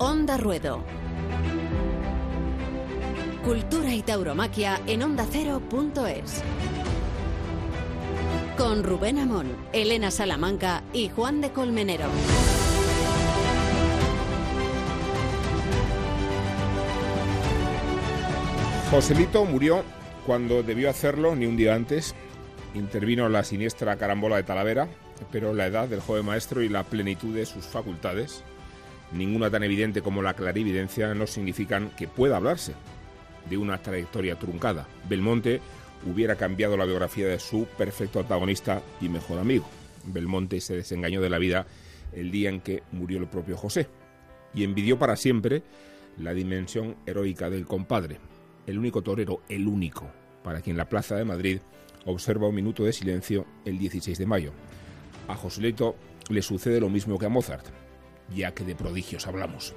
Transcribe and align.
Onda 0.00 0.36
Ruedo. 0.36 0.84
Cultura 3.44 3.92
y 3.92 4.02
tauromaquia 4.02 4.80
en 4.86 5.02
ondacero.es. 5.02 6.44
Con 8.56 8.84
Rubén 8.84 9.18
Amón, 9.18 9.56
Elena 9.72 10.12
Salamanca 10.12 10.84
y 10.92 11.08
Juan 11.08 11.40
de 11.40 11.50
Colmenero. 11.50 12.04
Joselito 18.92 19.44
murió 19.46 19.82
cuando 20.26 20.62
debió 20.62 20.90
hacerlo 20.90 21.34
ni 21.34 21.46
un 21.46 21.56
día 21.56 21.74
antes. 21.74 22.14
Intervino 22.74 23.28
la 23.28 23.42
siniestra 23.42 23.96
carambola 23.96 24.36
de 24.36 24.44
Talavera, 24.44 24.86
pero 25.32 25.54
la 25.54 25.66
edad 25.66 25.88
del 25.88 26.00
joven 26.00 26.24
maestro 26.24 26.62
y 26.62 26.68
la 26.68 26.84
plenitud 26.84 27.34
de 27.34 27.46
sus 27.46 27.66
facultades, 27.66 28.44
ninguna 29.12 29.50
tan 29.50 29.62
evidente 29.62 30.02
como 30.02 30.22
la 30.22 30.34
clarividencia, 30.34 31.14
no 31.14 31.26
significan 31.26 31.90
que 31.90 32.08
pueda 32.08 32.36
hablarse 32.36 32.74
de 33.48 33.56
una 33.56 33.78
trayectoria 33.78 34.38
truncada. 34.38 34.86
Belmonte 35.08 35.60
hubiera 36.06 36.36
cambiado 36.36 36.76
la 36.76 36.84
biografía 36.84 37.26
de 37.26 37.38
su 37.38 37.66
perfecto 37.76 38.20
antagonista 38.20 38.82
y 39.00 39.08
mejor 39.08 39.38
amigo. 39.38 39.66
Belmonte 40.04 40.60
se 40.60 40.76
desengañó 40.76 41.20
de 41.20 41.30
la 41.30 41.38
vida 41.38 41.66
el 42.12 42.30
día 42.30 42.50
en 42.50 42.60
que 42.60 42.82
murió 42.92 43.18
el 43.18 43.26
propio 43.26 43.56
José 43.56 43.88
y 44.54 44.64
envidió 44.64 44.98
para 44.98 45.16
siempre 45.16 45.62
la 46.18 46.34
dimensión 46.34 46.96
heroica 47.06 47.50
del 47.50 47.66
compadre, 47.66 48.18
el 48.66 48.78
único 48.78 49.02
torero, 49.02 49.42
el 49.48 49.68
único, 49.68 50.10
para 50.42 50.60
quien 50.60 50.76
la 50.76 50.88
Plaza 50.88 51.16
de 51.16 51.24
Madrid 51.24 51.60
observa 52.06 52.48
un 52.48 52.54
minuto 52.54 52.84
de 52.84 52.92
silencio 52.92 53.46
el 53.64 53.78
16 53.78 54.18
de 54.18 54.26
mayo. 54.26 54.52
A 55.28 55.34
Joselito 55.34 55.96
le 56.30 56.42
sucede 56.42 56.80
lo 56.80 56.88
mismo 56.88 57.18
que 57.18 57.26
a 57.26 57.28
Mozart, 57.28 57.66
ya 58.34 58.54
que 58.54 58.64
de 58.64 58.74
prodigios 58.74 59.26
hablamos. 59.26 59.74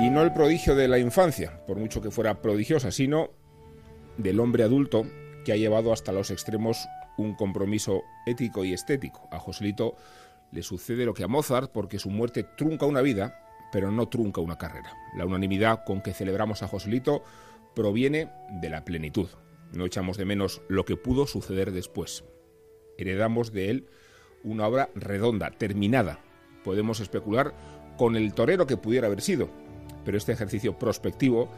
Y 0.00 0.10
no 0.10 0.22
el 0.22 0.32
prodigio 0.32 0.76
de 0.76 0.86
la 0.86 0.98
infancia, 0.98 1.60
por 1.66 1.76
mucho 1.76 2.00
que 2.00 2.10
fuera 2.10 2.40
prodigiosa, 2.40 2.92
sino 2.92 3.30
del 4.16 4.38
hombre 4.38 4.62
adulto 4.62 5.06
que 5.44 5.52
ha 5.52 5.56
llevado 5.56 5.92
hasta 5.92 6.12
los 6.12 6.30
extremos 6.30 6.86
un 7.16 7.34
compromiso 7.34 8.02
ético 8.26 8.64
y 8.64 8.72
estético. 8.72 9.28
A 9.32 9.38
Joselito 9.38 9.96
le 10.52 10.62
sucede 10.62 11.04
lo 11.04 11.14
que 11.14 11.24
a 11.24 11.28
Mozart 11.28 11.72
porque 11.72 11.98
su 11.98 12.10
muerte 12.10 12.44
trunca 12.56 12.86
una 12.86 13.00
vida, 13.02 13.44
pero 13.72 13.90
no 13.90 14.08
trunca 14.08 14.40
una 14.40 14.56
carrera. 14.56 14.92
La 15.16 15.26
unanimidad 15.26 15.84
con 15.84 16.00
que 16.00 16.14
celebramos 16.14 16.62
a 16.62 16.68
Joselito 16.68 17.24
proviene 17.74 18.30
de 18.60 18.70
la 18.70 18.84
plenitud. 18.84 19.28
No 19.72 19.84
echamos 19.84 20.16
de 20.16 20.24
menos 20.24 20.62
lo 20.68 20.84
que 20.84 20.96
pudo 20.96 21.26
suceder 21.26 21.72
después. 21.72 22.24
Heredamos 22.96 23.52
de 23.52 23.70
él 23.70 23.88
una 24.44 24.66
obra 24.66 24.90
redonda, 24.94 25.50
terminada. 25.50 26.18
Podemos 26.64 27.00
especular 27.00 27.54
con 27.96 28.16
el 28.16 28.32
torero 28.32 28.66
que 28.66 28.76
pudiera 28.76 29.06
haber 29.06 29.20
sido, 29.20 29.48
pero 30.04 30.16
este 30.16 30.32
ejercicio 30.32 30.78
prospectivo 30.78 31.48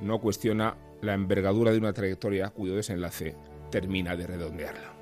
no 0.00 0.20
cuestiona 0.20 0.76
la 1.00 1.14
envergadura 1.14 1.72
de 1.72 1.78
una 1.78 1.92
trayectoria 1.92 2.50
cuyo 2.50 2.74
desenlace 2.74 3.34
termina 3.70 4.16
de 4.16 4.26
redondearla. 4.26 4.92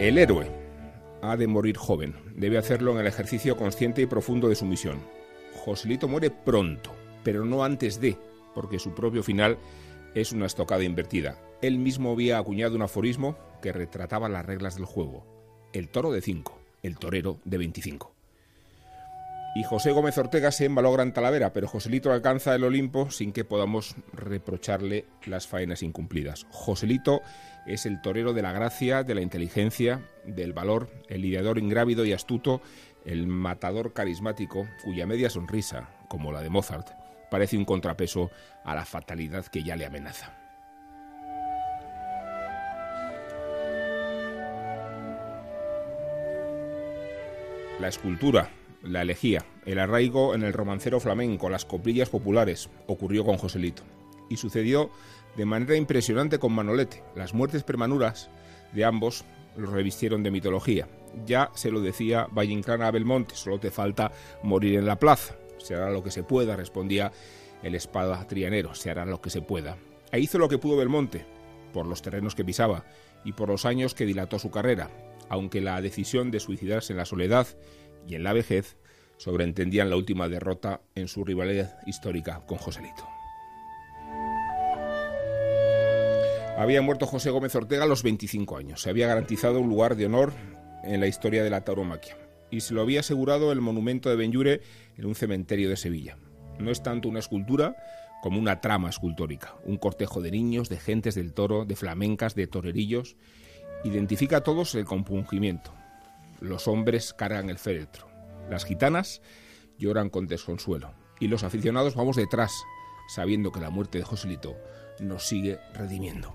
El 0.00 0.18
héroe 0.18 0.50
ha 1.22 1.36
de 1.36 1.46
morir 1.46 1.76
joven, 1.76 2.14
debe 2.34 2.58
hacerlo 2.58 2.92
en 2.92 2.98
el 2.98 3.06
ejercicio 3.06 3.56
consciente 3.56 4.02
y 4.02 4.06
profundo 4.06 4.48
de 4.48 4.56
su 4.56 4.64
misión. 4.64 4.98
Joselito 5.64 6.08
muere 6.08 6.30
pronto, 6.30 6.92
pero 7.22 7.44
no 7.44 7.62
antes 7.62 8.00
de, 8.00 8.16
porque 8.54 8.80
su 8.80 8.94
propio 8.94 9.22
final 9.22 9.58
es 10.14 10.32
una 10.32 10.46
estocada 10.46 10.82
invertida. 10.82 11.38
Él 11.62 11.78
mismo 11.78 12.12
había 12.12 12.38
acuñado 12.38 12.74
un 12.74 12.82
aforismo 12.82 13.36
que 13.62 13.72
retrataba 13.72 14.28
las 14.28 14.44
reglas 14.44 14.74
del 14.74 14.84
juego. 14.84 15.24
El 15.72 15.88
toro 15.88 16.12
de 16.12 16.20
5, 16.20 16.58
el 16.82 16.98
torero 16.98 17.38
de 17.44 17.58
25 17.58 18.12
y 19.54 19.64
José 19.64 19.92
Gómez 19.92 20.16
Ortega 20.16 20.50
se 20.50 20.64
embalogra 20.64 21.02
en 21.02 21.12
Talavera, 21.12 21.52
pero 21.52 21.68
Joselito 21.68 22.10
alcanza 22.12 22.54
el 22.54 22.64
Olimpo 22.64 23.10
sin 23.10 23.32
que 23.32 23.44
podamos 23.44 23.96
reprocharle 24.12 25.04
las 25.26 25.46
faenas 25.46 25.82
incumplidas. 25.82 26.46
Joselito 26.50 27.20
es 27.66 27.84
el 27.84 28.00
torero 28.00 28.32
de 28.32 28.42
la 28.42 28.52
gracia, 28.52 29.02
de 29.02 29.14
la 29.14 29.20
inteligencia, 29.20 30.08
del 30.24 30.52
valor, 30.52 30.88
el 31.08 31.22
lidiador 31.22 31.58
ingrávido 31.58 32.04
y 32.06 32.12
astuto, 32.12 32.62
el 33.04 33.26
matador 33.26 33.92
carismático, 33.92 34.66
cuya 34.84 35.06
media 35.06 35.28
sonrisa, 35.28 35.90
como 36.08 36.32
la 36.32 36.40
de 36.40 36.50
Mozart, 36.50 36.88
parece 37.30 37.58
un 37.58 37.64
contrapeso 37.64 38.30
a 38.64 38.74
la 38.74 38.86
fatalidad 38.86 39.46
que 39.46 39.62
ya 39.62 39.76
le 39.76 39.84
amenaza. 39.84 40.41
La 47.82 47.88
escultura, 47.88 48.48
la 48.84 49.02
elegía, 49.02 49.44
el 49.66 49.80
arraigo 49.80 50.36
en 50.36 50.44
el 50.44 50.52
romancero 50.52 51.00
flamenco, 51.00 51.50
las 51.50 51.64
coplillas 51.64 52.10
populares, 52.10 52.70
ocurrió 52.86 53.24
con 53.24 53.38
Joselito. 53.38 53.82
Y 54.30 54.36
sucedió 54.36 54.92
de 55.36 55.46
manera 55.46 55.74
impresionante 55.74 56.38
con 56.38 56.52
Manolete. 56.52 57.02
Las 57.16 57.34
muertes 57.34 57.64
premanuras 57.64 58.30
de 58.72 58.84
ambos 58.84 59.24
los 59.56 59.72
revistieron 59.72 60.22
de 60.22 60.30
mitología. 60.30 60.86
Ya 61.26 61.50
se 61.54 61.72
lo 61.72 61.80
decía 61.80 62.28
Valle 62.30 62.52
Inclán 62.52 62.82
a 62.82 62.92
Belmonte, 62.92 63.34
solo 63.34 63.58
te 63.58 63.72
falta 63.72 64.12
morir 64.44 64.78
en 64.78 64.86
la 64.86 65.00
plaza. 65.00 65.34
Se 65.58 65.74
hará 65.74 65.90
lo 65.90 66.04
que 66.04 66.12
se 66.12 66.22
pueda, 66.22 66.54
respondía 66.54 67.10
el 67.64 67.74
espada 67.74 68.28
trianero, 68.28 68.76
se 68.76 68.90
hará 68.92 69.04
lo 69.04 69.20
que 69.20 69.30
se 69.30 69.42
pueda. 69.42 69.76
E 70.12 70.20
hizo 70.20 70.38
lo 70.38 70.48
que 70.48 70.58
pudo 70.58 70.76
Belmonte, 70.76 71.26
por 71.72 71.86
los 71.86 72.00
terrenos 72.00 72.36
que 72.36 72.44
pisaba 72.44 72.84
y 73.24 73.32
por 73.32 73.48
los 73.48 73.66
años 73.66 73.92
que 73.92 74.06
dilató 74.06 74.38
su 74.38 74.52
carrera, 74.52 74.88
aunque 75.32 75.62
la 75.62 75.80
decisión 75.80 76.30
de 76.30 76.40
suicidarse 76.40 76.92
en 76.92 76.98
la 76.98 77.06
soledad 77.06 77.46
y 78.06 78.16
en 78.16 78.22
la 78.22 78.34
vejez 78.34 78.76
sobreentendían 79.16 79.88
la 79.88 79.96
última 79.96 80.28
derrota 80.28 80.82
en 80.94 81.08
su 81.08 81.24
rivalidad 81.24 81.78
histórica 81.86 82.42
con 82.46 82.58
Joselito. 82.58 83.08
Había 86.58 86.82
muerto 86.82 87.06
José 87.06 87.30
Gómez 87.30 87.54
Ortega 87.54 87.84
a 87.84 87.86
los 87.86 88.02
25 88.02 88.58
años. 88.58 88.82
Se 88.82 88.90
había 88.90 89.06
garantizado 89.06 89.58
un 89.58 89.70
lugar 89.70 89.96
de 89.96 90.04
honor 90.04 90.34
en 90.84 91.00
la 91.00 91.06
historia 91.06 91.42
de 91.42 91.48
la 91.48 91.64
tauromaquia 91.64 92.18
y 92.50 92.60
se 92.60 92.74
lo 92.74 92.82
había 92.82 93.00
asegurado 93.00 93.52
el 93.52 93.62
monumento 93.62 94.10
de 94.10 94.16
Benyure 94.16 94.60
en 94.98 95.06
un 95.06 95.14
cementerio 95.14 95.70
de 95.70 95.78
Sevilla. 95.78 96.18
No 96.58 96.70
es 96.70 96.82
tanto 96.82 97.08
una 97.08 97.20
escultura 97.20 97.74
como 98.22 98.38
una 98.38 98.60
trama 98.60 98.90
escultórica, 98.90 99.54
un 99.64 99.78
cortejo 99.78 100.20
de 100.20 100.30
niños, 100.30 100.68
de 100.68 100.76
gentes 100.76 101.14
del 101.14 101.32
toro, 101.32 101.64
de 101.64 101.74
flamencas, 101.74 102.34
de 102.34 102.46
torerillos. 102.46 103.16
Identifica 103.84 104.38
a 104.38 104.40
todos 104.42 104.74
el 104.74 104.84
compungimiento, 104.84 105.72
los 106.40 106.68
hombres 106.68 107.12
cargan 107.12 107.50
el 107.50 107.58
féretro, 107.58 108.08
las 108.48 108.64
gitanas 108.64 109.22
lloran 109.78 110.08
con 110.10 110.26
desconsuelo 110.26 110.92
y 111.18 111.28
los 111.28 111.42
aficionados 111.42 111.94
vamos 111.94 112.16
detrás, 112.16 112.52
sabiendo 113.08 113.50
que 113.50 113.60
la 113.60 113.70
muerte 113.70 113.98
de 113.98 114.04
Joselito 114.04 114.56
nos 115.00 115.26
sigue 115.26 115.58
redimiendo. 115.74 116.34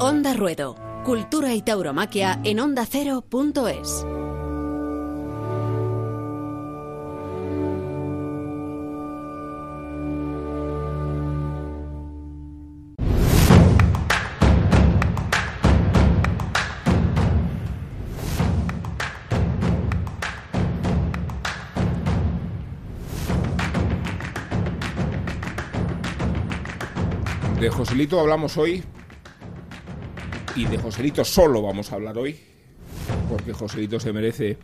Onda 0.00 0.34
Ruedo, 0.34 0.76
Cultura 1.04 1.54
y 1.54 1.62
Tauromaquia 1.62 2.40
en 2.44 2.60
ondacero.es. 2.60 4.04
De 27.62 27.70
Joselito 27.70 28.18
hablamos 28.18 28.56
hoy 28.56 28.82
y 30.56 30.64
de 30.64 30.78
Joselito 30.78 31.24
solo 31.24 31.62
vamos 31.62 31.92
a 31.92 31.94
hablar 31.94 32.18
hoy, 32.18 32.36
porque 33.28 33.52
Joselito 33.52 34.00
se 34.00 34.12
merece 34.12 34.58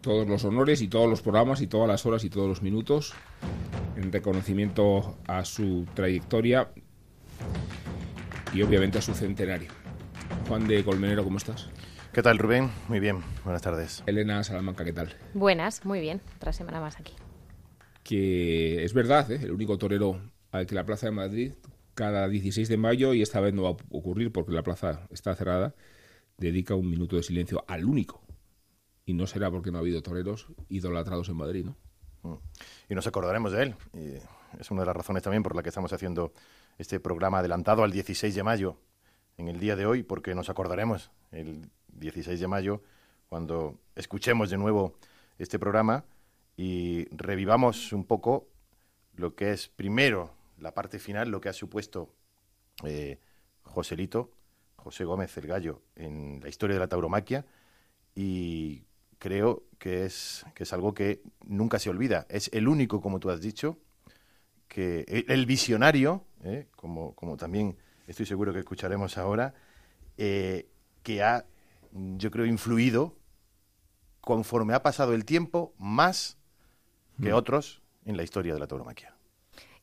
todos 0.00 0.24
los 0.28 0.44
honores 0.44 0.80
y 0.80 0.86
todos 0.86 1.10
los 1.10 1.22
programas 1.22 1.60
y 1.60 1.66
todas 1.66 1.88
las 1.88 2.06
horas 2.06 2.22
y 2.22 2.30
todos 2.30 2.46
los 2.46 2.62
minutos 2.62 3.14
en 3.96 4.12
reconocimiento 4.12 5.18
a 5.26 5.44
su 5.44 5.88
trayectoria 5.92 6.68
y 8.52 8.62
obviamente 8.62 8.98
a 8.98 9.02
su 9.02 9.12
centenario. 9.12 9.70
Juan 10.46 10.68
de 10.68 10.84
Colmenero, 10.84 11.24
¿cómo 11.24 11.38
estás? 11.38 11.68
¿Qué 12.12 12.22
tal, 12.22 12.38
Rubén? 12.38 12.70
Muy 12.86 13.00
bien, 13.00 13.24
buenas 13.42 13.62
tardes. 13.62 14.04
Elena 14.06 14.44
Salamanca, 14.44 14.84
¿qué 14.84 14.92
tal? 14.92 15.16
Buenas, 15.34 15.84
muy 15.84 15.98
bien, 15.98 16.20
otra 16.36 16.52
semana 16.52 16.80
más 16.80 17.00
aquí. 17.00 17.14
Que 18.04 18.84
es 18.84 18.94
verdad, 18.94 19.32
¿eh? 19.32 19.40
el 19.42 19.50
único 19.50 19.76
torero 19.78 20.20
al 20.52 20.68
que 20.68 20.76
la 20.76 20.86
Plaza 20.86 21.06
de 21.06 21.10
Madrid 21.10 21.54
cada 21.94 22.28
16 22.28 22.68
de 22.68 22.76
mayo, 22.76 23.14
y 23.14 23.22
esta 23.22 23.40
vez 23.40 23.54
no 23.54 23.62
va 23.62 23.70
a 23.70 23.76
ocurrir 23.90 24.32
porque 24.32 24.52
la 24.52 24.62
plaza 24.62 25.06
está 25.10 25.34
cerrada, 25.34 25.74
dedica 26.38 26.74
un 26.74 26.90
minuto 26.90 27.16
de 27.16 27.22
silencio 27.22 27.64
al 27.68 27.84
único. 27.84 28.22
Y 29.06 29.14
no 29.14 29.26
será 29.26 29.50
porque 29.50 29.70
no 29.70 29.78
ha 29.78 29.80
habido 29.80 30.02
toreros 30.02 30.48
idolatrados 30.68 31.28
en 31.28 31.36
Madrid, 31.36 31.64
¿no? 31.64 31.76
Mm. 32.22 32.38
Y 32.90 32.94
nos 32.94 33.06
acordaremos 33.06 33.52
de 33.52 33.62
él. 33.62 33.74
Y 33.92 34.60
es 34.60 34.70
una 34.70 34.82
de 34.82 34.86
las 34.86 34.96
razones 34.96 35.22
también 35.22 35.42
por 35.42 35.54
la 35.54 35.62
que 35.62 35.68
estamos 35.68 35.92
haciendo 35.92 36.32
este 36.78 37.00
programa 37.00 37.38
adelantado 37.38 37.84
al 37.84 37.92
16 37.92 38.34
de 38.34 38.42
mayo, 38.42 38.78
en 39.36 39.48
el 39.48 39.58
día 39.58 39.76
de 39.76 39.86
hoy 39.86 40.02
porque 40.02 40.34
nos 40.34 40.48
acordaremos 40.48 41.10
el 41.32 41.70
16 41.88 42.38
de 42.38 42.48
mayo 42.48 42.82
cuando 43.28 43.80
escuchemos 43.94 44.50
de 44.50 44.58
nuevo 44.58 44.96
este 45.38 45.58
programa 45.58 46.04
y 46.56 47.06
revivamos 47.16 47.92
un 47.92 48.04
poco 48.04 48.48
lo 49.16 49.34
que 49.34 49.52
es 49.52 49.68
primero 49.68 50.32
la 50.64 50.74
parte 50.74 50.98
final, 50.98 51.28
lo 51.28 51.40
que 51.40 51.50
ha 51.50 51.52
supuesto 51.52 52.14
eh, 52.84 53.20
Joselito, 53.62 54.32
José 54.76 55.04
Gómez 55.04 55.36
el 55.36 55.46
Gallo, 55.46 55.82
en 55.94 56.40
la 56.42 56.48
historia 56.48 56.74
de 56.74 56.80
la 56.80 56.88
tauromaquia 56.88 57.44
y 58.14 58.84
creo 59.18 59.64
que 59.78 60.06
es, 60.06 60.44
que 60.54 60.64
es 60.64 60.72
algo 60.72 60.94
que 60.94 61.22
nunca 61.46 61.78
se 61.78 61.90
olvida. 61.90 62.26
Es 62.30 62.50
el 62.52 62.66
único, 62.66 63.00
como 63.02 63.20
tú 63.20 63.30
has 63.30 63.42
dicho, 63.42 63.78
que 64.66 65.04
el 65.28 65.46
visionario, 65.46 66.24
eh, 66.42 66.68
como, 66.74 67.14
como 67.14 67.36
también 67.36 67.76
estoy 68.06 68.24
seguro 68.24 68.52
que 68.52 68.60
escucharemos 68.60 69.18
ahora, 69.18 69.54
eh, 70.16 70.68
que 71.02 71.22
ha, 71.22 71.44
yo 71.92 72.30
creo, 72.30 72.46
influido 72.46 73.16
conforme 74.22 74.72
ha 74.72 74.82
pasado 74.82 75.12
el 75.12 75.26
tiempo 75.26 75.74
más 75.78 76.38
que 77.20 77.32
mm. 77.32 77.34
otros 77.34 77.82
en 78.06 78.16
la 78.16 78.22
historia 78.22 78.54
de 78.54 78.60
la 78.60 78.66
tauromaquia. 78.66 79.13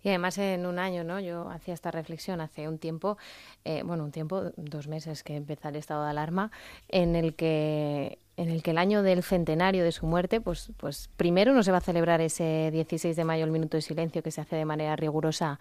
Y 0.04 0.10
además 0.10 0.38
en 0.38 0.66
un 0.66 0.80
año, 0.80 1.04
¿no? 1.04 1.20
Yo 1.20 1.50
hacía 1.50 1.74
esta 1.74 1.92
reflexión 1.92 2.42
hace 2.42 2.68
un 2.68 2.78
tiempo, 2.80 3.18
eh, 3.66 3.84
bueno, 3.84 4.04
un 4.04 4.12
tiempo, 4.12 4.52
dos 4.58 4.88
meses 4.88 5.24
que 5.24 5.36
empezó 5.36 5.70
el 5.70 5.76
estado 5.76 6.04
de 6.04 6.10
alarma, 6.10 6.52
en 6.90 7.16
el 7.16 7.36
que 7.36 8.18
en 8.38 8.50
el 8.50 8.64
que 8.64 8.72
el 8.72 8.80
año 8.80 9.04
del 9.04 9.22
centenario 9.22 9.84
de 9.84 9.92
su 9.92 10.08
muerte, 10.08 10.42
pues, 10.42 10.72
pues 10.78 11.10
primero 11.16 11.54
no 11.54 11.62
se 11.62 11.72
va 11.72 11.78
a 11.78 11.82
celebrar 11.82 12.22
ese 12.22 12.70
16 12.72 13.16
de 13.16 13.24
mayo 13.24 13.46
el 13.46 13.52
minuto 13.52 13.78
de 13.78 13.82
silencio 13.82 14.24
que 14.24 14.32
se 14.32 14.42
hace 14.42 14.56
de 14.56 14.66
manera 14.66 14.96
rigurosa 14.96 15.60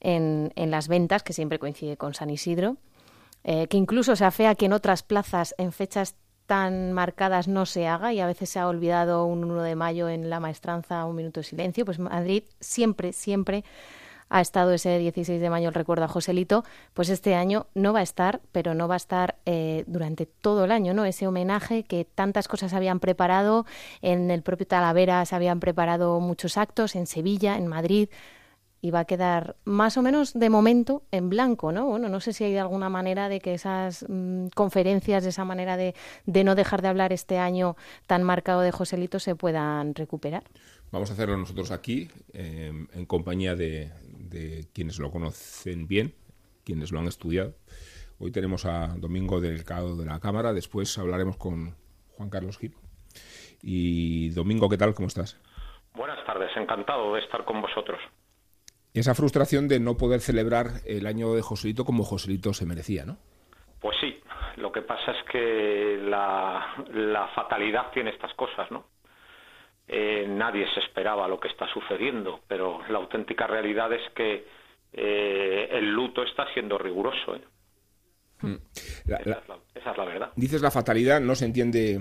en, 0.00 0.52
en 0.56 0.72
las 0.72 0.88
ventas, 0.88 1.22
que 1.22 1.32
siempre 1.32 1.60
coincide 1.60 1.96
con 1.96 2.14
San 2.14 2.30
Isidro, 2.30 2.78
eh, 3.44 3.68
que 3.68 3.76
incluso 3.76 4.16
se 4.16 4.24
afea 4.24 4.56
que 4.56 4.66
en 4.66 4.72
otras 4.72 5.04
plazas 5.04 5.54
en 5.56 5.70
fechas 5.70 6.16
tan 6.46 6.92
marcadas 6.92 7.48
no 7.48 7.66
se 7.66 7.86
haga 7.86 8.12
y 8.12 8.20
a 8.20 8.26
veces 8.26 8.50
se 8.50 8.58
ha 8.58 8.68
olvidado 8.68 9.26
un 9.26 9.44
1 9.44 9.62
de 9.62 9.74
mayo 9.74 10.08
en 10.08 10.30
la 10.30 10.40
maestranza 10.40 11.04
un 11.04 11.16
minuto 11.16 11.40
de 11.40 11.44
silencio, 11.44 11.84
pues 11.84 11.98
Madrid 11.98 12.44
siempre, 12.60 13.12
siempre 13.12 13.64
ha 14.28 14.40
estado 14.40 14.72
ese 14.72 14.98
16 14.98 15.40
de 15.40 15.50
mayo 15.50 15.68
el 15.68 15.74
recuerdo 15.74 16.04
a 16.04 16.08
Joselito, 16.08 16.64
pues 16.94 17.10
este 17.10 17.34
año 17.34 17.66
no 17.74 17.92
va 17.92 18.00
a 18.00 18.02
estar, 18.02 18.40
pero 18.52 18.74
no 18.74 18.88
va 18.88 18.94
a 18.94 18.96
estar 18.96 19.36
eh, 19.46 19.84
durante 19.86 20.26
todo 20.26 20.64
el 20.64 20.72
año, 20.72 20.94
¿no? 20.94 21.04
Ese 21.04 21.26
homenaje 21.26 21.84
que 21.84 22.04
tantas 22.04 22.48
cosas 22.48 22.72
habían 22.72 22.98
preparado, 22.98 23.66
en 24.02 24.30
el 24.30 24.42
propio 24.42 24.66
Talavera 24.66 25.24
se 25.26 25.36
habían 25.36 25.60
preparado 25.60 26.18
muchos 26.20 26.56
actos, 26.56 26.96
en 26.96 27.06
Sevilla, 27.06 27.56
en 27.56 27.68
Madrid, 27.68 28.08
y 28.86 28.92
va 28.92 29.00
a 29.00 29.04
quedar 29.04 29.56
más 29.64 29.96
o 29.96 30.02
menos 30.02 30.32
de 30.32 30.48
momento 30.48 31.02
en 31.10 31.28
blanco, 31.28 31.72
¿no? 31.72 31.86
Bueno, 31.86 32.08
no 32.08 32.20
sé 32.20 32.32
si 32.32 32.44
hay 32.44 32.56
alguna 32.56 32.88
manera 32.88 33.28
de 33.28 33.40
que 33.40 33.52
esas 33.52 34.06
mm, 34.08 34.46
conferencias, 34.54 35.24
de 35.24 35.30
esa 35.30 35.44
manera 35.44 35.76
de, 35.76 35.96
de, 36.24 36.44
no 36.44 36.54
dejar 36.54 36.82
de 36.82 36.88
hablar 36.88 37.12
este 37.12 37.36
año 37.36 37.74
tan 38.06 38.22
marcado 38.22 38.60
de 38.60 38.70
Joselito 38.70 39.18
se 39.18 39.34
puedan 39.34 39.96
recuperar. 39.96 40.44
Vamos 40.92 41.10
a 41.10 41.14
hacerlo 41.14 41.36
nosotros 41.36 41.72
aquí, 41.72 42.08
em, 42.32 42.86
en 42.94 43.06
compañía 43.06 43.56
de, 43.56 43.90
de, 44.04 44.68
quienes 44.72 45.00
lo 45.00 45.10
conocen 45.10 45.88
bien, 45.88 46.14
quienes 46.62 46.92
lo 46.92 47.00
han 47.00 47.08
estudiado. 47.08 47.56
Hoy 48.20 48.30
tenemos 48.30 48.66
a 48.66 48.94
Domingo 48.98 49.40
Delgado 49.40 49.96
de 49.96 50.06
la 50.06 50.20
Cámara, 50.20 50.52
después 50.52 50.96
hablaremos 50.96 51.36
con 51.36 51.74
Juan 52.16 52.30
Carlos 52.30 52.56
Gil. 52.56 52.76
Y 53.62 54.28
Domingo, 54.30 54.68
¿qué 54.68 54.76
tal? 54.76 54.94
¿Cómo 54.94 55.08
estás? 55.08 55.40
Buenas 55.92 56.24
tardes, 56.24 56.56
encantado 56.56 57.14
de 57.14 57.20
estar 57.20 57.44
con 57.44 57.60
vosotros 57.60 57.98
esa 59.00 59.14
frustración 59.14 59.68
de 59.68 59.80
no 59.80 59.96
poder 59.96 60.20
celebrar 60.20 60.80
el 60.86 61.06
año 61.06 61.34
de 61.34 61.42
Joselito 61.42 61.84
como 61.84 62.04
Joselito 62.04 62.52
se 62.54 62.66
merecía, 62.66 63.04
¿no? 63.04 63.18
Pues 63.80 63.96
sí, 64.00 64.20
lo 64.56 64.72
que 64.72 64.82
pasa 64.82 65.12
es 65.12 65.22
que 65.30 65.98
la, 66.02 67.30
fatalidad 67.34 67.90
tiene 67.92 68.10
estas 68.10 68.32
cosas, 68.34 68.70
¿no? 68.70 68.86
Eh, 69.88 70.26
nadie 70.28 70.66
se 70.74 70.80
esperaba 70.80 71.28
lo 71.28 71.38
que 71.38 71.48
está 71.48 71.66
sucediendo, 71.72 72.40
pero 72.48 72.80
la 72.88 72.98
auténtica 72.98 73.46
realidad 73.46 73.92
es 73.92 74.10
que 74.14 74.46
eh, 74.92 75.68
el 75.70 75.92
luto 75.92 76.22
está 76.22 76.52
siendo 76.54 76.78
riguroso. 76.78 77.36
¿eh? 77.36 77.44
Mm. 78.40 78.56
esa, 79.06 79.16
es 79.74 79.96
la, 79.96 80.04
verdad. 80.04 80.32
Dices 80.34 80.62
la 80.62 80.70
fatalidad, 80.70 81.20
no 81.20 81.34
se 81.34 81.44
entiende 81.44 82.00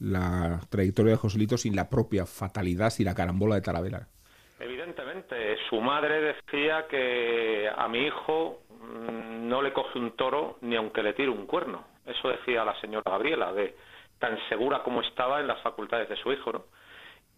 la 0.00 0.60
trayectoria 0.68 1.12
de 1.12 1.18
Joselito 1.18 1.56
sin 1.56 1.76
la 1.76 1.88
propia 1.88 2.26
fatalidad, 2.26 2.90
sin 2.90 3.06
la 3.06 3.14
carambola 3.14 3.54
de 3.54 3.60
Talavera. 3.60 4.08
Evidentemente, 4.58 5.58
su 5.68 5.80
madre 5.80 6.20
decía 6.20 6.86
que 6.88 7.70
a 7.74 7.88
mi 7.88 8.06
hijo 8.06 8.62
mm, 8.70 9.48
no 9.48 9.60
le 9.60 9.72
coge 9.72 9.98
un 9.98 10.12
toro 10.16 10.56
ni 10.62 10.76
aunque 10.76 11.02
le 11.02 11.12
tire 11.12 11.28
un 11.28 11.46
cuerno. 11.46 11.84
Eso 12.06 12.28
decía 12.28 12.64
la 12.64 12.78
señora 12.80 13.10
Gabriela, 13.10 13.52
de 13.52 13.76
tan 14.18 14.38
segura 14.48 14.82
como 14.82 15.02
estaba 15.02 15.40
en 15.40 15.46
las 15.46 15.60
facultades 15.60 16.08
de 16.08 16.16
su 16.16 16.32
hijo, 16.32 16.52
¿no? 16.52 16.64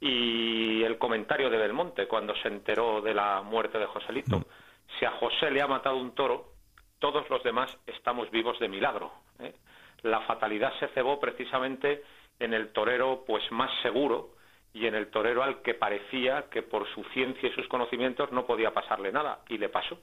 Y 0.01 0.85
el 0.85 0.97
comentario 0.97 1.51
de 1.51 1.59
Belmonte 1.59 2.07
cuando 2.07 2.37
se 2.37 2.49
enteró 2.49 3.01
de 3.01 3.15
la 3.15 3.43
muerte 3.43 3.79
de 3.79 3.87
Joselito. 3.87 4.39
Mm. 4.39 4.45
Si 4.99 5.05
a 5.05 5.11
José 5.13 5.51
le 5.51 5.61
ha 5.61 5.67
matado 5.67 5.97
un 5.97 6.15
toro, 6.15 6.53
todos 6.99 7.29
los 7.31 7.43
demás 7.43 7.77
estamos 7.87 8.31
vivos 8.31 8.59
de 8.61 8.69
milagro. 8.69 9.13
¿eh? 9.41 9.55
La 10.03 10.21
fatalidad 10.21 10.73
se 10.79 10.89
cebó 10.89 11.19
precisamente 11.19 12.05
en 12.39 12.55
el 12.55 12.73
torero 12.73 13.25
pues 13.27 13.43
más 13.51 13.71
seguro, 13.83 14.31
y 14.73 14.87
en 14.87 14.95
el 14.95 15.09
torero 15.09 15.43
al 15.43 15.63
que 15.63 15.75
parecía 15.75 16.47
que 16.51 16.63
por 16.63 16.87
su 16.95 17.03
ciencia 17.15 17.49
y 17.49 17.53
sus 17.53 17.67
conocimientos 17.69 18.31
no 18.33 18.47
podía 18.47 18.73
pasarle 18.73 19.13
nada, 19.13 19.41
y 19.49 19.59
le 19.59 19.69
pasó. 19.69 19.99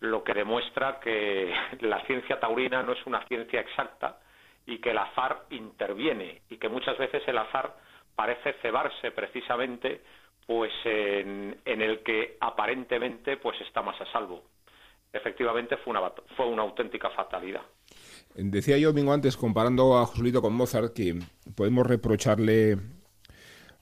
Lo 0.00 0.22
que 0.22 0.34
demuestra 0.34 1.00
que 1.00 1.52
la 1.80 2.04
ciencia 2.06 2.38
taurina 2.38 2.82
no 2.82 2.92
es 2.92 3.06
una 3.06 3.26
ciencia 3.26 3.60
exacta 3.60 4.18
y 4.66 4.78
que 4.78 4.90
el 4.90 4.98
azar 4.98 5.44
interviene 5.50 6.42
y 6.50 6.58
que 6.58 6.68
muchas 6.68 6.96
veces 6.98 7.22
el 7.26 7.38
azar 7.38 7.74
parece 8.14 8.52
cebarse 8.60 9.10
precisamente 9.12 10.02
pues 10.46 10.72
en, 10.84 11.58
el 11.64 12.02
que 12.02 12.36
aparentemente 12.40 13.36
pues 13.36 13.60
está 13.60 13.82
más 13.82 14.00
a 14.00 14.10
salvo. 14.12 14.44
Efectivamente 15.12 15.76
fue 15.78 15.90
una, 15.90 16.10
fue 16.36 16.46
una 16.46 16.62
auténtica 16.62 17.10
fatalidad. 17.10 17.62
Decía 18.34 18.78
yo 18.78 18.88
domingo 18.88 19.12
antes, 19.12 19.36
comparando 19.36 19.98
a 19.98 20.06
Joselito 20.06 20.40
con 20.40 20.54
Mozart, 20.54 20.94
que 20.94 21.18
podemos 21.54 21.86
reprocharle 21.86 22.76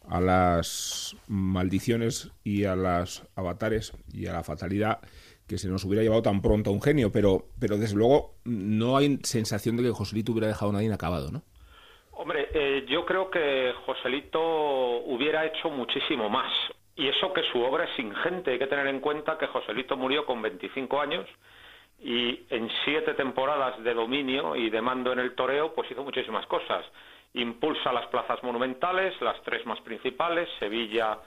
a 0.08 0.20
las 0.20 1.16
maldiciones 1.28 2.30
y 2.44 2.64
a 2.64 2.76
las 2.76 3.28
avatares 3.36 3.92
y 4.12 4.26
a 4.26 4.32
la 4.32 4.44
fatalidad 4.44 5.00
que 5.48 5.58
se 5.58 5.68
nos 5.68 5.84
hubiera 5.84 6.02
llevado 6.02 6.22
tan 6.22 6.42
pronto 6.42 6.70
a 6.70 6.72
un 6.72 6.82
genio, 6.82 7.12
pero, 7.12 7.44
pero 7.60 7.76
desde 7.76 7.96
luego 7.96 8.34
no 8.44 8.96
hay 8.96 9.18
sensación 9.22 9.76
de 9.76 9.84
que 9.84 9.90
Joselito 9.90 10.32
hubiera 10.32 10.48
dejado 10.48 10.70
a 10.70 10.74
nadie 10.74 10.86
inacabado, 10.86 11.30
¿no? 11.30 11.42
Hombre, 12.12 12.48
eh, 12.52 12.84
yo 12.88 13.04
creo 13.04 13.30
que 13.30 13.72
Joselito 13.84 14.40
hubiera 14.40 15.44
hecho 15.44 15.70
muchísimo 15.70 16.28
más. 16.28 16.50
Y 16.96 17.08
eso 17.08 17.32
que 17.32 17.42
su 17.52 17.60
obra 17.60 17.84
es 17.84 17.98
ingente. 17.98 18.52
Hay 18.52 18.58
que 18.58 18.66
tener 18.66 18.86
en 18.86 19.00
cuenta 19.00 19.36
que 19.36 19.46
Joselito 19.46 19.96
murió 19.96 20.24
con 20.24 20.40
25 20.40 21.00
años 21.00 21.26
y 22.00 22.46
en 22.50 22.70
siete 22.84 23.14
temporadas 23.14 23.82
de 23.84 23.92
dominio 23.92 24.56
y 24.56 24.70
de 24.70 24.80
mando 24.80 25.12
en 25.12 25.18
el 25.18 25.34
toreo, 25.34 25.74
pues 25.74 25.90
hizo 25.90 26.02
muchísimas 26.02 26.46
cosas 26.46 26.84
impulsa 27.36 27.92
las 27.92 28.06
plazas 28.08 28.42
monumentales, 28.42 29.14
las 29.20 29.40
tres 29.42 29.64
más 29.66 29.80
principales, 29.80 30.48
Sevilla, 30.58 31.18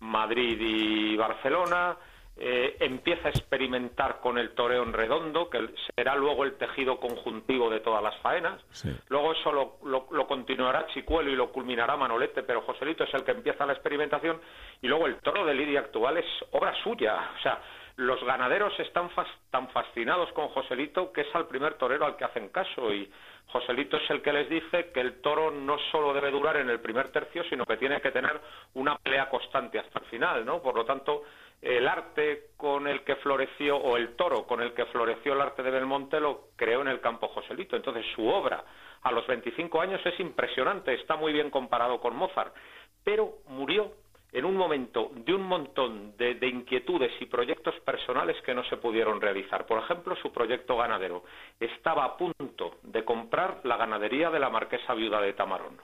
Madrid 0.00 0.58
y 0.60 1.16
Barcelona, 1.16 1.96
eh, 2.40 2.76
empieza 2.78 3.26
a 3.26 3.30
experimentar 3.30 4.20
con 4.20 4.38
el 4.38 4.50
toreo 4.50 4.84
en 4.84 4.92
redondo, 4.92 5.50
que 5.50 5.70
será 5.96 6.14
luego 6.14 6.44
el 6.44 6.56
tejido 6.56 7.00
conjuntivo 7.00 7.68
de 7.68 7.80
todas 7.80 8.00
las 8.00 8.16
faenas. 8.18 8.62
Luego 9.08 9.32
eso 9.32 9.50
lo, 9.50 9.78
lo, 9.84 10.26
continuará 10.28 10.86
Chicuelo 10.86 11.30
y 11.30 11.36
lo 11.36 11.50
culminará 11.50 11.96
Manolete, 11.96 12.44
pero 12.44 12.60
Joselito 12.62 13.02
es 13.02 13.12
el 13.12 13.24
que 13.24 13.32
empieza 13.32 13.66
la 13.66 13.72
experimentación. 13.72 14.40
Y 14.80 14.86
luego 14.86 15.06
el 15.06 15.16
toro 15.16 15.44
de 15.44 15.54
Lidia 15.54 15.80
actual 15.80 16.18
es 16.18 16.26
obra 16.52 16.72
suya. 16.84 17.32
O 17.36 17.42
sea, 17.42 17.60
los 17.96 18.22
ganaderos 18.22 18.78
están 18.78 19.10
tan 19.50 19.68
fascinados 19.70 20.32
con 20.32 20.46
Joselito 20.48 21.12
que 21.12 21.22
es 21.22 21.34
al 21.34 21.48
primer 21.48 21.74
torero 21.74 22.06
al 22.06 22.16
que 22.16 22.24
hacen 22.24 22.50
caso 22.50 22.94
y 22.94 23.10
Joselito 23.48 23.96
es 23.96 24.10
el 24.10 24.20
que 24.20 24.32
les 24.32 24.48
dice 24.48 24.90
que 24.92 25.00
el 25.00 25.20
toro 25.22 25.50
no 25.50 25.78
solo 25.90 26.12
debe 26.12 26.30
durar 26.30 26.56
en 26.58 26.68
el 26.68 26.80
primer 26.80 27.10
tercio, 27.10 27.42
sino 27.44 27.64
que 27.64 27.78
tiene 27.78 28.00
que 28.00 28.10
tener 28.10 28.38
una 28.74 28.96
pelea 28.96 29.28
constante 29.30 29.78
hasta 29.78 30.00
el 30.00 30.04
final, 30.06 30.44
¿no? 30.44 30.60
Por 30.60 30.74
lo 30.74 30.84
tanto, 30.84 31.22
el 31.62 31.88
arte 31.88 32.50
con 32.56 32.86
el 32.86 33.02
que 33.04 33.16
floreció, 33.16 33.76
o 33.76 33.96
el 33.96 34.16
toro 34.16 34.46
con 34.46 34.60
el 34.60 34.74
que 34.74 34.84
floreció 34.86 35.32
el 35.32 35.40
arte 35.40 35.62
de 35.62 35.70
Belmonte 35.70 36.20
lo 36.20 36.50
creó 36.56 36.82
en 36.82 36.88
el 36.88 37.00
campo 37.00 37.28
Joselito. 37.28 37.74
Entonces, 37.74 38.04
su 38.14 38.26
obra 38.28 38.62
a 39.02 39.12
los 39.12 39.26
25 39.26 39.80
años 39.80 40.00
es 40.04 40.20
impresionante, 40.20 40.92
está 40.92 41.16
muy 41.16 41.32
bien 41.32 41.50
comparado 41.50 42.00
con 42.00 42.14
Mozart, 42.16 42.54
pero 43.02 43.38
murió 43.46 43.92
en 44.32 44.44
un 44.44 44.56
momento 44.56 45.10
de 45.14 45.34
un 45.34 45.42
montón 45.42 46.16
de, 46.16 46.36
inquietudes 46.46 47.10
y 47.20 47.26
proyectos 47.26 47.74
personales 47.80 48.36
que 48.42 48.54
no 48.54 48.62
se 48.64 48.76
pudieron 48.76 49.20
realizar. 49.20 49.66
Por 49.66 49.82
ejemplo, 49.82 50.16
su 50.16 50.30
proyecto 50.32 50.76
ganadero. 50.76 51.24
Estaba 51.58 52.04
a 52.04 52.16
punto 52.16 52.76
de 52.82 53.04
comprar 53.04 53.60
la 53.64 53.76
ganadería 53.76 54.30
de 54.30 54.38
la 54.38 54.50
marquesa 54.50 54.94
viuda 54.94 55.20
de 55.20 55.32
Tamarón, 55.32 55.78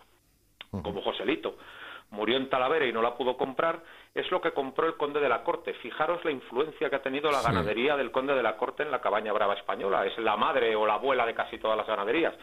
como 0.70 1.00
Joselito. 1.00 1.56
murió 2.10 2.36
en 2.36 2.50
Talavera 2.50 2.86
y 2.86 2.92
no 2.92 3.00
la 3.00 3.16
pudo 3.16 3.36
comprar, 3.36 3.82
es 4.14 4.30
lo 4.30 4.40
que 4.40 4.52
compró 4.52 4.86
el 4.86 4.96
conde 4.96 5.20
de 5.20 5.28
la 5.28 5.42
Corte. 5.42 5.72
Fijaros 5.74 6.22
la 6.24 6.30
influencia 6.30 6.90
que 6.90 6.96
ha 6.96 7.02
tenido 7.02 7.30
la 7.30 7.42
ganadería 7.42 7.96
del 7.96 8.12
conde 8.12 8.34
de 8.34 8.42
la 8.42 8.56
Corte 8.56 8.82
en 8.82 8.90
la 8.90 9.00
cabaña 9.00 9.32
brava 9.32 9.54
española. 9.54 10.04
Es 10.04 10.16
la 10.18 10.36
madre 10.36 10.76
o 10.76 10.86
la 10.86 10.94
abuela 10.94 11.24
de 11.24 11.34
casi 11.34 11.58
todas 11.58 11.78
las 11.78 11.86
ganaderías. 11.86 12.34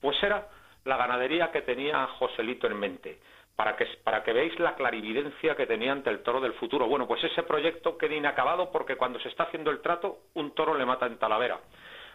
Pues 0.00 0.22
era 0.22 0.48
la 0.84 0.96
ganadería 0.96 1.50
que 1.50 1.62
tenía 1.62 2.06
Joselito 2.18 2.68
en 2.68 2.78
mente. 2.78 3.18
Para 3.58 3.74
que, 3.74 3.86
para 4.04 4.22
que 4.22 4.32
veáis 4.32 4.56
la 4.60 4.76
clarividencia 4.76 5.56
que 5.56 5.66
tenía 5.66 5.90
ante 5.90 6.10
el 6.10 6.22
toro 6.22 6.40
del 6.40 6.52
futuro. 6.52 6.86
Bueno, 6.86 7.08
pues 7.08 7.24
ese 7.24 7.42
proyecto 7.42 7.98
queda 7.98 8.14
inacabado 8.14 8.70
porque 8.70 8.94
cuando 8.94 9.18
se 9.18 9.28
está 9.28 9.42
haciendo 9.42 9.72
el 9.72 9.80
trato, 9.80 10.20
un 10.34 10.54
toro 10.54 10.78
le 10.78 10.86
mata 10.86 11.06
en 11.06 11.18
Talavera. 11.18 11.58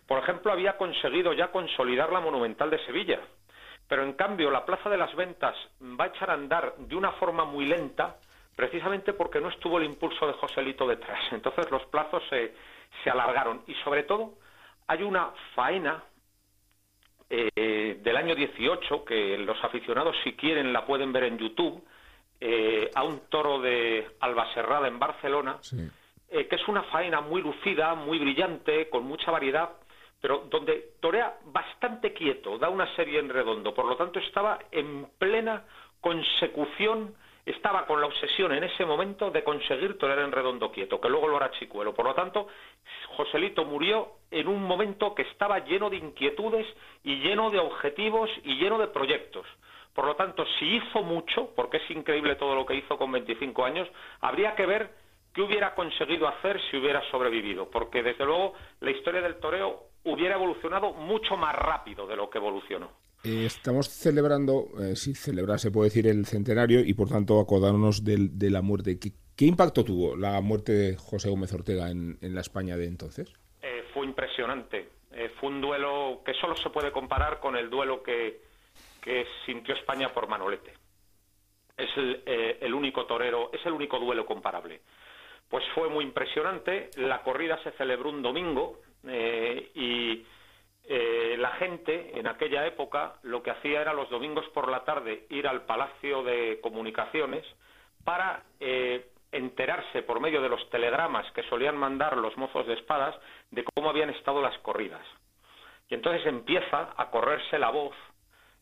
Por 0.07 0.19
ejemplo, 0.19 0.53
había 0.53 0.77
conseguido 0.77 1.33
ya 1.33 1.51
consolidar 1.51 2.13
la 2.13 2.21
Monumental 2.21 2.69
de 2.69 2.79
Sevilla, 2.85 3.19
pero 3.89 4.03
en 4.03 4.13
cambio 4.13 4.49
la 4.51 4.63
Plaza 4.63 4.89
de 4.89 4.95
las 4.95 5.13
Ventas 5.17 5.53
va 5.81 6.05
a 6.05 6.07
echar 6.07 6.29
a 6.29 6.35
andar 6.35 6.75
de 6.77 6.95
una 6.95 7.11
forma 7.11 7.43
muy 7.43 7.65
lenta, 7.65 8.15
precisamente 8.55 9.11
porque 9.11 9.41
no 9.41 9.49
estuvo 9.49 9.79
el 9.79 9.83
impulso 9.83 10.25
de 10.25 10.33
Joselito 10.33 10.87
detrás. 10.87 11.19
Entonces 11.33 11.69
los 11.69 11.85
plazos 11.87 12.23
se, 12.29 12.53
se 13.03 13.09
alargaron 13.09 13.63
y 13.67 13.73
sobre 13.83 14.03
todo 14.03 14.35
hay 14.87 15.03
una 15.03 15.33
faena 15.55 16.05
eh, 17.35 17.97
del 18.03 18.15
año 18.15 18.35
18, 18.35 19.03
que 19.03 19.39
los 19.39 19.57
aficionados 19.63 20.15
si 20.23 20.33
quieren 20.33 20.71
la 20.71 20.85
pueden 20.85 21.11
ver 21.11 21.23
en 21.23 21.39
YouTube, 21.39 21.83
eh, 22.39 22.91
a 22.93 23.03
un 23.03 23.21
toro 23.27 23.59
de 23.59 24.07
Albaserrada 24.19 24.87
en 24.87 24.99
Barcelona, 24.99 25.57
eh, 26.29 26.47
que 26.47 26.55
es 26.55 26.67
una 26.67 26.83
faena 26.83 27.21
muy 27.21 27.41
lucida, 27.41 27.95
muy 27.95 28.19
brillante, 28.19 28.87
con 28.87 29.05
mucha 29.05 29.31
variedad, 29.31 29.71
pero 30.21 30.45
donde 30.47 30.91
torea 30.99 31.39
bastante 31.45 32.13
quieto, 32.13 32.59
da 32.59 32.69
una 32.69 32.93
serie 32.95 33.17
en 33.17 33.29
redondo, 33.29 33.73
por 33.73 33.85
lo 33.85 33.95
tanto 33.95 34.19
estaba 34.19 34.59
en 34.69 35.07
plena 35.17 35.63
consecución 36.01 37.15
estaba 37.45 37.85
con 37.85 37.99
la 37.99 38.07
obsesión 38.07 38.53
en 38.53 38.63
ese 38.63 38.85
momento 38.85 39.29
de 39.31 39.43
conseguir 39.43 39.97
torear 39.97 40.19
en 40.19 40.31
redondo 40.31 40.71
quieto, 40.71 41.01
que 41.01 41.09
luego 41.09 41.27
lo 41.27 41.37
hará 41.37 41.51
Chicuelo. 41.51 41.93
Por 41.93 42.05
lo 42.05 42.13
tanto, 42.13 42.47
Joselito 43.17 43.65
murió 43.65 44.13
en 44.31 44.47
un 44.47 44.63
momento 44.63 45.13
que 45.13 45.23
estaba 45.23 45.59
lleno 45.59 45.89
de 45.89 45.97
inquietudes 45.97 46.65
y 47.03 47.17
lleno 47.17 47.49
de 47.49 47.59
objetivos 47.59 48.29
y 48.43 48.55
lleno 48.55 48.77
de 48.77 48.87
proyectos. 48.87 49.45
Por 49.93 50.05
lo 50.05 50.15
tanto, 50.15 50.45
si 50.57 50.77
hizo 50.77 51.03
mucho, 51.03 51.51
porque 51.55 51.77
es 51.77 51.91
increíble 51.91 52.35
todo 52.35 52.55
lo 52.55 52.65
que 52.65 52.75
hizo 52.75 52.97
con 52.97 53.11
25 53.11 53.63
años, 53.63 53.87
habría 54.21 54.55
que 54.55 54.65
ver 54.65 54.89
qué 55.33 55.41
hubiera 55.41 55.75
conseguido 55.75 56.27
hacer 56.27 56.59
si 56.69 56.77
hubiera 56.77 57.01
sobrevivido, 57.11 57.69
porque 57.69 58.01
desde 58.01 58.25
luego 58.25 58.53
la 58.79 58.91
historia 58.91 59.21
del 59.21 59.39
toreo 59.39 59.83
hubiera 60.05 60.35
evolucionado 60.35 60.93
mucho 60.93 61.37
más 61.37 61.55
rápido 61.55 62.07
de 62.07 62.15
lo 62.15 62.29
que 62.29 62.37
evolucionó. 62.37 62.91
Eh, 63.25 63.45
estamos 63.45 63.87
celebrando, 63.87 64.67
eh, 64.81 64.97
si 64.97 65.15
celebrar 65.15 65.57
se 65.57 65.71
puede 65.71 65.87
decir, 65.87 66.07
el 66.07 66.25
centenario 66.25 66.81
y 66.81 66.93
por 66.93 67.07
tanto 67.07 67.39
acordarnos 67.39 68.03
de, 68.03 68.49
la 68.51 68.61
muerte. 68.61 68.99
¿Qué, 68.99 69.45
impacto 69.45 69.85
tuvo 69.85 70.17
la 70.17 70.41
muerte 70.41 70.73
de 70.73 70.97
José 70.97 71.29
Gómez 71.29 71.53
Ortega 71.53 71.89
en, 71.89 72.17
la 72.21 72.41
España 72.41 72.75
de 72.75 72.85
entonces? 72.85 73.33
Eh, 73.61 73.85
fue 73.93 74.05
impresionante. 74.05 74.89
fue 75.39 75.49
un 75.49 75.61
duelo 75.61 76.21
que 76.25 76.33
solo 76.33 76.55
se 76.57 76.69
puede 76.69 76.91
comparar 76.91 77.39
con 77.39 77.55
el 77.55 77.69
duelo 77.69 78.03
que, 78.03 78.41
que 79.01 79.25
sintió 79.45 79.73
España 79.73 80.13
por 80.13 80.27
Manolete. 80.27 80.73
Es 81.77 81.89
el, 81.95 82.23
el 82.25 82.73
único 82.73 83.05
torero, 83.05 83.51
es 83.53 83.65
el 83.65 83.71
único 83.71 83.99
duelo 83.99 84.25
comparable. 84.25 84.81
Pues 85.47 85.63
fue 85.73 85.87
muy 85.87 86.03
impresionante. 86.03 86.89
La 86.97 87.23
corrida 87.23 87.57
se 87.63 87.71
celebró 87.71 88.09
un 88.09 88.21
domingo 88.21 88.81
y 89.75 90.25
eh, 90.85 91.35
la 91.39 91.51
gente 91.51 92.19
en 92.19 92.27
aquella 92.27 92.65
época 92.65 93.15
lo 93.23 93.41
que 93.41 93.51
hacía 93.51 93.81
era 93.81 93.93
los 93.93 94.09
domingos 94.09 94.45
por 94.49 94.69
la 94.69 94.83
tarde 94.83 95.25
ir 95.29 95.47
al 95.47 95.65
Palacio 95.65 96.23
de 96.23 96.59
Comunicaciones 96.61 97.45
para 98.03 98.43
eh, 98.59 99.07
enterarse 99.31 100.03
por 100.03 100.19
medio 100.19 100.41
de 100.41 100.49
los 100.49 100.69
telegramas 100.69 101.29
que 101.31 101.43
solían 101.43 101.77
mandar 101.77 102.17
los 102.17 102.35
mozos 102.37 102.67
de 102.67 102.73
espadas 102.73 103.15
de 103.51 103.63
cómo 103.63 103.89
habían 103.89 104.09
estado 104.09 104.41
las 104.41 104.57
corridas. 104.59 105.05
Y 105.89 105.95
entonces 105.95 106.25
empieza 106.25 106.93
a 106.97 107.09
correrse 107.09 107.57
la 107.57 107.69
voz 107.69 107.95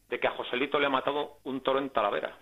de 0.10 0.20
que 0.20 0.28
a 0.28 0.32
Joselito 0.32 0.80
le 0.80 0.86
ha 0.86 0.90
matado 0.90 1.38
un 1.44 1.62
toro 1.62 1.80
en 1.80 1.90
Talavera. 1.90 2.36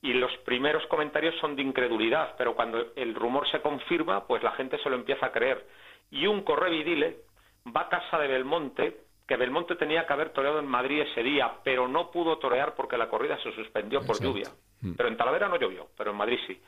Y 0.00 0.14
los 0.14 0.36
primeros 0.38 0.84
comentarios 0.86 1.36
son 1.40 1.54
de 1.54 1.62
incredulidad, 1.62 2.34
pero 2.36 2.56
cuando 2.56 2.92
el 2.96 3.14
rumor 3.14 3.48
se 3.50 3.60
confirma, 3.60 4.26
pues 4.26 4.42
la 4.42 4.52
gente 4.52 4.78
se 4.78 4.90
lo 4.90 4.96
empieza 4.96 5.26
a 5.26 5.32
creer. 5.32 5.64
Y 6.10 6.26
un 6.26 6.42
correvidile 6.42 7.18
va 7.66 7.82
a 7.82 7.88
casa 7.88 8.18
de 8.18 8.28
Belmonte, 8.28 8.96
que 9.26 9.36
Belmonte 9.36 9.76
tenía 9.76 10.06
que 10.06 10.12
haber 10.12 10.30
toreado 10.30 10.58
en 10.58 10.66
Madrid 10.66 11.02
ese 11.02 11.22
día, 11.22 11.52
pero 11.62 11.88
no 11.88 12.10
pudo 12.10 12.38
torear 12.38 12.74
porque 12.74 12.96
la 12.96 13.08
corrida 13.08 13.38
se 13.42 13.52
suspendió 13.52 14.04
por 14.04 14.20
lluvia. 14.20 14.50
Mm. 14.80 14.94
Pero 14.94 15.08
en 15.08 15.16
Talavera 15.16 15.48
no 15.48 15.56
llovió, 15.56 15.88
pero 15.96 16.10
en 16.10 16.16
Madrid 16.16 16.38
sí. 16.46 16.60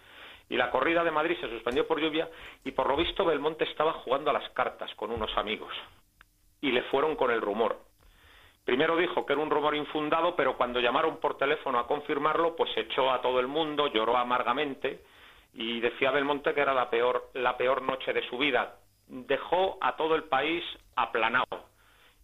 Y 0.49 0.57
la 0.57 0.71
corrida 0.71 1.03
de 1.03 1.11
Madrid 1.11 1.37
se 1.41 1.49
suspendió 1.49 1.87
por 1.87 2.01
lluvia 2.01 2.29
y 2.65 2.73
por 2.73 2.89
lo 2.89 2.97
visto 2.97 3.25
Belmonte 3.25 3.65
estaba 3.65 3.95
jugando 3.95 4.31
a 4.31 4.35
las 4.35 4.49
cartas 4.51 4.95
con 4.95 5.11
unos 5.11 5.37
amigos. 5.37 5.73
Y 6.61 6.71
le 6.71 6.83
fueron 6.85 7.17
con 7.17 7.31
el 7.31 7.41
rumor. 7.41 7.79
Primero 8.65 8.97
dijo 8.97 9.27
que 9.27 9.35
era 9.35 9.43
un 9.43 9.51
rumor 9.51 9.75
infundado, 9.75 10.35
pero 10.37 10.57
cuando 10.57 10.81
llamaron 10.81 11.19
por 11.19 11.37
teléfono 11.37 11.79
a 11.79 11.87
confirmarlo, 11.87 12.57
pues 12.57 12.71
echó 12.77 13.11
a 13.11 13.21
todo 13.21 13.41
el 13.41 13.47
mundo, 13.47 13.89
lloró 13.89 14.17
amargamente 14.17 15.03
y 15.53 15.81
decía 15.81 16.11
Belmonte 16.11 16.55
que 16.55 16.61
era 16.61 16.73
la 16.73 16.89
peor, 16.89 17.31
la 17.35 17.57
peor 17.57 17.83
noche 17.83 18.13
de 18.13 18.27
su 18.29 18.39
vida, 18.39 18.77
dejó 19.09 19.79
a 19.81 19.97
todo 19.97 20.15
el 20.15 20.25
país 20.25 20.63
aplanado. 20.97 21.69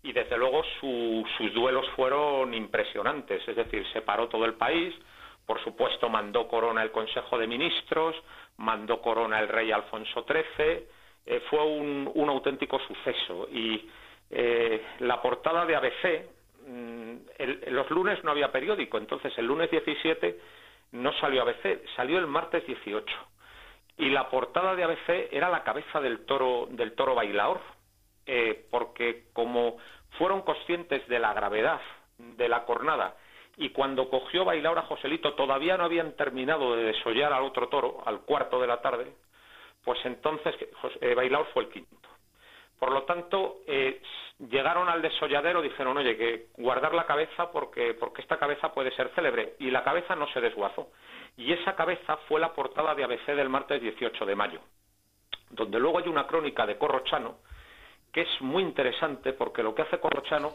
Y 0.02 0.12
desde 0.12 0.38
luego 0.38 0.62
sus 0.80 1.54
duelos 1.54 1.86
fueron 1.94 2.54
impresionantes, 2.54 3.46
es 3.46 3.56
decir, 3.56 3.86
separó 3.92 4.28
todo 4.28 4.46
el 4.46 4.54
país, 4.54 4.94
por 5.44 5.62
supuesto 5.62 6.08
mandó 6.08 6.48
corona 6.48 6.82
el 6.82 6.90
Consejo 6.90 7.36
de 7.38 7.46
Ministros, 7.46 8.16
mandó 8.56 9.02
corona 9.02 9.40
el 9.40 9.48
rey 9.48 9.70
Alfonso 9.72 10.24
XIII, 10.26 10.86
eh, 11.26 11.42
fue 11.50 11.62
un, 11.64 12.28
auténtico 12.28 12.78
suceso. 12.80 13.48
Y 13.52 13.88
eh, 14.30 14.82
la 15.00 15.20
portada 15.20 15.66
de 15.66 15.76
ABC, 15.76 16.30
mm, 16.66 17.16
los 17.68 17.90
lunes 17.90 18.24
no 18.24 18.30
había 18.30 18.50
periódico, 18.50 18.96
entonces 18.96 19.36
el 19.36 19.46
lunes 19.46 19.70
17 19.70 20.38
no 20.92 21.12
salió 21.14 21.42
ABC, 21.42 21.84
salió 21.94 22.18
el 22.18 22.26
martes 22.26 22.66
18 22.66 23.04
y 24.00 24.08
la 24.08 24.30
portada 24.30 24.74
de 24.74 24.82
ABC 24.82 25.28
era 25.30 25.48
la 25.50 25.62
cabeza 25.62 26.00
del 26.00 26.24
toro 26.24 26.66
del 26.70 26.94
toro 26.94 27.14
bailaor 27.14 27.60
eh, 28.26 28.66
porque 28.70 29.26
como 29.32 29.76
fueron 30.18 30.42
conscientes 30.42 31.06
de 31.08 31.18
la 31.18 31.34
gravedad 31.34 31.80
de 32.18 32.48
la 32.48 32.64
cornada 32.64 33.16
y 33.56 33.70
cuando 33.70 34.08
cogió 34.08 34.44
Bailaor 34.44 34.78
a 34.78 34.82
Joselito 34.82 35.34
todavía 35.34 35.76
no 35.76 35.84
habían 35.84 36.16
terminado 36.16 36.76
de 36.76 36.84
desollar 36.84 37.32
al 37.32 37.42
otro 37.42 37.68
toro 37.68 38.02
al 38.06 38.20
cuarto 38.20 38.60
de 38.60 38.66
la 38.66 38.80
tarde 38.80 39.12
pues 39.84 39.98
entonces 40.04 40.54
eh, 41.00 41.14
Bailaor 41.14 41.46
fue 41.52 41.64
el 41.64 41.68
quinto. 41.70 42.08
Por 42.78 42.92
lo 42.92 43.02
tanto 43.02 43.58
eh, 43.66 44.00
llegaron 44.38 44.88
al 44.88 45.02
desolladero 45.02 45.60
dijeron 45.60 45.98
oye 45.98 46.16
que 46.16 46.46
guardar 46.56 46.94
la 46.94 47.04
cabeza 47.04 47.50
porque 47.52 47.92
porque 47.94 48.22
esta 48.22 48.38
cabeza 48.38 48.72
puede 48.72 48.94
ser 48.96 49.10
célebre 49.14 49.56
y 49.58 49.70
la 49.70 49.84
cabeza 49.84 50.16
no 50.16 50.26
se 50.32 50.40
desguazó 50.40 50.88
y 51.36 51.52
esa 51.52 51.74
cabeza 51.74 52.16
fue 52.28 52.40
la 52.40 52.52
portada 52.52 52.94
de 52.94 53.04
ABC 53.04 53.26
del 53.26 53.48
martes 53.48 53.80
18 53.80 54.26
de 54.26 54.36
mayo, 54.36 54.60
donde 55.50 55.78
luego 55.78 55.98
hay 55.98 56.08
una 56.08 56.26
crónica 56.26 56.66
de 56.66 56.78
Corrochano 56.78 57.38
que 58.12 58.22
es 58.22 58.40
muy 58.40 58.62
interesante 58.62 59.32
porque 59.32 59.62
lo 59.62 59.74
que 59.74 59.82
hace 59.82 60.00
Corrochano 60.00 60.52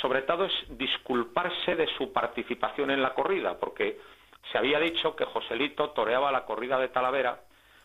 sobre 0.00 0.22
todo 0.22 0.44
es 0.44 0.52
disculparse 0.70 1.76
de 1.76 1.86
su 1.96 2.12
participación 2.12 2.90
en 2.90 3.02
la 3.02 3.14
corrida, 3.14 3.58
porque 3.58 4.00
se 4.50 4.58
había 4.58 4.78
dicho 4.78 5.14
que 5.14 5.24
Joselito 5.24 5.90
toreaba 5.90 6.32
la 6.32 6.44
corrida 6.44 6.78
de 6.78 6.88
Talavera 6.88 7.40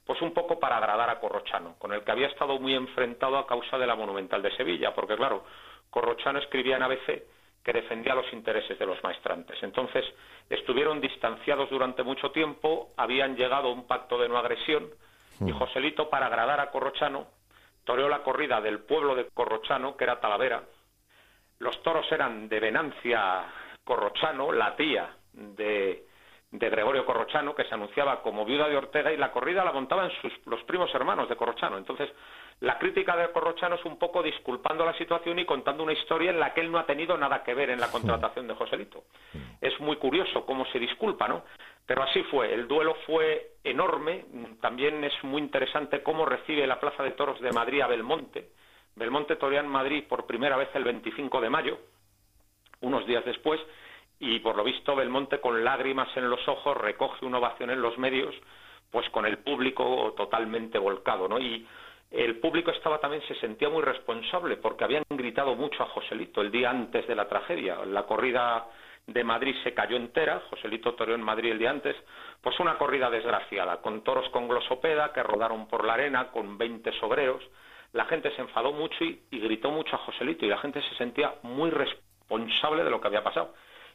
pues 0.05 0.21
un 0.21 0.33
poco 0.33 0.59
para 0.59 0.77
agradar 0.77 1.09
a 1.09 1.19
Corrochano, 1.19 1.75
con 1.77 1.93
el 1.93 2.03
que 2.03 2.11
había 2.11 2.27
estado 2.27 2.59
muy 2.59 2.73
enfrentado 2.73 3.37
a 3.37 3.45
causa 3.45 3.77
de 3.77 3.85
la 3.85 3.95
Monumental 3.95 4.41
de 4.41 4.55
Sevilla, 4.57 4.93
porque 4.93 5.15
claro, 5.15 5.45
Corrochano 5.89 6.39
escribía 6.39 6.77
en 6.77 6.83
ABC 6.83 7.23
que 7.63 7.73
defendía 7.73 8.15
los 8.15 8.31
intereses 8.33 8.77
de 8.77 8.85
los 8.85 9.01
maestrantes. 9.03 9.61
Entonces, 9.61 10.03
estuvieron 10.49 10.99
distanciados 10.99 11.69
durante 11.69 12.03
mucho 12.03 12.31
tiempo, 12.31 12.91
habían 12.97 13.35
llegado 13.35 13.69
a 13.69 13.73
un 13.73 13.85
pacto 13.85 14.17
de 14.17 14.29
no 14.29 14.37
agresión, 14.37 14.89
y 15.39 15.51
hmm. 15.51 15.57
Joselito, 15.57 16.09
para 16.09 16.27
agradar 16.27 16.59
a 16.59 16.71
Corrochano, 16.71 17.27
toreó 17.83 18.09
la 18.09 18.23
corrida 18.23 18.61
del 18.61 18.79
pueblo 18.79 19.15
de 19.15 19.27
Corrochano, 19.33 19.95
que 19.95 20.03
era 20.03 20.19
Talavera. 20.19 20.63
Los 21.59 21.81
toros 21.83 22.11
eran 22.11 22.49
de 22.49 22.59
Venancia 22.59 23.45
Corrochano, 23.83 24.51
la 24.51 24.75
tía 24.75 25.09
de, 25.33 26.05
de 26.51 26.69
Gregorio 26.69 27.05
Corrochano, 27.05 27.53
que 27.53 27.65
se 27.65 27.73
anunciaba 27.75 28.21
como 28.21 28.45
viuda 28.45 28.67
de 28.67 28.77
Ortega, 28.77 29.11
y 29.11 29.17
la 29.17 29.31
corrida 29.31 29.63
la 29.63 29.71
montaban 29.71 30.11
sus, 30.21 30.33
los 30.47 30.63
primos 30.63 30.93
hermanos 30.95 31.29
de 31.29 31.35
Corrochano. 31.35 31.77
Entonces, 31.77 32.09
la 32.61 32.77
crítica 32.77 33.17
de 33.17 33.31
Corrochano 33.31 33.75
es 33.75 33.85
un 33.85 33.97
poco 33.97 34.21
disculpando 34.21 34.85
la 34.85 34.93
situación 34.93 35.39
y 35.39 35.45
contando 35.45 35.81
una 35.81 35.93
historia 35.93 36.29
en 36.29 36.39
la 36.39 36.53
que 36.53 36.61
él 36.61 36.71
no 36.71 36.77
ha 36.77 36.85
tenido 36.85 37.17
nada 37.17 37.43
que 37.43 37.55
ver 37.55 37.71
en 37.71 37.79
la 37.79 37.91
contratación 37.91 38.47
de 38.47 38.53
Joselito. 38.53 39.03
Es 39.59 39.79
muy 39.79 39.95
curioso 39.95 40.45
cómo 40.45 40.65
se 40.67 40.77
disculpa, 40.77 41.27
¿no? 41.27 41.43
Pero 41.87 42.03
así 42.03 42.21
fue, 42.23 42.53
el 42.53 42.67
duelo 42.67 42.95
fue 43.07 43.53
enorme, 43.63 44.25
también 44.61 45.03
es 45.03 45.13
muy 45.23 45.41
interesante 45.41 46.03
cómo 46.03 46.23
recibe 46.23 46.67
la 46.67 46.79
Plaza 46.79 47.01
de 47.01 47.11
Toros 47.11 47.41
de 47.41 47.51
Madrid 47.51 47.81
a 47.81 47.87
Belmonte. 47.87 48.49
Belmonte 48.95 49.37
torea 49.37 49.61
en 49.61 49.67
Madrid 49.67 50.03
por 50.07 50.27
primera 50.27 50.55
vez 50.55 50.69
el 50.75 50.83
25 50.83 51.41
de 51.41 51.49
mayo, 51.49 51.79
unos 52.81 53.07
días 53.07 53.25
después, 53.25 53.59
y 54.19 54.37
por 54.39 54.55
lo 54.55 54.63
visto 54.63 54.95
Belmonte 54.95 55.41
con 55.41 55.63
lágrimas 55.63 56.15
en 56.15 56.29
los 56.29 56.47
ojos 56.47 56.77
recoge 56.77 57.25
una 57.25 57.39
ovación 57.39 57.71
en 57.71 57.81
los 57.81 57.97
medios, 57.97 58.35
pues 58.91 59.09
con 59.09 59.25
el 59.25 59.39
público 59.39 60.13
totalmente 60.15 60.77
volcado, 60.77 61.27
¿no? 61.27 61.39
Y 61.39 61.65
el 62.11 62.39
público 62.39 62.71
estaba 62.71 62.99
también 62.99 63.23
se 63.25 63.35
sentía 63.35 63.69
muy 63.69 63.81
responsable 63.83 64.57
porque 64.57 64.83
habían 64.83 65.05
gritado 65.09 65.55
mucho 65.55 65.81
a 65.81 65.87
Joselito 65.87 66.41
el 66.41 66.51
día 66.51 66.69
antes 66.69 67.07
de 67.07 67.15
la 67.15 67.29
tragedia. 67.29 67.85
La 67.85 68.03
corrida 68.03 68.67
de 69.07 69.23
Madrid 69.23 69.55
se 69.63 69.73
cayó 69.73 69.95
entera, 69.95 70.41
Joselito 70.49 70.93
toreó 70.95 71.15
en 71.15 71.23
Madrid 71.23 71.51
el 71.51 71.59
día 71.59 71.69
antes, 71.69 71.95
pues 72.41 72.59
una 72.59 72.77
corrida 72.77 73.09
desgraciada, 73.09 73.81
con 73.81 74.03
toros 74.03 74.27
con 74.29 74.49
glosopeda 74.49 75.13
que 75.13 75.23
rodaron 75.23 75.67
por 75.67 75.85
la 75.85 75.93
arena 75.93 76.31
con 76.31 76.57
20 76.57 76.91
sobreros. 76.99 77.41
La 77.93 78.03
gente 78.05 78.35
se 78.35 78.41
enfadó 78.41 78.73
mucho 78.73 79.05
y, 79.05 79.21
gritó 79.31 79.71
mucho 79.71 79.95
a 79.95 79.99
Joselito 79.99 80.45
y 80.45 80.49
la 80.49 80.57
gente 80.57 80.81
se 80.81 80.95
sentía 80.95 81.35
muy 81.43 81.69
responsable 81.69 82.83
de 82.83 82.89
lo 82.89 82.99
que 82.99 83.07
había 83.07 83.23
pasado. 83.23 83.53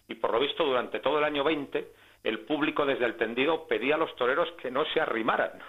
Y 0.09 0.15
por 0.15 0.33
lo 0.33 0.41
visto 0.41 0.65
durante 0.65 1.01
todo 1.01 1.19
el 1.19 1.25
año 1.25 1.45
20 1.45 1.87
el 2.25 2.41
público 2.41 2.87
desde 2.87 3.05
el 3.05 3.17
tendido 3.17 3.67
pedía 3.69 3.97
a 3.97 3.99
los 3.99 4.15
toreros 4.17 4.51
que 4.53 4.71
no 4.71 4.87
se 4.87 5.01
arrimaran 5.03 5.61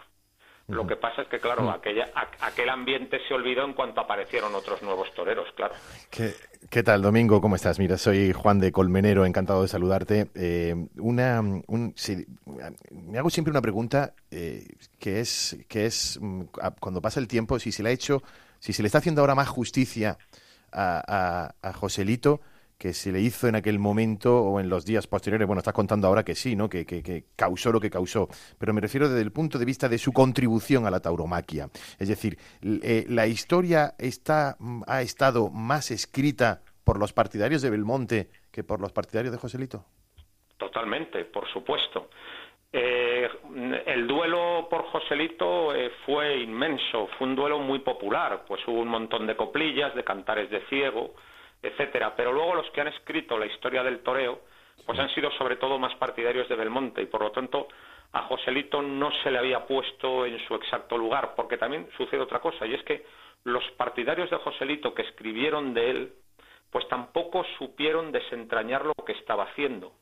lo 0.67 0.85
que 0.85 0.97
pasa 0.97 1.21
es 1.21 1.29
que, 1.29 1.39
claro, 1.39 1.63
mm. 1.63 1.69
aquella, 1.69 2.11
aquel 2.41 2.69
ambiente 2.69 3.19
se 3.25 3.33
olvidó 3.33 3.63
en 3.63 3.73
cuanto 3.73 4.01
aparecieron 4.01 4.53
otros 4.53 4.81
nuevos 4.83 5.13
toreros, 5.13 5.47
claro. 5.55 5.73
¿Qué, 6.09 6.83
tal, 6.83 7.01
Domingo? 7.01 7.39
¿Cómo 7.39 7.55
estás? 7.55 7.79
Mira, 7.79 7.97
soy 7.97 8.33
Juan 8.33 8.59
de 8.59 8.73
Colmenero, 8.73 9.25
encantado 9.25 9.61
de 9.61 9.69
saludarte. 9.69 10.27
Eh, 10.35 10.75
una, 10.97 11.41
me 11.41 13.17
hago 13.17 13.29
siempre 13.29 13.51
una 13.51 13.61
pregunta 13.61 14.13
eh, 14.29 14.67
que 14.99 15.21
es, 15.21 15.57
que 15.69 15.85
es 15.85 16.19
mm, 16.21 16.41
cuando 16.81 17.01
pasa 17.01 17.21
el 17.21 17.29
tiempo, 17.29 17.59
si 17.59 17.71
se 17.71 17.81
le 17.81 17.89
ha 17.89 17.93
hecho, 17.93 18.21
si 18.59 18.73
se 18.73 18.81
le 18.81 18.87
está 18.87 18.97
haciendo 18.97 19.21
ahora 19.21 19.35
más 19.35 19.47
justicia 19.47 20.17
a, 20.73 21.01
a, 21.61 21.69
a 21.69 21.73
Joselito, 21.73 22.41
que 22.77 22.93
se 22.93 23.11
le 23.11 23.19
hizo 23.19 23.47
en 23.47 23.55
aquel 23.55 23.79
momento 23.79 24.39
o 24.41 24.59
en 24.59 24.69
los 24.69 24.85
días 24.85 25.07
posteriores. 25.07 25.47
Bueno, 25.47 25.59
estás 25.59 25.73
contando 25.73 26.07
ahora 26.07 26.23
que 26.23 26.35
sí, 26.35 26.55
¿no? 26.55 26.69
Que, 26.69 26.85
que, 26.85 27.25
causó 27.35 27.71
lo 27.71 27.79
que 27.79 27.89
causó. 27.89 28.27
Pero 28.59 28.73
me 28.73 28.81
refiero 28.81 29.09
desde 29.09 29.21
el 29.21 29.31
punto 29.31 29.57
de 29.57 29.65
vista 29.65 29.89
de 29.89 29.97
su 29.97 30.13
contribución 30.13 30.85
a 30.85 30.91
la 30.91 30.99
tauromaquia. 30.99 31.69
Es 31.99 32.07
decir, 32.07 32.37
eh, 32.61 33.05
la 33.09 33.25
historia 33.25 33.95
está, 33.97 34.55
mm, 34.59 34.83
ha 34.87 35.01
estado 35.01 35.49
más 35.49 35.91
escrita 35.91 36.61
por 36.83 36.99
los 36.99 37.13
partidarios 37.13 37.61
de 37.61 37.69
Belmonte 37.69 38.29
que 38.51 38.63
por 38.63 38.79
los 38.79 38.91
partidarios 38.91 39.33
de 39.33 39.39
Joselito. 39.39 39.83
Totalmente, 40.57 41.25
por 41.25 41.47
supuesto. 41.51 42.09
Eh, 42.71 43.29
el 43.85 44.07
duelo 44.07 44.67
por 44.69 44.83
Joselito 44.83 45.73
eh, 45.73 45.91
fue 46.05 46.37
inmenso, 46.37 47.07
fue 47.17 47.27
un 47.27 47.35
duelo 47.35 47.59
muy 47.59 47.79
popular, 47.79 48.43
pues 48.47 48.61
hubo 48.67 48.81
un 48.81 48.89
montón 48.89 49.25
de 49.25 49.35
coplillas, 49.35 49.95
de 49.95 50.03
cantares 50.03 50.49
de 50.49 50.61
ciego, 50.67 51.15
etcétera. 51.61 52.15
Pero 52.15 52.31
luego 52.31 52.55
los 52.55 52.69
que 52.71 52.81
han 52.81 52.87
escrito 52.87 53.37
la 53.37 53.45
historia 53.45 53.83
del 53.83 53.99
toreo, 53.99 54.41
pues 54.85 54.99
han 54.99 55.09
sido 55.09 55.31
sobre 55.31 55.55
todo 55.57 55.79
más 55.79 55.95
partidarios 55.95 56.47
de 56.47 56.55
Belmonte 56.55 57.01
y 57.01 57.07
por 57.07 57.21
lo 57.21 57.31
tanto 57.31 57.67
a 58.13 58.23
Joselito 58.23 58.81
no 58.81 59.11
se 59.23 59.31
le 59.31 59.37
había 59.37 59.65
puesto 59.65 60.25
en 60.25 60.39
su 60.47 60.55
exacto 60.55 60.97
lugar, 60.97 61.33
porque 61.35 61.57
también 61.57 61.89
sucede 61.97 62.21
otra 62.21 62.39
cosa, 62.39 62.65
y 62.65 62.73
es 62.73 62.83
que 62.83 63.05
los 63.43 63.63
partidarios 63.71 64.29
de 64.29 64.37
Joselito 64.37 64.93
que 64.93 65.03
escribieron 65.03 65.73
de 65.73 65.89
él, 65.89 66.13
pues 66.71 66.87
tampoco 66.87 67.45
supieron 67.57 68.11
desentrañar 68.11 68.85
lo 68.85 68.93
que 69.05 69.13
estaba 69.13 69.43
haciendo. 69.43 69.93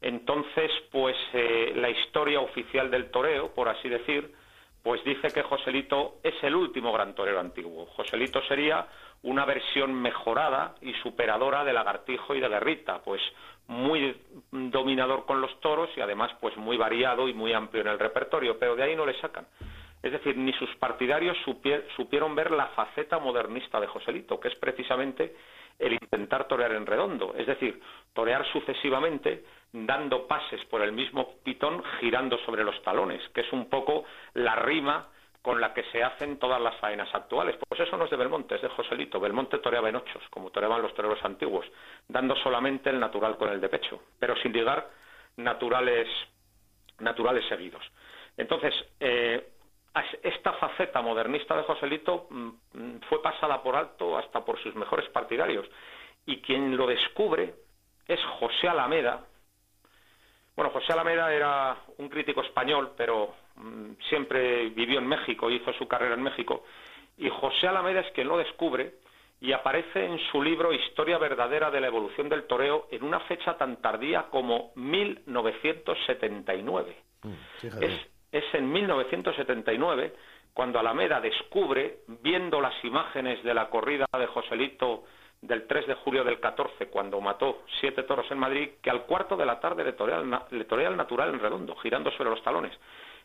Entonces, 0.00 0.70
pues 0.90 1.16
eh, 1.34 1.72
la 1.76 1.90
historia 1.90 2.40
oficial 2.40 2.90
del 2.90 3.10
toreo, 3.10 3.52
por 3.54 3.68
así 3.68 3.88
decir, 3.88 4.34
pues 4.82 5.04
dice 5.04 5.28
que 5.28 5.42
Joselito 5.42 6.20
es 6.22 6.34
el 6.42 6.54
último 6.54 6.90
gran 6.92 7.14
torero 7.14 7.38
antiguo. 7.38 7.84
Joselito 7.86 8.42
sería 8.44 8.86
una 9.22 9.44
versión 9.44 9.92
mejorada 9.94 10.74
y 10.80 10.94
superadora 10.94 11.64
de 11.64 11.72
Lagartijo 11.72 12.34
y 12.34 12.40
de 12.40 12.48
Guerrita, 12.48 13.02
pues 13.02 13.20
muy 13.66 14.16
dominador 14.50 15.26
con 15.26 15.40
los 15.40 15.60
toros 15.60 15.90
y 15.96 16.00
además 16.00 16.32
pues 16.40 16.56
muy 16.56 16.76
variado 16.76 17.28
y 17.28 17.34
muy 17.34 17.52
amplio 17.52 17.82
en 17.82 17.88
el 17.88 17.98
repertorio, 17.98 18.58
pero 18.58 18.74
de 18.74 18.82
ahí 18.82 18.96
no 18.96 19.06
le 19.06 19.18
sacan. 19.20 19.46
Es 20.02 20.12
decir, 20.12 20.36
ni 20.36 20.52
sus 20.54 20.74
partidarios 20.76 21.36
supieron 21.96 22.34
ver 22.34 22.50
la 22.50 22.68
faceta 22.68 23.18
modernista 23.18 23.78
de 23.78 23.86
Joselito, 23.86 24.40
que 24.40 24.48
es 24.48 24.54
precisamente 24.54 25.36
el 25.78 25.92
intentar 25.92 26.48
torear 26.48 26.72
en 26.72 26.86
redondo, 26.86 27.34
es 27.36 27.46
decir, 27.46 27.80
torear 28.12 28.46
sucesivamente 28.52 29.44
dando 29.72 30.26
pases 30.26 30.62
por 30.66 30.82
el 30.82 30.92
mismo 30.92 31.34
pitón 31.42 31.82
girando 32.00 32.38
sobre 32.38 32.64
los 32.64 32.82
talones, 32.82 33.26
que 33.30 33.42
es 33.42 33.52
un 33.52 33.68
poco 33.68 34.04
la 34.34 34.56
rima 34.56 35.08
con 35.42 35.60
la 35.60 35.72
que 35.72 35.84
se 35.84 36.02
hacen 36.02 36.38
todas 36.38 36.60
las 36.60 36.76
faenas 36.76 37.12
actuales. 37.14 37.56
Pues 37.68 37.80
eso 37.80 37.96
no 37.96 38.04
es 38.04 38.10
de 38.10 38.16
Belmonte, 38.16 38.56
es 38.56 38.62
de 38.62 38.68
Joselito. 38.68 39.18
Belmonte 39.18 39.58
toreaba 39.58 39.88
en 39.88 39.96
ochos, 39.96 40.22
como 40.30 40.50
toreaban 40.50 40.82
los 40.82 40.94
toreros 40.94 41.22
antiguos, 41.24 41.66
dando 42.08 42.36
solamente 42.36 42.90
el 42.90 43.00
natural 43.00 43.36
con 43.36 43.48
el 43.48 43.60
de 43.60 43.68
pecho, 43.68 44.02
pero 44.18 44.36
sin 44.36 44.52
llegar 44.52 44.88
naturales, 45.36 46.08
naturales 46.98 47.46
seguidos. 47.48 47.82
Entonces, 48.36 48.74
eh, 49.00 49.50
esta 50.22 50.52
faceta 50.54 51.00
modernista 51.00 51.56
de 51.56 51.62
Joselito 51.62 52.26
mm, 52.30 52.98
fue 53.08 53.22
pasada 53.22 53.62
por 53.62 53.76
alto 53.76 54.18
hasta 54.18 54.44
por 54.44 54.62
sus 54.62 54.74
mejores 54.74 55.08
partidarios. 55.08 55.66
Y 56.26 56.40
quien 56.42 56.76
lo 56.76 56.86
descubre 56.86 57.54
es 58.06 58.20
José 58.38 58.68
Alameda. 58.68 59.24
Bueno, 60.54 60.70
José 60.70 60.92
Alameda 60.92 61.32
era 61.32 61.76
un 61.96 62.08
crítico 62.08 62.42
español, 62.42 62.92
pero 62.96 63.34
siempre 64.08 64.70
vivió 64.70 64.98
en 64.98 65.06
México, 65.06 65.50
hizo 65.50 65.72
su 65.74 65.86
carrera 65.88 66.14
en 66.14 66.22
México, 66.22 66.64
y 67.16 67.28
José 67.28 67.68
Alameda 67.68 68.00
es 68.00 68.10
quien 68.12 68.28
lo 68.28 68.38
descubre 68.38 68.94
y 69.40 69.52
aparece 69.52 70.04
en 70.04 70.18
su 70.30 70.42
libro 70.42 70.72
Historia 70.72 71.18
verdadera 71.18 71.70
de 71.70 71.80
la 71.80 71.86
evolución 71.86 72.28
del 72.28 72.46
toreo 72.46 72.88
en 72.90 73.04
una 73.04 73.20
fecha 73.20 73.56
tan 73.56 73.80
tardía 73.80 74.26
como 74.30 74.72
1979. 74.74 76.96
Mm, 77.22 77.32
es, 77.80 77.92
es 78.32 78.44
en 78.54 78.70
1979 78.70 80.12
cuando 80.52 80.78
Alameda 80.78 81.20
descubre, 81.20 82.00
viendo 82.22 82.60
las 82.60 82.74
imágenes 82.84 83.42
de 83.44 83.54
la 83.54 83.70
corrida 83.70 84.06
de 84.12 84.26
Joselito 84.26 85.04
del 85.40 85.66
3 85.66 85.86
de 85.86 85.94
julio 85.94 86.24
del 86.24 86.40
14, 86.40 86.88
cuando 86.88 87.20
mató 87.20 87.62
siete 87.80 88.02
toros 88.02 88.30
en 88.30 88.38
Madrid, 88.38 88.70
que 88.82 88.90
al 88.90 89.04
cuarto 89.04 89.36
de 89.36 89.46
la 89.46 89.58
tarde 89.58 89.84
le 89.84 89.92
torea, 89.92 90.22
le 90.50 90.64
torea 90.64 90.88
el 90.88 90.96
natural 90.96 91.30
en 91.30 91.40
redondo, 91.40 91.76
girando 91.76 92.10
sobre 92.12 92.30
los 92.30 92.42
talones. 92.42 92.72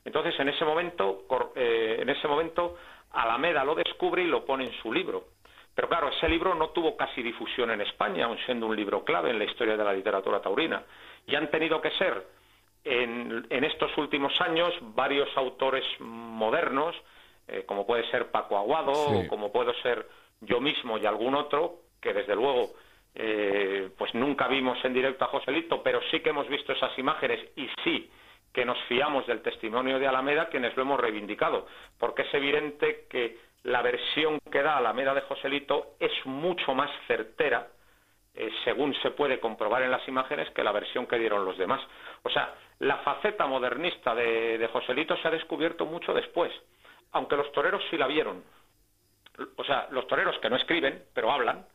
Entonces, 0.06 0.40
en 0.40 0.50
ese 0.50 0.64
momento, 0.64 1.26
eh, 1.56 1.98
en 2.00 2.10
ese 2.10 2.28
momento, 2.28 2.78
Alameda 3.12 3.66
lo 3.66 3.74
descubre 3.74 4.22
y 4.24 4.28
lo 4.28 4.46
pone 4.46 4.66
en 4.66 4.74
su 4.74 4.94
libro. 4.94 5.26
Pero 5.74 5.90
claro, 5.90 6.10
ese 6.10 6.30
libro 6.30 6.54
no 6.54 6.70
tuvo 6.70 6.96
casi 6.96 7.22
difusión 7.22 7.72
en 7.72 7.82
España, 7.82 8.26
aun 8.26 8.38
siendo 8.46 8.68
un 8.68 8.76
libro 8.76 9.04
clave 9.04 9.32
en 9.32 9.40
la 9.40 9.46
historia 9.46 9.76
de 9.76 9.84
la 9.84 9.92
literatura 9.92 10.40
taurina. 10.40 10.84
Y 11.26 11.36
han 11.36 11.50
tenido 11.50 11.82
que 11.82 11.92
ser, 11.92 12.26
en, 12.84 13.46
estos 13.50 13.98
últimos 13.98 14.40
años, 14.42 14.72
varios 14.80 15.28
autores 15.36 15.84
modernos, 16.00 16.96
eh, 17.48 17.64
como 17.66 17.86
puede 17.86 18.10
ser 18.12 18.32
Paco 18.32 18.58
Aguado, 18.58 18.92
o 18.94 19.28
como 19.28 19.52
puedo 19.52 19.74
ser 19.82 20.08
yo 20.40 20.62
mismo 20.62 20.98
y 21.00 21.06
algún 21.06 21.34
otro, 21.34 21.80
que 22.00 22.14
desde 22.14 22.36
luego 22.36 22.74
eh, 23.16 23.90
pues 23.98 24.14
nunca 24.14 24.48
vimos 24.48 24.78
en 24.86 24.94
directo 24.94 25.26
a 25.26 25.30
Joselito, 25.30 25.82
pero 25.82 26.00
sí 26.12 26.20
que 26.20 26.30
hemos 26.30 26.48
visto 26.48 26.74
esas 26.74 26.98
imágenes 27.00 27.40
y 27.56 27.68
sí 27.84 28.10
que 28.56 28.64
nos 28.64 28.82
fiamos 28.84 29.28
del 29.28 29.42
testimonio 29.42 30.00
de 30.00 30.08
Alameda 30.08 30.48
quienes 30.48 30.74
lo 30.78 30.84
hemos 30.84 30.98
reivindicado, 30.98 31.68
porque 32.00 32.22
es 32.22 32.34
evidente 32.34 33.06
que 33.10 33.38
la 33.64 33.82
versión 33.82 34.40
que 34.50 34.64
da 34.64 34.78
Alameda 34.78 35.14
de 35.14 35.22
Joselito 35.22 35.96
es 36.00 36.14
mucho 36.24 36.74
más 36.74 36.90
certera, 37.06 37.68
eh, 38.34 38.50
según 38.64 38.96
se 39.02 39.12
puede 39.12 39.42
comprobar 39.42 39.82
en 39.82 39.92
las 39.92 40.08
imágenes, 40.08 40.50
que 40.52 40.64
la 40.64 40.72
versión 40.72 41.06
que 41.06 41.20
dieron 41.20 41.44
los 41.44 41.58
demás. 41.58 41.82
O 42.24 42.30
sea, 42.30 42.56
la 42.80 42.98
faceta 43.00 43.46
modernista 43.46 44.16
de, 44.16 44.58
de 44.58 44.68
Joselito 44.70 45.18
se 45.18 45.28
ha 45.28 45.32
descubierto 45.32 45.86
mucho 45.86 46.14
después, 46.14 46.54
aunque 47.12 47.36
los 47.36 47.52
toreros 47.52 47.84
sí 47.90 47.98
la 47.98 48.08
vieron. 48.08 48.42
O 49.58 49.66
sea, 49.66 49.90
los 49.92 50.08
toreros 50.08 50.40
que 50.40 50.50
no 50.50 50.56
escriben, 50.56 51.04
pero 51.14 51.30
hablan, 51.30 51.66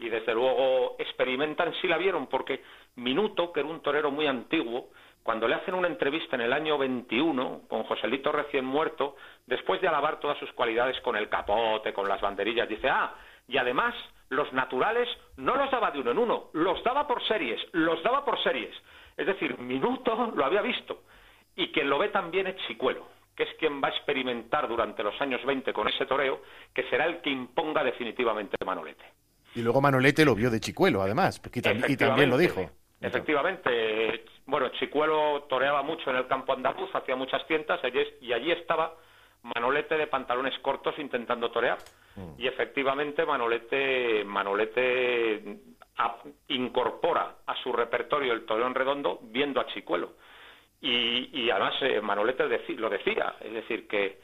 y 0.00 0.08
desde 0.08 0.34
luego 0.34 0.96
experimentan, 0.98 1.72
sí 1.80 1.86
la 1.86 1.96
vieron, 1.96 2.26
porque 2.26 2.60
Minuto, 2.96 3.52
que 3.52 3.60
era 3.60 3.68
un 3.68 3.82
torero 3.82 4.10
muy 4.10 4.26
antiguo, 4.26 4.90
cuando 5.24 5.48
le 5.48 5.54
hacen 5.54 5.74
una 5.74 5.88
entrevista 5.88 6.36
en 6.36 6.42
el 6.42 6.52
año 6.52 6.76
21 6.76 7.62
con 7.66 7.84
Joselito 7.84 8.30
recién 8.30 8.66
muerto, 8.66 9.16
después 9.46 9.80
de 9.80 9.88
alabar 9.88 10.20
todas 10.20 10.36
sus 10.38 10.52
cualidades 10.52 11.00
con 11.00 11.16
el 11.16 11.30
capote, 11.30 11.94
con 11.94 12.06
las 12.06 12.20
banderillas, 12.20 12.68
dice, 12.68 12.90
ah, 12.90 13.14
y 13.48 13.56
además 13.56 13.94
los 14.28 14.52
naturales 14.52 15.08
no 15.38 15.56
los 15.56 15.70
daba 15.70 15.90
de 15.90 16.00
uno 16.00 16.10
en 16.10 16.18
uno, 16.18 16.50
los 16.52 16.84
daba 16.84 17.06
por 17.06 17.26
series, 17.26 17.58
los 17.72 18.02
daba 18.02 18.22
por 18.22 18.40
series. 18.42 18.74
Es 19.16 19.26
decir, 19.26 19.58
Minuto 19.58 20.30
lo 20.36 20.44
había 20.44 20.60
visto. 20.60 21.04
Y 21.56 21.72
quien 21.72 21.88
lo 21.88 21.98
ve 21.98 22.10
también 22.10 22.46
es 22.46 22.56
Chicuelo, 22.66 23.06
que 23.34 23.44
es 23.44 23.54
quien 23.58 23.82
va 23.82 23.88
a 23.88 23.92
experimentar 23.92 24.68
durante 24.68 25.02
los 25.02 25.18
años 25.22 25.42
20 25.46 25.72
con 25.72 25.88
ese 25.88 26.04
toreo, 26.04 26.42
que 26.74 26.82
será 26.90 27.06
el 27.06 27.22
que 27.22 27.30
imponga 27.30 27.82
definitivamente 27.82 28.62
Manolete. 28.62 29.04
Y 29.54 29.62
luego 29.62 29.80
Manolete 29.80 30.22
lo 30.26 30.34
vio 30.34 30.50
de 30.50 30.60
Chicuelo, 30.60 31.00
además, 31.00 31.40
y 31.54 31.96
también 31.96 32.28
lo 32.28 32.36
dijo. 32.36 32.68
Efectivamente, 33.00 34.24
bueno, 34.46 34.68
Chicuelo 34.70 35.44
toreaba 35.48 35.82
mucho 35.82 36.10
en 36.10 36.16
el 36.16 36.26
campo 36.26 36.52
andaluz, 36.52 36.94
hacía 36.94 37.16
muchas 37.16 37.46
tientas 37.46 37.80
y 38.20 38.32
allí 38.32 38.50
estaba 38.50 38.94
Manolete 39.42 39.98
de 39.98 40.06
pantalones 40.06 40.58
cortos 40.60 40.98
intentando 40.98 41.50
torear. 41.50 41.78
Mm. 42.16 42.40
Y 42.40 42.46
efectivamente 42.46 43.26
Manolete, 43.26 44.24
Manolete 44.24 45.58
incorpora 46.48 47.36
a 47.46 47.54
su 47.62 47.72
repertorio 47.72 48.32
el 48.32 48.46
toreón 48.46 48.74
redondo 48.74 49.18
viendo 49.22 49.60
a 49.60 49.66
Chicuelo. 49.66 50.14
Y, 50.80 51.48
además 51.50 51.74
eh, 51.82 52.00
Manolete 52.00 52.44
lo 52.76 52.90
decía, 52.90 53.36
es 53.40 53.52
decir, 53.52 53.86
que 53.86 54.18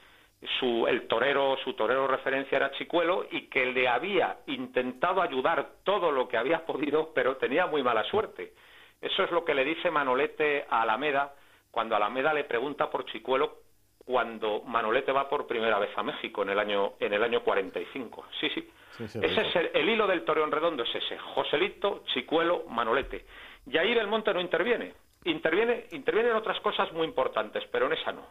su, 0.58 0.86
el 0.86 1.06
torero, 1.06 1.56
su 1.64 1.74
torero 1.74 2.06
referencia 2.06 2.56
era 2.56 2.72
Chicuelo 2.72 3.26
y 3.30 3.48
que 3.48 3.66
le 3.66 3.88
había 3.88 4.38
intentado 4.46 5.22
ayudar 5.22 5.70
todo 5.84 6.10
lo 6.10 6.28
que 6.28 6.36
había 6.36 6.64
podido, 6.66 7.12
pero 7.14 7.36
tenía 7.36 7.66
muy 7.66 7.82
mala 7.82 8.04
suerte. 8.04 8.52
Eso 9.00 9.24
es 9.24 9.30
lo 9.30 9.44
que 9.44 9.54
le 9.54 9.64
dice 9.64 9.90
Manolete 9.90 10.66
a 10.68 10.82
Alameda 10.82 11.34
cuando 11.70 11.96
Alameda 11.96 12.34
le 12.34 12.44
pregunta 12.44 12.90
por 12.90 13.06
Chicuelo 13.06 13.60
cuando 14.04 14.62
Manolete 14.62 15.12
va 15.12 15.28
por 15.28 15.46
primera 15.46 15.78
vez 15.78 15.90
a 15.96 16.02
México 16.02 16.42
en 16.42 16.50
el 16.50 16.58
año 16.58 16.94
en 16.98 17.12
el 17.12 17.22
año 17.22 17.42
45. 17.44 18.26
Sí, 18.40 18.48
sí. 18.54 18.68
ese 18.98 19.40
es 19.40 19.56
el, 19.74 19.88
hilo 19.88 20.06
del 20.06 20.24
Toreón 20.24 20.50
Redondo 20.50 20.82
es 20.82 20.94
ese, 20.94 21.16
Joselito, 21.18 22.02
Chicuelo, 22.12 22.64
Manolete. 22.68 23.24
Y 23.66 23.78
ahí 23.78 23.94
Belmonte 23.94 24.34
no 24.34 24.40
interviene. 24.40 24.94
Interviene 25.24 25.86
intervienen 25.92 26.34
otras 26.34 26.58
cosas 26.60 26.92
muy 26.92 27.06
importantes, 27.06 27.62
pero 27.70 27.86
en 27.86 27.92
esa 27.92 28.12
no. 28.12 28.26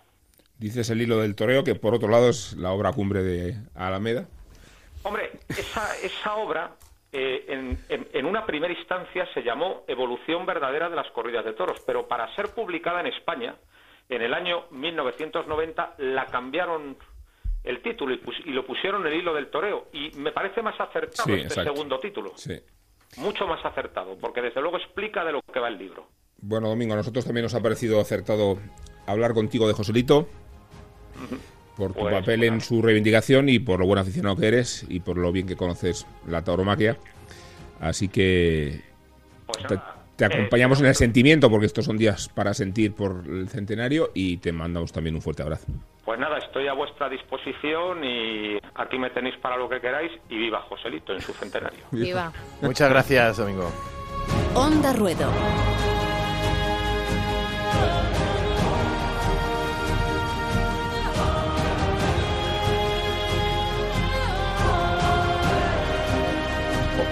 Dices 0.58 0.90
el 0.90 1.02
hilo 1.02 1.20
del 1.20 1.36
toreo, 1.36 1.64
que 1.64 1.76
por 1.76 1.94
otro 1.94 2.10
lado 2.10 2.30
es 2.30 2.58
la 2.58 2.72
obra 2.72 2.92
cumbre 2.92 3.24
de 3.24 3.56
Alameda. 3.76 4.28
Hombre, 5.04 5.32
esa, 5.48 5.96
esa 6.04 6.36
obra 6.36 6.76
eh, 7.12 7.46
en, 7.48 8.08
en, 8.14 8.26
una 8.26 8.46
primera 8.46 8.74
instancia 8.74 9.28
se 9.34 9.42
llamó 9.42 9.84
Evolución 9.88 10.46
verdadera 10.46 10.90
de 10.90 10.96
las 10.96 11.10
corridas 11.12 11.44
de 11.44 11.54
toros, 11.54 11.82
pero 11.86 12.08
para 12.08 12.34
ser 12.36 12.50
publicada 12.50 13.00
en 13.00 13.08
España, 13.08 13.56
en 14.10 14.22
el 14.22 14.34
año 14.34 14.66
1990 14.72 15.96
la 15.98 16.26
cambiaron 16.28 16.98
el 17.64 17.82
título 17.82 18.14
y, 18.14 18.52
lo 18.52 18.66
pusieron 18.66 19.06
el 19.06 19.14
hilo 19.14 19.34
del 19.34 19.48
toreo. 19.48 19.88
Y 19.94 20.12
me 20.18 20.32
parece 20.32 20.62
más 20.62 20.80
acertado 20.80 21.34
este 21.34 21.64
segundo 21.64 22.00
título. 22.00 22.34
Mucho 23.18 23.48
más 23.48 23.64
acertado, 23.66 24.18
porque 24.20 24.42
desde 24.42 24.62
luego 24.62 24.78
explica 24.78 25.26
de 25.26 25.32
lo 25.32 25.42
que 25.42 25.60
va 25.60 25.68
el 25.68 25.78
libro. 25.78 26.08
Bueno, 26.38 26.70
Domingo, 26.70 26.94
a 26.94 26.98
nosotros 26.98 27.26
también 27.26 27.44
nos 27.44 27.56
ha 27.56 27.62
parecido 27.62 28.00
acertado 28.00 28.60
hablar 29.08 29.34
contigo 29.34 29.68
de 29.68 29.74
Joselito, 29.74 30.28
por 31.80 31.94
tu 31.94 32.02
pues, 32.02 32.14
papel 32.14 32.44
en 32.44 32.62
su 32.62 32.82
reivindicación 32.82 33.50
y 33.50 33.58
por 33.58 33.80
lo 33.80 33.88
buen 33.88 33.98
aficionado 33.98 34.36
que 34.36 34.48
eres 34.48 34.86
y 34.88 35.00
por 35.00 35.18
lo 35.18 35.32
bien 35.32 35.48
que 35.48 35.56
conoces 35.56 36.06
la 36.28 36.44
tauromaquia. 36.44 36.98
Así 37.80 38.10
que 38.10 38.82
pues 39.48 39.66
te 40.20 40.26
acompañamos 40.26 40.82
en 40.82 40.88
el 40.88 40.96
sentimiento, 40.96 41.50
porque 41.50 41.66
estos 41.66 41.86
son 41.86 41.98
días 41.98 42.28
para 42.28 42.54
sentir 42.54 42.94
por 42.94 43.24
el 43.26 43.48
centenario 43.48 44.12
y 44.14 44.36
te 44.38 44.52
mandamos 44.52 44.92
también 44.92 45.16
un 45.16 45.22
fuerte 45.22 45.44
abrazo. 45.44 45.68
Pues 46.04 46.20
nada, 46.20 46.38
estoy 46.40 46.68
a 46.68 46.74
vuestra 46.74 47.08
disposición 47.08 48.04
y 48.04 48.58
aquí 48.76 49.00
me 49.00 49.12
tenéis 49.12 49.38
para 49.38 49.56
lo 49.56 49.70
que 49.70 49.80
queráis 49.80 50.12
y 50.28 50.38
viva 50.38 50.62
Joselito 50.64 51.14
en 51.14 51.22
su 51.22 51.32
centenario. 51.32 51.86
Viva. 51.92 52.34
Muchas 52.62 52.90
gracias, 52.90 53.38
Domingo. 53.38 53.72
Onda 54.56 54.92
Ruedo. 54.92 55.32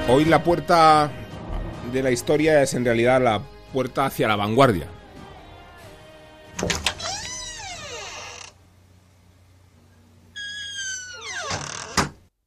Hoy 0.09 0.23
la 0.23 0.41
puerta 0.41 1.11
de 1.91 2.01
la 2.01 2.11
historia 2.11 2.63
es 2.63 2.73
en 2.73 2.85
realidad 2.85 3.21
la 3.21 3.43
puerta 3.73 4.05
hacia 4.05 4.29
la 4.29 4.37
vanguardia. 4.37 4.87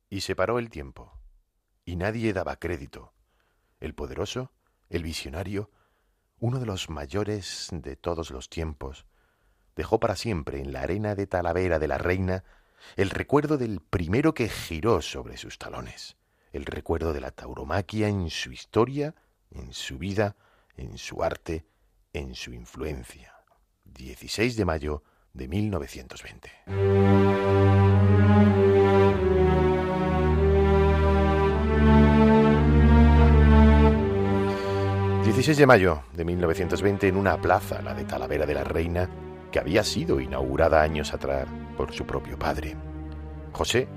Y 0.09 0.23
se 0.23 0.35
paró 0.35 0.59
el 0.59 0.71
tiempo, 0.71 1.13
y 1.85 1.97
nadie 1.97 2.33
daba 2.33 2.57
crédito. 2.57 3.13
El 3.79 3.95
poderoso, 3.95 4.53
el 4.89 5.03
visionario, 5.03 5.71
uno 6.39 6.61
de 6.61 6.67
los 6.67 6.89
mayores 6.89 7.69
de 7.73 7.95
todos 7.95 8.31
los 8.31 8.49
tiempos, 8.49 9.05
dejó 9.77 10.01
para 10.01 10.17
siempre 10.17 10.61
en 10.61 10.73
la 10.73 10.81
arena 10.81 11.15
de 11.15 11.27
Talavera 11.27 11.79
de 11.79 11.89
la 11.89 11.99
Reina 11.99 12.43
el 12.97 13.11
recuerdo 13.11 13.59
del 13.59 13.81
primero 13.81 14.33
que 14.33 14.49
giró 14.49 15.03
sobre 15.03 15.37
sus 15.37 15.59
talones, 15.59 16.17
el 16.53 16.65
recuerdo 16.65 17.13
de 17.13 17.21
la 17.21 17.31
tauromaquia 17.31 18.09
en 18.09 18.31
su 18.31 18.53
historia 18.53 19.15
en 19.51 19.73
su 19.73 19.99
vida, 19.99 20.37
en 20.77 20.99
su 20.99 21.23
arte, 21.23 21.65
en 22.13 22.35
su 22.35 22.53
influencia. 22.53 23.35
16 23.85 24.57
de 24.57 24.65
mayo 24.65 25.03
de 25.33 25.49
1920. 25.49 26.51
16 35.25 35.57
de 35.57 35.67
mayo 35.67 36.03
de 36.13 36.25
1920 36.25 37.09
en 37.09 37.17
una 37.17 37.41
plaza, 37.41 37.83
la 37.83 37.95
de 37.95 38.05
Talavera 38.05 38.47
de 38.47 38.55
la 38.55 38.65
Reina, 38.65 39.09
que 39.51 39.59
había 39.59 39.83
sido 39.85 40.21
inaugurada 40.21 40.83
años 40.83 41.13
atrás 41.13 41.47
por 41.77 41.93
su 41.93 42.05
propio 42.05 42.39
padre. 42.39 42.77
José, 43.53 43.89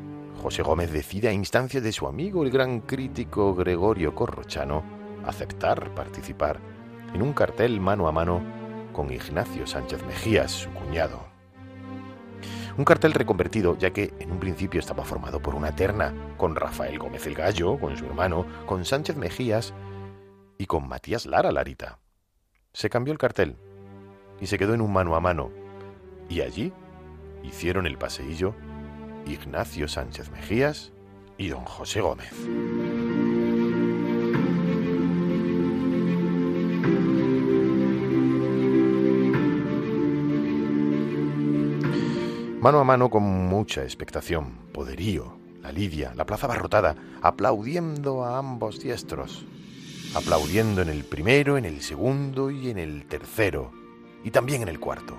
José 0.43 0.61
Gómez 0.61 0.91
decide 0.91 1.29
a 1.29 1.31
instancias 1.31 1.81
de 1.81 1.93
su 1.93 2.05
amigo 2.05 2.43
el 2.43 2.51
gran 2.51 2.81
crítico 2.81 3.55
Gregorio 3.55 4.13
Corrochano 4.13 4.83
aceptar 5.25 5.95
participar 5.95 6.59
en 7.13 7.21
un 7.21 7.31
cartel 7.31 7.79
mano 7.79 8.09
a 8.09 8.11
mano 8.11 8.43
con 8.91 9.09
Ignacio 9.09 9.65
Sánchez 9.65 10.05
Mejías, 10.05 10.51
su 10.51 10.69
cuñado. 10.71 11.25
Un 12.77 12.83
cartel 12.83 13.13
reconvertido, 13.13 13.77
ya 13.77 13.91
que 13.91 14.13
en 14.19 14.33
un 14.33 14.39
principio 14.41 14.81
estaba 14.81 15.05
formado 15.05 15.39
por 15.41 15.55
una 15.55 15.73
terna, 15.73 16.13
con 16.35 16.57
Rafael 16.57 16.99
Gómez 16.99 17.25
el 17.25 17.35
Gallo, 17.35 17.79
con 17.79 17.95
su 17.95 18.05
hermano, 18.05 18.45
con 18.65 18.83
Sánchez 18.83 19.15
Mejías 19.15 19.73
y 20.57 20.65
con 20.65 20.89
Matías 20.89 21.25
Lara 21.25 21.53
Larita. 21.53 21.99
Se 22.73 22.89
cambió 22.89 23.13
el 23.13 23.17
cartel 23.17 23.55
y 24.41 24.47
se 24.47 24.57
quedó 24.57 24.73
en 24.73 24.81
un 24.81 24.91
mano 24.91 25.15
a 25.15 25.21
mano, 25.21 25.51
y 26.27 26.41
allí 26.41 26.73
hicieron 27.43 27.87
el 27.87 27.97
paseillo 27.97 28.53
Ignacio 29.25 29.87
Sánchez 29.87 30.29
Mejías 30.31 30.91
y 31.37 31.49
don 31.49 31.65
José 31.65 32.01
Gómez. 32.01 32.33
Mano 42.63 42.79
a 42.79 42.85
mano 42.85 43.09
con 43.09 43.23
mucha 43.23 43.83
expectación, 43.83 44.53
poderío, 44.71 45.35
la 45.61 45.73
lidia, 45.73 46.13
la 46.15 46.25
plaza 46.25 46.45
abarrotada, 46.45 46.95
aplaudiendo 47.21 48.23
a 48.23 48.37
ambos 48.37 48.79
diestros, 48.79 49.45
aplaudiendo 50.15 50.81
en 50.81 50.87
el 50.87 51.03
primero, 51.03 51.57
en 51.57 51.65
el 51.65 51.81
segundo 51.81 52.51
y 52.51 52.69
en 52.69 52.77
el 52.77 53.05
tercero, 53.05 53.71
y 54.23 54.31
también 54.31 54.61
en 54.61 54.69
el 54.69 54.79
cuarto. 54.79 55.17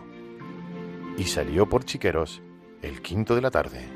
Y 1.19 1.25
salió 1.25 1.69
por 1.69 1.85
Chiqueros 1.85 2.41
el 2.81 3.03
quinto 3.03 3.35
de 3.35 3.43
la 3.43 3.51
tarde. 3.51 3.94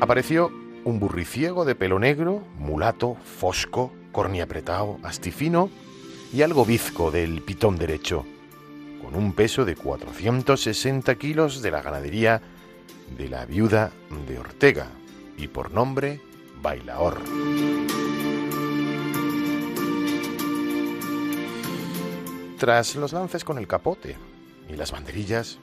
Apareció 0.00 0.52
un 0.84 1.00
burriciego 1.00 1.64
de 1.64 1.74
pelo 1.74 1.98
negro, 1.98 2.44
mulato, 2.56 3.16
fosco, 3.16 3.92
corniapretao, 4.12 5.00
astifino 5.02 5.70
y 6.32 6.42
algo 6.42 6.64
bizco 6.64 7.10
del 7.10 7.42
pitón 7.42 7.76
derecho 7.76 8.24
con 9.02 9.16
un 9.16 9.32
peso 9.32 9.64
de 9.64 9.74
460 9.74 11.14
kilos 11.16 11.62
de 11.62 11.70
la 11.70 11.82
ganadería 11.82 12.42
de 13.16 13.28
la 13.28 13.44
viuda 13.44 13.90
de 14.28 14.38
Ortega 14.38 14.86
y 15.36 15.48
por 15.48 15.72
nombre 15.72 16.20
Bailaor. 16.62 17.18
Tras 22.58 22.96
los 22.96 23.12
lances 23.12 23.44
con 23.44 23.58
el 23.58 23.66
capote 23.66 24.16
y 24.68 24.76
las 24.76 24.92
banderillas, 24.92 25.58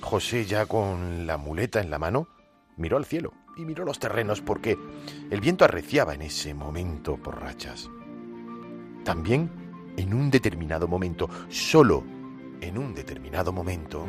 José 0.00 0.46
ya 0.46 0.66
con 0.66 1.26
la 1.26 1.36
muleta 1.36 1.80
en 1.80 1.90
la 1.90 1.98
mano 1.98 2.28
miró 2.76 2.96
al 2.96 3.06
cielo 3.06 3.43
y 3.56 3.64
miró 3.64 3.84
los 3.84 3.98
terrenos 3.98 4.40
porque 4.40 4.78
el 5.30 5.40
viento 5.40 5.64
arreciaba 5.64 6.14
en 6.14 6.22
ese 6.22 6.54
momento 6.54 7.16
por 7.16 7.40
rachas. 7.40 7.90
También 9.04 9.50
en 9.96 10.14
un 10.14 10.30
determinado 10.30 10.88
momento, 10.88 11.28
solo 11.48 12.02
en 12.60 12.78
un 12.78 12.94
determinado 12.94 13.52
momento. 13.52 14.06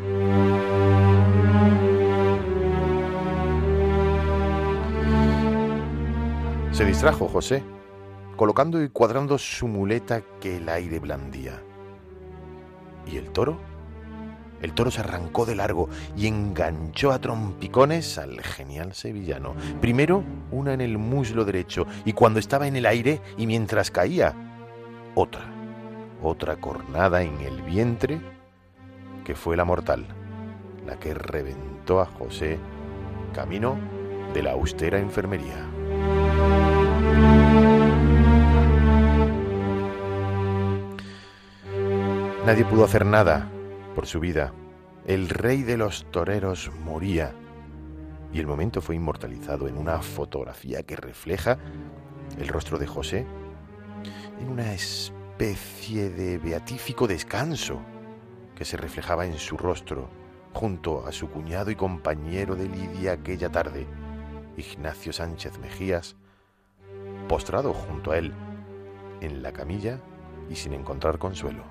Se 6.72 6.86
distrajo 6.86 7.28
José, 7.28 7.64
colocando 8.36 8.82
y 8.82 8.90
cuadrando 8.90 9.38
su 9.38 9.68
muleta 9.68 10.22
que 10.42 10.58
el 10.58 10.68
aire 10.70 11.00
blandía. 11.00 11.62
¿Y 13.06 13.18
el 13.18 13.32
toro? 13.32 13.75
El 14.62 14.74
toro 14.74 14.90
se 14.90 15.02
arrancó 15.02 15.46
de 15.46 15.56
largo 15.56 15.90
y 16.16 16.28
enganchó 16.28 17.12
a 17.12 17.20
trompicones 17.20 18.18
al 18.18 18.42
genial 18.42 18.94
sevillano. 18.94 19.56
Primero 19.82 20.24
una 20.52 20.74
en 20.74 20.82
el 20.82 20.98
muslo 20.98 21.46
derecho 21.46 21.86
y 22.06 22.14
cuando 22.14 22.40
estaba 22.40 22.68
en 22.68 22.76
el 22.76 22.86
aire 22.86 23.22
y 23.38 23.48
mientras 23.48 23.92
caía, 23.92 24.34
otra, 25.14 25.46
otra 26.22 26.56
cornada 26.56 27.22
en 27.22 27.40
el 27.42 27.62
vientre 27.62 28.22
que 29.24 29.36
fue 29.36 29.58
la 29.58 29.66
mortal, 29.66 30.06
la 30.86 30.98
que 30.98 31.14
reventó 31.14 32.00
a 32.00 32.06
José 32.06 32.58
camino 33.34 33.78
de 34.34 34.44
la 34.44 34.52
austera 34.52 35.00
enfermería. 35.00 35.66
Nadie 42.46 42.64
pudo 42.66 42.84
hacer 42.84 43.06
nada 43.06 43.50
por 43.96 44.06
su 44.06 44.20
vida. 44.20 44.54
El 45.08 45.30
rey 45.30 45.64
de 45.64 45.78
los 45.78 46.06
toreros 46.12 46.70
moría 46.84 47.34
y 48.34 48.40
el 48.40 48.48
momento 48.48 48.82
fue 48.82 48.96
inmortalizado 48.96 49.68
en 49.68 49.78
una 49.78 50.02
fotografía 50.02 50.84
que 50.84 50.98
refleja 50.98 51.58
el 52.38 52.48
rostro 52.50 52.78
de 52.78 52.86
José 52.86 53.26
en 54.42 54.50
una 54.50 54.74
especie 54.74 56.10
de 56.10 56.38
beatífico 56.38 57.08
descanso 57.08 57.80
que 58.56 58.66
se 58.66 58.78
reflejaba 58.78 59.26
en 59.26 59.38
su 59.38 59.58
rostro 59.58 60.10
junto 60.54 61.06
a 61.06 61.12
su 61.12 61.30
cuñado 61.30 61.72
y 61.72 61.76
compañero 61.76 62.56
de 62.56 62.68
lidia 62.68 63.14
aquella 63.14 63.50
tarde, 63.50 63.86
Ignacio 64.58 65.14
Sánchez 65.14 65.60
Mejías, 65.60 66.16
postrado 67.28 67.74
junto 67.74 68.12
a 68.12 68.18
él 68.18 68.34
en 69.22 69.42
la 69.42 69.52
camilla 69.52 70.00
y 70.50 70.56
sin 70.56 70.74
encontrar 70.74 71.18
consuelo. 71.18 71.64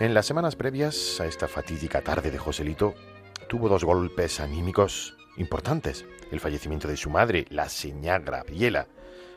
En 0.00 0.14
las 0.14 0.26
semanas 0.26 0.54
previas 0.54 1.20
a 1.20 1.26
esta 1.26 1.48
fatídica 1.48 2.02
tarde 2.02 2.30
de 2.30 2.38
Joselito, 2.38 2.94
tuvo 3.48 3.68
dos 3.68 3.82
golpes 3.82 4.38
anímicos 4.38 5.16
importantes. 5.36 6.06
El 6.30 6.38
fallecimiento 6.38 6.86
de 6.86 6.96
su 6.96 7.10
madre, 7.10 7.46
la 7.50 7.68
señora 7.68 8.20
Graviela, 8.20 8.86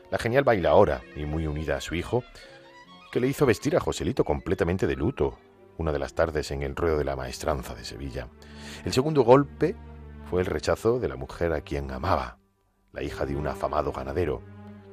la 0.08 0.18
genial 0.18 0.44
bailaora 0.44 1.02
y 1.16 1.24
muy 1.24 1.48
unida 1.48 1.78
a 1.78 1.80
su 1.80 1.96
hijo, 1.96 2.22
que 3.10 3.18
le 3.18 3.26
hizo 3.26 3.44
vestir 3.44 3.76
a 3.76 3.80
Joselito 3.80 4.22
completamente 4.22 4.86
de 4.86 4.94
luto 4.94 5.36
una 5.78 5.90
de 5.90 5.98
las 5.98 6.14
tardes 6.14 6.52
en 6.52 6.62
el 6.62 6.76
ruedo 6.76 6.96
de 6.96 7.04
la 7.04 7.16
maestranza 7.16 7.74
de 7.74 7.84
Sevilla. 7.84 8.28
El 8.84 8.92
segundo 8.92 9.22
golpe 9.22 9.74
fue 10.30 10.42
el 10.42 10.46
rechazo 10.46 11.00
de 11.00 11.08
la 11.08 11.16
mujer 11.16 11.52
a 11.54 11.62
quien 11.62 11.90
amaba, 11.90 12.38
la 12.92 13.02
hija 13.02 13.26
de 13.26 13.34
un 13.34 13.48
afamado 13.48 13.90
ganadero. 13.90 14.42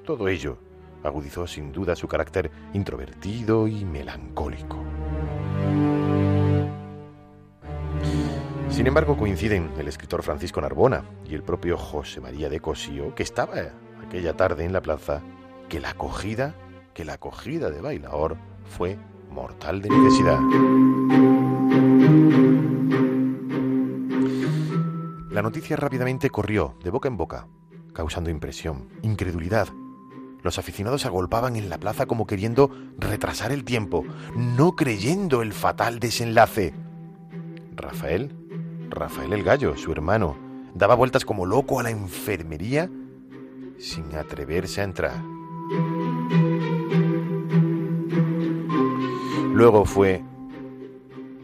Todo 0.04 0.30
ello 0.30 0.58
agudizó 1.04 1.46
sin 1.46 1.72
duda 1.72 1.96
su 1.96 2.08
carácter 2.08 2.50
introvertido 2.74 3.68
y 3.68 3.86
melancólico. 3.86 4.84
Sin 8.70 8.88
embargo, 8.88 9.18
coinciden 9.18 9.72
el 9.78 9.90
escritor 9.90 10.24
Francisco 10.24 10.62
Narbona 10.62 11.04
y 11.28 11.36
el 11.36 11.44
propio 11.44 11.78
José 11.78 12.22
María 12.22 12.48
de 12.48 12.62
Cosío, 12.62 13.14
que 13.14 13.24
estaba 13.24 13.56
aquella 14.06 14.38
tarde 14.38 14.64
en 14.64 14.72
la 14.72 14.82
plaza, 14.82 15.22
que 15.68 15.82
la 15.82 15.90
acogida, 15.90 16.56
que 16.94 17.04
la 17.04 17.14
acogida 17.14 17.70
de 17.72 17.82
Bailaor 17.82 18.38
fue 18.64 18.98
mortal 19.30 19.82
de 19.82 19.90
necesidad. 19.90 20.40
La 25.30 25.42
noticia 25.42 25.76
rápidamente 25.76 26.30
corrió 26.30 26.76
de 26.84 26.90
boca 26.90 27.08
en 27.08 27.18
boca, 27.18 27.48
causando 27.94 28.30
impresión, 28.30 28.88
incredulidad. 29.02 29.68
Los 30.42 30.58
aficionados 30.58 31.06
agolpaban 31.06 31.56
en 31.56 31.70
la 31.70 31.78
plaza 31.78 32.06
como 32.06 32.26
queriendo 32.26 32.72
retrasar 32.98 33.52
el 33.52 33.64
tiempo, 33.64 34.06
no 34.36 34.76
creyendo 34.76 35.42
el 35.42 35.54
fatal 35.54 36.00
desenlace. 36.00 36.74
Rafael 37.76 38.36
Rafael 38.90 39.34
el 39.34 39.44
Gallo, 39.44 39.78
su 39.78 39.92
hermano, 39.92 40.38
daba 40.74 40.96
vueltas 40.96 41.24
como 41.24 41.46
loco 41.46 41.80
a 41.80 41.84
la 41.84 41.92
enfermería 41.92 42.90
sin 43.78 44.16
atreverse 44.16 44.82
a 44.82 44.84
entrar. 44.84 45.22
Luego 49.54 49.86
fue 49.86 50.24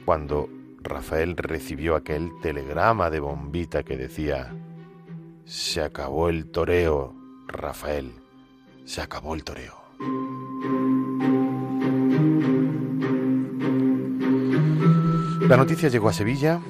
cuando 0.06 0.50
Rafael 0.82 1.38
recibió 1.38 1.96
aquel 1.96 2.32
telegrama 2.42 3.10
de 3.10 3.20
bombita 3.20 3.84
que 3.84 3.98
decía, 3.98 4.56
se 5.46 5.82
acabó 5.82 6.30
el 6.30 6.50
toreo, 6.50 7.14
Rafael, 7.48 8.12
se 8.86 9.02
acabó 9.02 9.36
el 9.36 9.44
toreo. 9.44 9.74
La 15.48 15.58
noticia 15.58 15.90
llegó 15.90 16.10
a 16.10 16.14
Sevilla 16.14 16.62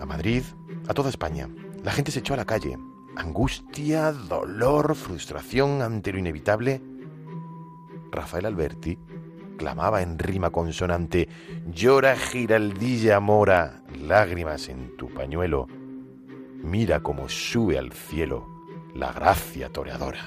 a 0.00 0.06
Madrid, 0.06 0.42
a 0.88 0.94
toda 0.94 1.10
España. 1.10 1.48
La 1.84 1.92
gente 1.92 2.10
se 2.10 2.20
echó 2.20 2.34
a 2.34 2.38
la 2.38 2.44
calle. 2.44 2.78
Angustia, 3.16 4.12
dolor, 4.12 4.94
frustración 4.94 5.82
ante 5.82 6.12
lo 6.12 6.18
inevitable. 6.18 6.80
Rafael 8.10 8.46
Alberti 8.46 8.98
clamaba 9.58 10.02
en 10.02 10.18
rima 10.18 10.50
consonante, 10.50 11.28
llora 11.66 12.16
giraldilla 12.16 13.20
mora, 13.20 13.82
lágrimas 14.00 14.68
en 14.68 14.96
tu 14.96 15.08
pañuelo, 15.08 15.68
mira 16.62 17.00
cómo 17.00 17.28
sube 17.28 17.78
al 17.78 17.92
cielo 17.92 18.51
la 18.94 19.12
gracia 19.12 19.68
toreadora. 19.70 20.26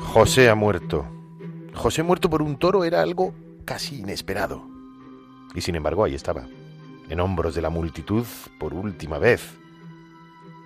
José 0.00 0.48
ha 0.48 0.54
muerto, 0.54 1.06
José 1.74 2.02
muerto 2.02 2.30
por 2.30 2.40
un 2.42 2.56
toro 2.56 2.84
era 2.84 3.02
algo 3.02 3.34
casi 3.64 4.00
inesperado. 4.00 4.62
Y 5.54 5.60
sin 5.60 5.74
embargo 5.74 6.04
ahí 6.04 6.14
estaba, 6.14 6.46
en 7.08 7.20
hombros 7.20 7.54
de 7.54 7.62
la 7.62 7.70
multitud 7.70 8.24
por 8.58 8.74
última 8.74 9.18
vez. 9.18 9.58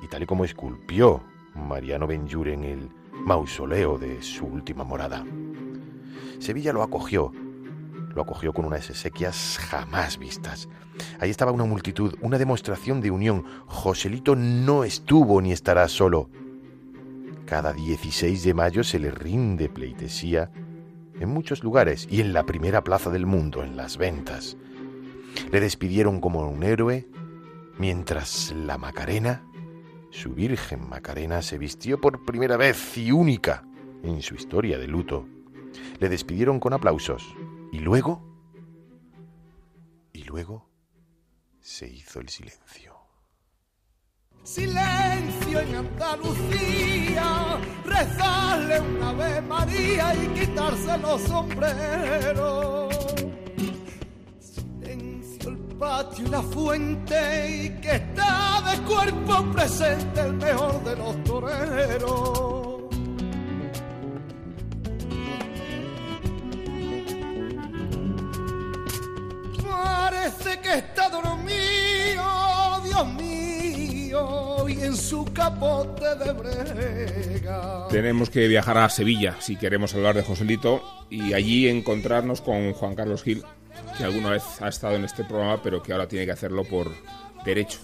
Y 0.02 0.08
tal 0.08 0.22
y 0.22 0.26
como 0.26 0.44
esculpió 0.44 1.22
Mariano 1.54 2.06
Benjure 2.06 2.52
en 2.52 2.64
el 2.64 2.90
mausoleo 3.24 3.98
de 3.98 4.22
su 4.22 4.46
última 4.46 4.84
morada. 4.84 5.24
Sevilla 6.38 6.72
lo 6.72 6.82
acogió, 6.82 7.32
lo 8.18 8.22
acogió 8.22 8.52
con 8.52 8.64
unas 8.64 8.90
exequias 8.90 9.58
jamás 9.60 10.18
vistas. 10.18 10.68
Ahí 11.20 11.30
estaba 11.30 11.52
una 11.52 11.62
multitud, 11.62 12.16
una 12.20 12.36
demostración 12.36 13.00
de 13.00 13.12
unión. 13.12 13.44
Joselito 13.66 14.34
no 14.34 14.82
estuvo 14.82 15.40
ni 15.40 15.52
estará 15.52 15.86
solo. 15.86 16.28
Cada 17.46 17.72
16 17.72 18.42
de 18.42 18.54
mayo 18.54 18.82
se 18.82 18.98
le 18.98 19.12
rinde 19.12 19.68
pleitesía 19.68 20.50
en 21.20 21.28
muchos 21.28 21.62
lugares 21.62 22.08
y 22.10 22.20
en 22.20 22.32
la 22.32 22.44
primera 22.44 22.82
plaza 22.82 23.08
del 23.08 23.24
mundo, 23.24 23.62
en 23.62 23.76
las 23.76 23.98
ventas. 23.98 24.56
Le 25.52 25.60
despidieron 25.60 26.20
como 26.20 26.40
un 26.48 26.64
héroe, 26.64 27.06
mientras 27.78 28.52
la 28.52 28.78
Macarena, 28.78 29.44
su 30.10 30.30
Virgen 30.34 30.88
Macarena, 30.88 31.40
se 31.40 31.56
vistió 31.56 32.00
por 32.00 32.24
primera 32.24 32.56
vez 32.56 32.98
y 32.98 33.12
única 33.12 33.62
en 34.02 34.22
su 34.22 34.34
historia 34.34 34.76
de 34.76 34.88
luto. 34.88 35.28
Le 36.00 36.08
despidieron 36.08 36.58
con 36.58 36.72
aplausos 36.72 37.37
y 37.72 37.78
luego, 37.80 38.22
y 40.12 40.24
luego 40.24 40.68
se 41.60 41.86
hizo 41.88 42.20
el 42.20 42.28
silencio. 42.28 42.96
Silencio 44.42 45.60
en 45.60 45.74
Andalucía, 45.74 47.60
rezarle 47.84 48.80
una 48.80 49.12
vez 49.12 49.42
María 49.42 50.14
y 50.14 50.28
quitarse 50.28 50.98
los 50.98 51.20
sombreros. 51.22 52.94
Silencio 54.40 55.50
el 55.50 55.58
patio 55.78 56.26
y 56.26 56.28
la 56.30 56.42
fuente 56.42 57.50
y 57.50 57.80
que 57.80 57.96
está 57.96 58.62
de 58.70 58.82
cuerpo 58.84 59.52
presente 59.52 60.20
el 60.20 60.32
mejor 60.34 60.82
de 60.84 60.96
los 60.96 61.24
toreros. 61.24 62.67
Parece 70.28 70.60
que 70.60 70.74
está 70.74 71.08
dormido, 71.08 72.22
Dios 72.84 73.14
mío, 73.14 74.68
y 74.68 74.82
en 74.82 74.94
su 74.94 75.24
capote 75.24 76.04
de 76.16 76.32
brega. 76.32 77.88
Tenemos 77.88 78.28
que 78.28 78.46
viajar 78.46 78.76
a 78.76 78.90
Sevilla 78.90 79.36
si 79.40 79.56
queremos 79.56 79.94
hablar 79.94 80.16
de 80.16 80.22
Joselito 80.22 80.82
y 81.08 81.32
allí 81.32 81.66
encontrarnos 81.66 82.42
con 82.42 82.74
Juan 82.74 82.94
Carlos 82.94 83.22
Gil, 83.22 83.42
que 83.96 84.04
alguna 84.04 84.28
vez 84.28 84.42
ha 84.60 84.68
estado 84.68 84.96
en 84.96 85.04
este 85.04 85.24
programa, 85.24 85.62
pero 85.62 85.82
que 85.82 85.92
ahora 85.92 86.08
tiene 86.08 86.26
que 86.26 86.32
hacerlo 86.32 86.64
por 86.64 86.90
derecho. 87.46 87.78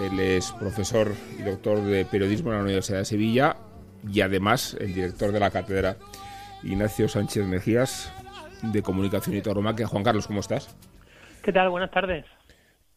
Él 0.00 0.18
es 0.18 0.50
profesor 0.50 1.14
y 1.38 1.42
doctor 1.42 1.80
de 1.82 2.04
periodismo 2.04 2.50
en 2.50 2.56
la 2.56 2.64
Universidad 2.64 2.98
de 2.98 3.04
Sevilla 3.04 3.56
y 4.12 4.22
además 4.22 4.76
el 4.80 4.92
director 4.92 5.30
de 5.30 5.38
la 5.38 5.52
cátedra 5.52 5.98
Ignacio 6.64 7.08
Sánchez 7.08 7.46
Mejías 7.46 8.10
de 8.62 8.82
Comunicación 8.82 9.36
y 9.36 9.40
Tauromaquia. 9.40 9.86
Juan 9.86 10.02
Carlos, 10.02 10.26
¿cómo 10.26 10.40
estás? 10.40 10.74
¿Qué 11.48 11.52
tal? 11.54 11.70
Buenas 11.70 11.90
tardes. 11.90 12.26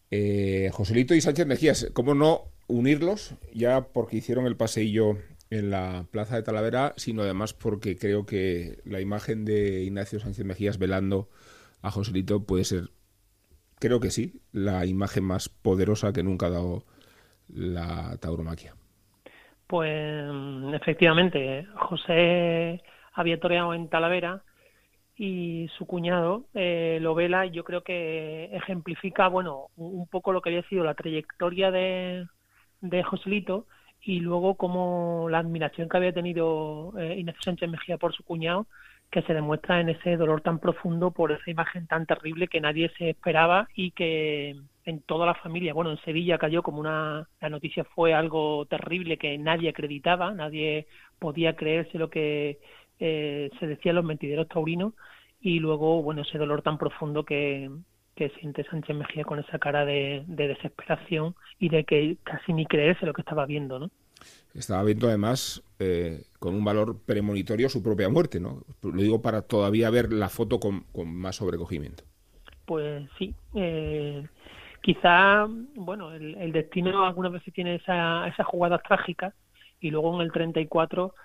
Eh, 0.10 0.70
Joselito 0.74 1.16
y 1.16 1.22
Sánchez 1.22 1.48
Mejías, 1.48 1.90
¿cómo 1.94 2.14
no 2.14 2.50
unirlos? 2.68 3.34
Ya 3.54 3.80
porque 3.94 4.18
hicieron 4.18 4.46
el 4.46 4.58
paseillo 4.58 5.16
en 5.50 5.70
la 5.70 6.04
Plaza 6.12 6.36
de 6.36 6.44
Talavera, 6.44 6.92
sino 6.98 7.22
además 7.22 7.54
porque 7.54 7.96
creo 7.96 8.26
que 8.26 8.80
la 8.84 9.00
imagen 9.00 9.46
de 9.46 9.84
Ignacio 9.84 10.20
Sánchez 10.20 10.44
Mejías 10.44 10.80
velando 10.80 11.30
a 11.82 11.92
Joselito 11.92 12.46
puede 12.46 12.66
ser, 12.66 12.90
creo 13.80 14.02
que 14.02 14.10
sí, 14.10 14.42
la 14.52 14.86
imagen 14.86 15.24
más 15.24 15.48
poderosa 15.48 16.12
que 16.12 16.22
nunca 16.22 16.48
ha 16.48 16.50
dado 16.50 16.84
la 17.48 18.18
tauromaquia. 18.20 18.76
Pues 19.68 20.30
efectivamente, 20.74 21.68
José 21.76 22.84
había 23.14 23.40
toreado 23.40 23.74
en 23.74 23.88
Talavera 23.88 24.44
y 25.22 25.70
su 25.78 25.86
cuñado 25.86 26.46
eh, 26.56 26.98
lo 27.00 27.14
vela 27.14 27.46
y 27.46 27.52
yo 27.52 27.64
creo 27.64 27.84
que 27.84 28.46
ejemplifica, 28.56 29.28
bueno, 29.28 29.68
un 29.78 30.08
poco 30.08 30.32
lo 30.32 30.42
que 30.42 30.50
había 30.50 30.64
sido 30.64 30.84
la 30.84 30.96
trayectoria 30.96 31.70
de, 31.70 32.26
de 32.82 33.04
Joselito 33.04 33.68
y 34.02 34.20
luego 34.20 34.56
como 34.56 35.28
la 35.30 35.38
admiración 35.38 35.90
que 35.90 35.98
había 35.98 36.12
tenido 36.12 36.94
eh, 36.98 37.20
Inés 37.20 37.36
Sánchez 37.40 37.70
Mejía 37.70 38.00
por 38.00 38.16
su 38.16 38.24
cuñado, 38.24 38.66
que 39.12 39.22
se 39.22 39.36
demuestra 39.36 39.80
en 39.80 39.90
ese 39.90 40.18
dolor 40.18 40.42
tan 40.42 40.58
profundo 40.58 41.12
por 41.12 41.32
esa 41.32 41.52
imagen 41.52 41.86
tan 41.86 42.08
terrible 42.08 42.48
que 42.48 42.60
nadie 42.60 42.90
se 42.98 43.12
esperaba 43.12 43.68
y 43.76 43.92
que 43.92 44.56
en 44.86 45.02
toda 45.02 45.28
la 45.28 45.36
familia, 45.36 45.76
bueno, 45.76 45.92
en 45.92 46.00
Sevilla 46.00 46.40
cayó 46.40 46.64
como 46.64 46.80
una, 46.80 47.28
la 47.40 47.50
noticia 47.50 47.84
fue 47.84 48.16
algo 48.16 48.66
terrible 48.66 49.18
que 49.18 49.38
nadie 49.38 49.70
acreditaba, 49.70 50.34
nadie 50.34 50.88
podía 51.20 51.56
creerse 51.56 52.00
lo 52.00 52.10
que 52.10 52.58
eh, 53.04 53.50
se 53.60 53.66
decía 53.66 53.94
los 53.94 54.06
mentideros 54.06 54.48
taurinos 54.48 54.94
y 55.42 55.60
luego, 55.60 56.04
bueno, 56.04 56.22
ese 56.22 56.38
dolor 56.38 56.62
tan 56.62 56.78
profundo 56.78 57.26
que, 57.26 57.68
que 58.16 58.30
siente 58.40 58.64
Sánchez 58.66 58.96
Mejía 58.96 59.24
con 59.24 59.40
esa 59.40 59.58
cara 59.58 59.86
de, 59.86 60.24
desesperación 60.28 61.34
y 61.58 61.70
de 61.70 61.84
que 61.84 62.18
casi 62.24 62.54
ni 62.54 62.68
creerse 62.68 63.08
lo 63.08 63.14
que 63.14 63.22
estaba 63.22 63.48
viendo, 63.48 63.80
¿no? 63.80 63.90
Estaba 64.54 64.84
viendo 64.84 65.08
además 65.08 65.64
eh, 65.80 66.26
con 66.38 66.54
un 66.54 66.64
valor 66.64 67.00
premonitorio 67.04 67.70
su 67.70 67.82
propia 67.82 68.08
muerte, 68.08 68.40
¿no? 68.40 68.62
Lo 68.84 69.02
digo 69.02 69.20
para 69.20 69.42
todavía 69.42 69.90
ver 69.90 70.14
la 70.14 70.30
foto 70.30 70.60
con, 70.60 70.86
más 71.08 71.38
sobrecogimiento. 71.38 72.04
Pues 72.66 73.10
sí. 73.18 73.34
Eh, 73.56 74.24
quizá, 74.84 75.48
bueno, 75.74 76.14
el, 76.14 76.36
el, 76.36 76.52
destino 76.52 77.04
algunas 77.04 77.32
veces 77.32 77.52
tiene 77.52 77.76
esa, 77.76 78.28
esas 78.28 78.46
jugadas 78.46 78.84
trágicas 78.84 79.34
y 79.80 79.90
luego 79.90 80.14
en 80.16 80.22
el 80.22 80.32
34 80.32 81.16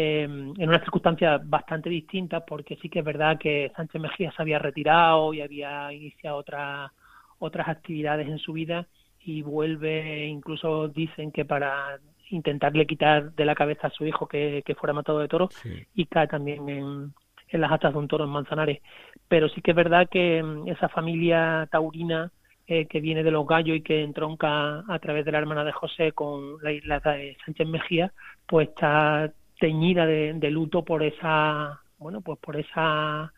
eh, 0.00 0.22
en 0.22 0.68
unas 0.68 0.82
circunstancias 0.82 1.40
bastante 1.44 1.90
distintas, 1.90 2.44
porque 2.46 2.76
sí 2.76 2.88
que 2.88 3.00
es 3.00 3.04
verdad 3.04 3.36
que 3.36 3.72
Sánchez 3.74 4.00
Mejía 4.00 4.30
se 4.30 4.40
había 4.40 4.60
retirado 4.60 5.34
y 5.34 5.40
había 5.40 5.92
iniciado 5.92 6.36
otras 6.36 6.92
otras 7.40 7.68
actividades 7.68 8.28
en 8.28 8.38
su 8.38 8.52
vida 8.52 8.86
y 9.20 9.42
vuelve, 9.42 10.26
incluso 10.26 10.86
dicen 10.86 11.32
que 11.32 11.44
para 11.44 11.98
intentarle 12.30 12.86
quitar 12.86 13.32
de 13.32 13.44
la 13.44 13.56
cabeza 13.56 13.88
a 13.88 13.90
su 13.90 14.06
hijo 14.06 14.28
que, 14.28 14.62
fuera 14.78 14.92
matado 14.92 15.18
de 15.18 15.28
toro 15.28 15.48
y 15.94 16.06
cae 16.06 16.28
también 16.28 16.68
en, 16.68 17.14
en 17.48 17.60
las 17.60 17.72
atas 17.72 17.92
de 17.92 17.98
un 17.98 18.06
toro 18.06 18.24
en 18.24 18.30
Manzanares. 18.30 18.80
Pero 19.26 19.48
sí 19.48 19.62
que 19.62 19.72
es 19.72 19.76
verdad 19.76 20.08
que 20.08 20.42
mm, 20.42 20.68
esa 20.68 20.88
familia 20.88 21.68
taurina 21.72 22.30
eh, 22.68 22.86
que 22.86 23.00
viene 23.00 23.24
de 23.24 23.30
los 23.30 23.46
gallos 23.46 23.78
y 23.78 23.82
que 23.82 24.02
entronca 24.02 24.84
a 24.86 24.98
través 25.00 25.24
de 25.24 25.32
la 25.32 25.38
hermana 25.38 25.64
de 25.64 25.72
José 25.72 26.12
con 26.12 26.62
la 26.62 26.70
isla 26.70 27.00
de 27.00 27.36
Sánchez 27.44 27.66
Mejía, 27.66 28.12
pues 28.46 28.68
está 28.68 29.32
teñida 29.58 30.06
de, 30.06 30.50
luto 30.50 30.84
por 30.84 31.02
esa, 31.02 31.80
bueno, 31.98 32.20
pues 32.20 32.38
por 32.38 32.56
esa 32.56 33.32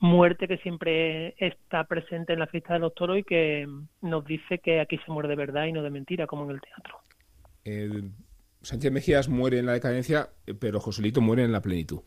muerte 0.00 0.48
que 0.48 0.58
siempre 0.58 1.34
está 1.38 1.84
presente 1.84 2.32
en 2.32 2.40
la 2.40 2.48
fiesta 2.48 2.74
de 2.74 2.80
los 2.80 2.94
toros 2.94 3.18
y 3.18 3.22
que 3.22 3.68
nos 4.00 4.24
dice 4.24 4.58
que 4.58 4.80
aquí 4.80 4.98
se 4.98 5.12
muere 5.12 5.28
de 5.28 5.36
verdad 5.36 5.66
y 5.66 5.72
no 5.72 5.82
de 5.82 5.90
mentira, 5.90 6.26
como 6.26 6.44
en 6.44 6.50
el 6.50 6.60
teatro. 6.60 6.98
Sánchez 8.62 8.92
Mejías 8.92 9.28
muere 9.28 9.58
en 9.58 9.66
la 9.66 9.72
decadencia, 9.72 10.28
pero 10.60 10.80
Joselito 10.80 11.20
muere 11.20 11.44
en 11.44 11.52
la 11.52 11.62
plenitud. 11.62 12.00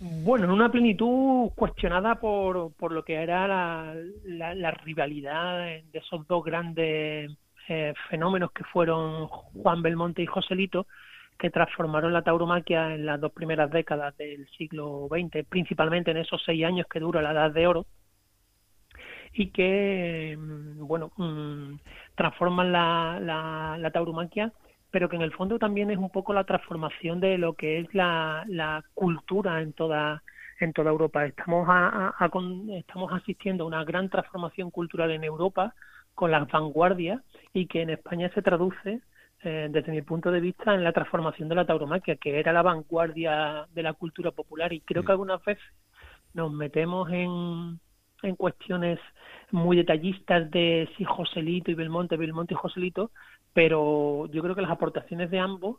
Bueno, 0.00 0.44
en 0.44 0.52
una 0.52 0.70
plenitud 0.70 1.50
cuestionada 1.56 2.20
por, 2.20 2.72
por 2.74 2.92
lo 2.92 3.04
que 3.04 3.14
era 3.14 3.48
la, 3.48 4.54
la, 4.54 4.70
rivalidad 4.70 5.58
de 5.58 5.98
esos 5.98 6.24
dos 6.28 6.44
grandes 6.44 7.32
eh, 7.68 7.92
fenómenos 8.08 8.52
que 8.52 8.64
fueron 8.64 9.26
Juan 9.26 9.82
Belmonte 9.82 10.22
y 10.22 10.26
Joselito, 10.26 10.86
que 11.38 11.50
transformaron 11.50 12.12
la 12.12 12.22
tauromaquia 12.22 12.94
en 12.94 13.06
las 13.06 13.20
dos 13.20 13.32
primeras 13.32 13.70
décadas 13.70 14.16
del 14.16 14.48
siglo 14.58 15.08
XX, 15.08 15.46
principalmente 15.48 16.10
en 16.10 16.16
esos 16.18 16.42
seis 16.44 16.64
años 16.64 16.86
que 16.90 17.00
dura 17.00 17.22
la 17.22 17.32
Edad 17.32 17.52
de 17.52 17.66
Oro, 17.66 17.86
y 19.32 19.50
que, 19.50 20.36
mm, 20.38 20.86
bueno, 20.86 21.12
mm, 21.16 21.76
transforman 22.16 22.72
la, 22.72 23.18
la, 23.20 23.76
la 23.78 23.90
tauromaquia, 23.90 24.52
pero 24.90 25.08
que 25.08 25.16
en 25.16 25.22
el 25.22 25.32
fondo 25.32 25.58
también 25.58 25.90
es 25.90 25.98
un 25.98 26.10
poco 26.10 26.32
la 26.32 26.44
transformación 26.44 27.20
de 27.20 27.38
lo 27.38 27.54
que 27.54 27.80
es 27.80 27.94
la, 27.94 28.44
cultura 28.94 29.60
en 29.62 29.72
toda 29.72 30.22
en 30.60 30.72
toda 30.72 30.90
Europa. 30.90 31.24
Estamos, 31.24 31.68
a, 31.70 32.14
estamos 32.72 33.12
asistiendo 33.12 33.62
a 33.62 33.66
una 33.68 33.84
gran 33.84 34.08
transformación 34.08 34.72
cultural 34.72 35.12
en 35.12 35.22
Europa 35.22 35.72
con 36.16 36.32
las 36.32 36.50
vanguardias 36.50 37.22
y 37.52 37.66
que 37.66 37.82
en 37.82 37.90
España 37.90 38.28
se 38.34 38.42
traduce 38.42 39.00
eh, 39.44 39.68
desde 39.70 39.92
mi 39.92 40.02
punto 40.02 40.32
de 40.32 40.40
vista, 40.40 40.74
en 40.74 40.82
la 40.82 40.92
transformación 40.92 41.48
de 41.48 41.54
la 41.54 41.66
tauromaquia, 41.66 42.16
que 42.16 42.40
era 42.40 42.52
la 42.52 42.62
vanguardia 42.62 43.66
de 43.72 43.82
la 43.82 43.92
cultura 43.92 44.32
popular. 44.32 44.72
Y 44.72 44.80
creo 44.80 45.04
que 45.04 45.12
algunas 45.12 45.44
veces 45.44 45.62
nos 46.34 46.52
metemos 46.52 47.08
en, 47.10 47.78
en 48.22 48.36
cuestiones 48.36 48.98
muy 49.52 49.76
detallistas 49.76 50.50
de 50.50 50.88
si 50.96 51.04
Joselito 51.04 51.70
y 51.70 51.74
Belmonte, 51.74 52.16
Belmonte 52.16 52.54
y 52.54 52.56
Joselito, 52.56 53.12
pero 53.52 54.26
yo 54.26 54.42
creo 54.42 54.54
que 54.56 54.62
las 54.62 54.72
aportaciones 54.72 55.30
de 55.30 55.38
ambos 55.38 55.76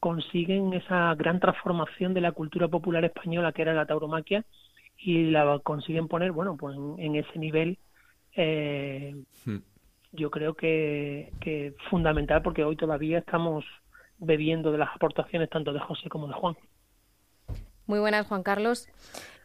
consiguen 0.00 0.74
esa 0.74 1.14
gran 1.14 1.40
transformación 1.40 2.14
de 2.14 2.20
la 2.20 2.32
cultura 2.32 2.68
popular 2.68 3.04
española 3.04 3.52
que 3.52 3.62
era 3.62 3.74
la 3.74 3.86
tauromaquia 3.86 4.44
y 4.98 5.30
la 5.30 5.58
consiguen 5.60 6.08
poner, 6.08 6.32
bueno, 6.32 6.56
pues 6.56 6.76
en, 6.76 7.16
ese 7.16 7.38
nivel 7.38 7.78
eh, 8.36 9.16
hmm 9.44 9.56
yo 10.12 10.30
creo 10.30 10.54
que, 10.54 11.32
que 11.40 11.74
fundamental 11.90 12.42
porque 12.42 12.64
hoy 12.64 12.76
todavía 12.76 13.18
estamos 13.18 13.64
bebiendo 14.18 14.72
de 14.72 14.78
las 14.78 14.94
aportaciones 14.94 15.50
tanto 15.50 15.72
de 15.72 15.80
José 15.80 16.08
como 16.08 16.26
de 16.26 16.34
Juan. 16.34 16.56
Muy 17.86 18.00
buenas, 18.00 18.26
Juan 18.26 18.42
Carlos. 18.42 18.88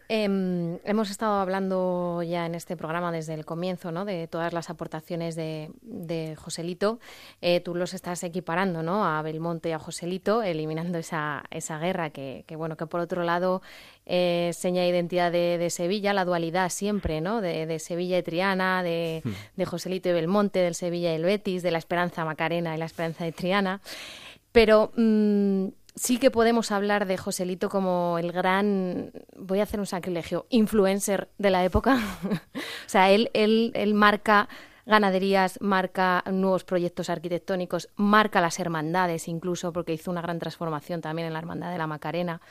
Em, 0.09 0.79
hemos 0.83 1.09
estado 1.09 1.39
hablando 1.39 2.21
ya 2.23 2.45
en 2.45 2.55
este 2.55 2.75
programa 2.75 3.11
desde 3.11 3.33
el 3.33 3.45
comienzo 3.45 3.91
¿no? 3.91 4.03
de 4.05 4.27
todas 4.27 4.51
las 4.51 4.69
aportaciones 4.69 5.35
de, 5.35 5.71
de 5.81 6.35
Joselito. 6.35 6.99
Eh, 7.41 7.61
tú 7.61 7.73
los 7.73 7.93
estás 7.93 8.23
equiparando 8.23 8.83
¿no? 8.83 9.05
a 9.05 9.21
Belmonte 9.21 9.69
y 9.69 9.71
a 9.71 9.79
Joselito, 9.79 10.43
eliminando 10.43 10.97
esa, 10.97 11.43
esa 11.51 11.79
guerra 11.79 12.09
que, 12.09 12.43
que, 12.47 12.55
bueno, 12.55 12.75
que 12.75 12.85
por 12.85 12.99
otro 12.99 13.23
lado 13.23 13.61
eh, 14.05 14.51
seña 14.53 14.85
identidad 14.85 15.31
de, 15.31 15.69
Sevilla, 15.69 16.13
la 16.13 16.25
dualidad 16.25 16.69
siempre, 16.69 17.21
¿no? 17.21 17.39
de, 17.39 17.79
Sevilla 17.79 18.17
y 18.17 18.23
Triana, 18.23 18.83
de, 18.83 19.21
hmm. 19.23 19.31
de 19.55 19.65
Joselito 19.65 20.09
y 20.09 20.13
Belmonte, 20.13 20.59
del 20.59 20.75
Sevilla 20.75 21.13
y 21.13 21.15
el 21.15 21.23
Betis, 21.23 21.63
de 21.63 21.71
la 21.71 21.77
Esperanza 21.77 22.25
Macarena 22.25 22.75
y 22.75 22.77
la 22.77 22.85
Esperanza 22.85 23.23
de 23.23 23.31
Triana. 23.31 23.81
Pero 24.51 24.91
mm, 24.95 25.67
sí 25.95 26.17
que 26.17 26.31
podemos 26.31 26.71
hablar 26.71 27.05
de 27.05 27.17
Joselito 27.17 27.69
como 27.69 28.17
el 28.19 28.31
gran, 28.31 29.11
voy 29.37 29.59
a 29.59 29.63
hacer 29.63 29.79
un 29.79 29.85
sacrilegio, 29.85 30.45
influencer 30.49 31.29
de 31.37 31.49
la 31.49 31.63
época. 31.63 31.99
o 32.55 32.89
sea, 32.89 33.11
él, 33.11 33.29
él, 33.33 33.71
él 33.75 33.93
marca 33.93 34.49
ganaderías, 34.85 35.61
marca 35.61 36.23
nuevos 36.29 36.63
proyectos 36.63 37.09
arquitectónicos, 37.09 37.89
marca 37.95 38.41
las 38.41 38.59
hermandades 38.59 39.27
incluso, 39.27 39.71
porque 39.71 39.93
hizo 39.93 40.11
una 40.11 40.21
gran 40.21 40.39
transformación 40.39 41.01
también 41.01 41.27
en 41.27 41.33
la 41.33 41.39
Hermandad 41.39 41.71
de 41.71 41.77
la 41.77 41.87
Macarena, 41.87 42.41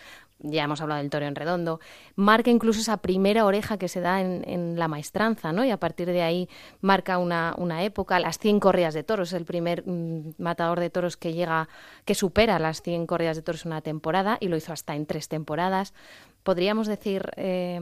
ya 0.42 0.64
hemos 0.64 0.80
hablado 0.80 1.00
del 1.00 1.10
toro 1.10 1.26
en 1.26 1.34
redondo, 1.34 1.80
marca 2.16 2.50
incluso 2.50 2.80
esa 2.80 2.98
primera 2.98 3.44
oreja 3.44 3.78
que 3.78 3.88
se 3.88 4.00
da 4.00 4.20
en, 4.20 4.78
la 4.78 4.88
maestranza, 4.88 5.52
¿no? 5.52 5.64
Y 5.64 5.70
a 5.70 5.76
partir 5.76 6.08
de 6.08 6.22
ahí 6.22 6.48
marca 6.80 7.18
una, 7.18 7.54
una 7.56 7.82
época, 7.84 8.18
las 8.18 8.38
100 8.38 8.60
corridas 8.60 8.94
de 8.94 9.02
toros, 9.02 9.32
el 9.32 9.44
primer 9.44 9.84
mm, 9.86 10.34
matador 10.38 10.80
de 10.80 10.90
toros 10.90 11.16
que 11.16 11.32
llega, 11.32 11.68
que 12.04 12.14
supera 12.14 12.58
las 12.58 12.82
100 12.82 13.06
corridas 13.06 13.36
de 13.36 13.42
toros 13.42 13.64
en 13.64 13.72
una 13.72 13.80
temporada 13.80 14.38
y 14.40 14.48
lo 14.48 14.56
hizo 14.56 14.72
hasta 14.72 14.94
en 14.94 15.06
tres 15.06 15.28
temporadas. 15.28 15.94
Podríamos 16.42 16.86
decir... 16.86 17.30
Eh, 17.36 17.80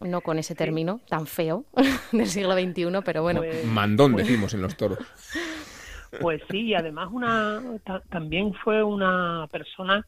no 0.00 0.20
con 0.20 0.38
ese 0.38 0.54
término 0.54 1.00
tan 1.08 1.26
feo 1.26 1.64
del 2.12 2.26
siglo 2.26 2.54
XXI, 2.54 3.00
pero 3.04 3.22
bueno. 3.22 3.40
Pues, 3.40 3.64
Mandón 3.64 4.12
pues 4.12 4.26
decimos 4.26 4.54
en 4.54 4.62
los 4.62 4.76
toros. 4.76 4.98
Pues 6.20 6.40
sí, 6.50 6.68
y 6.68 6.74
además 6.74 7.08
una 7.12 7.60
también 8.08 8.54
fue 8.64 8.82
una 8.82 9.46
persona 9.50 10.06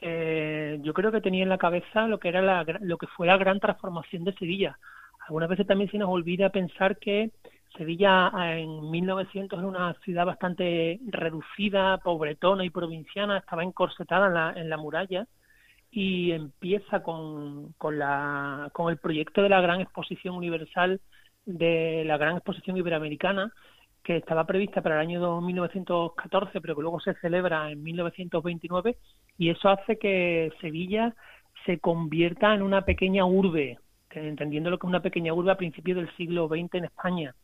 que 0.00 0.78
yo 0.82 0.94
creo 0.94 1.12
que 1.12 1.20
tenía 1.20 1.42
en 1.42 1.48
la 1.48 1.58
cabeza 1.58 2.06
lo 2.06 2.18
que 2.18 2.28
era 2.28 2.42
la, 2.42 2.64
lo 2.80 2.98
que 2.98 3.06
fue 3.08 3.26
la 3.26 3.36
gran 3.36 3.60
transformación 3.60 4.24
de 4.24 4.34
Sevilla. 4.34 4.78
Algunas 5.26 5.48
veces 5.48 5.66
también 5.66 5.90
se 5.90 5.98
nos 5.98 6.08
olvida 6.08 6.50
pensar 6.50 6.98
que 6.98 7.30
Sevilla 7.76 8.32
en 8.56 8.90
1900 8.90 9.58
era 9.58 9.68
una 9.68 9.94
ciudad 10.04 10.24
bastante 10.24 11.00
reducida, 11.06 11.98
pobretona 11.98 12.64
y 12.64 12.70
provinciana, 12.70 13.38
estaba 13.38 13.62
encorsetada 13.62 14.28
en 14.28 14.34
la, 14.34 14.52
en 14.56 14.70
la 14.70 14.76
muralla 14.76 15.26
y 15.90 16.32
empieza 16.32 17.02
con, 17.02 17.72
con, 17.74 17.98
la, 17.98 18.70
con 18.72 18.90
el 18.90 18.98
proyecto 18.98 19.42
de 19.42 19.48
la 19.48 19.60
Gran 19.60 19.80
Exposición 19.80 20.34
Universal 20.34 21.00
de 21.44 22.04
la 22.04 22.18
Gran 22.18 22.36
Exposición 22.36 22.76
Iberoamericana, 22.76 23.52
que 24.02 24.16
estaba 24.16 24.46
prevista 24.46 24.82
para 24.82 24.96
el 24.96 25.08
año 25.08 25.40
1914, 25.40 26.60
pero 26.60 26.76
que 26.76 26.82
luego 26.82 27.00
se 27.00 27.14
celebra 27.14 27.70
en 27.70 27.82
1929, 27.82 28.96
y 29.38 29.50
eso 29.50 29.68
hace 29.68 29.98
que 29.98 30.52
Sevilla 30.60 31.14
se 31.64 31.78
convierta 31.78 32.54
en 32.54 32.62
una 32.62 32.82
pequeña 32.82 33.24
urbe, 33.24 33.78
entendiendo 34.10 34.68
lo 34.68 34.78
que 34.78 34.86
es 34.86 34.88
una 34.88 35.02
pequeña 35.02 35.32
urbe 35.32 35.52
a 35.52 35.56
principios 35.56 35.96
del 35.96 36.14
siglo 36.16 36.48
XX 36.48 36.74
en 36.74 36.84
España. 36.84 37.34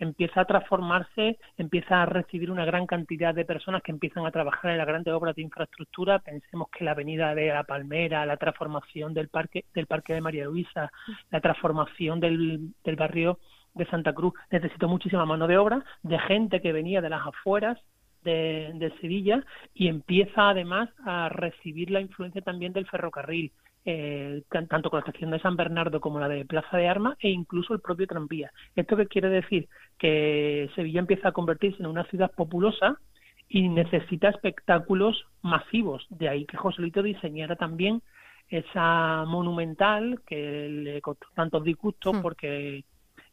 empieza 0.00 0.42
a 0.42 0.44
transformarse, 0.44 1.38
empieza 1.56 2.02
a 2.02 2.06
recibir 2.06 2.52
una 2.52 2.64
gran 2.64 2.86
cantidad 2.86 3.34
de 3.34 3.44
personas 3.44 3.82
que 3.82 3.90
empiezan 3.90 4.24
a 4.26 4.30
trabajar 4.30 4.70
en 4.70 4.78
las 4.78 4.86
grandes 4.86 5.12
obras 5.12 5.34
de 5.34 5.42
infraestructura. 5.42 6.20
Pensemos 6.20 6.68
que 6.70 6.84
la 6.84 6.92
avenida 6.92 7.34
de 7.34 7.48
la 7.48 7.64
Palmera, 7.64 8.24
la 8.24 8.36
transformación 8.36 9.12
del 9.12 9.28
parque, 9.28 9.64
del 9.74 9.86
parque 9.86 10.14
de 10.14 10.20
María 10.20 10.44
Luisa, 10.44 10.92
la 11.30 11.40
transformación 11.40 12.20
del, 12.20 12.74
del 12.84 12.94
barrio 12.94 13.40
de 13.74 13.86
Santa 13.86 14.12
Cruz 14.12 14.34
necesitó 14.52 14.86
muchísima 14.86 15.26
mano 15.26 15.48
de 15.48 15.58
obra, 15.58 15.84
de 16.02 16.18
gente 16.20 16.60
que 16.60 16.72
venía 16.72 17.00
de 17.00 17.10
las 17.10 17.26
afueras 17.26 17.78
de, 18.22 18.72
de 18.74 18.92
Sevilla 19.00 19.44
y 19.74 19.88
empieza 19.88 20.50
además 20.50 20.90
a 21.04 21.28
recibir 21.28 21.90
la 21.90 22.00
influencia 22.00 22.42
también 22.42 22.72
del 22.72 22.86
ferrocarril 22.86 23.52
eh, 23.90 24.42
tanto 24.50 24.90
con 24.90 24.98
la 24.98 25.06
estación 25.06 25.30
de 25.30 25.40
San 25.40 25.56
Bernardo 25.56 25.98
como 25.98 26.20
la 26.20 26.28
de 26.28 26.44
Plaza 26.44 26.76
de 26.76 26.88
Armas 26.88 27.16
e 27.20 27.30
incluso 27.30 27.72
el 27.72 27.80
propio 27.80 28.06
tranvía. 28.06 28.50
¿Esto 28.76 28.98
qué 28.98 29.06
quiere 29.06 29.30
decir? 29.30 29.66
Que 29.98 30.68
Sevilla 30.74 31.00
empieza 31.00 31.28
a 31.28 31.32
convertirse 31.32 31.80
en 31.80 31.86
una 31.86 32.04
ciudad 32.04 32.30
populosa 32.32 32.98
y 33.48 33.68
necesita 33.70 34.28
espectáculos 34.28 35.24
masivos. 35.40 36.06
De 36.10 36.28
ahí 36.28 36.44
que 36.44 36.58
Joselito 36.58 37.02
diseñara 37.02 37.56
también 37.56 38.02
esa 38.50 39.24
monumental 39.26 40.20
que 40.26 40.68
le 40.68 41.00
costó 41.00 41.26
tantos 41.34 41.64
disgustos 41.64 42.14
hmm. 42.14 42.20
porque 42.20 42.84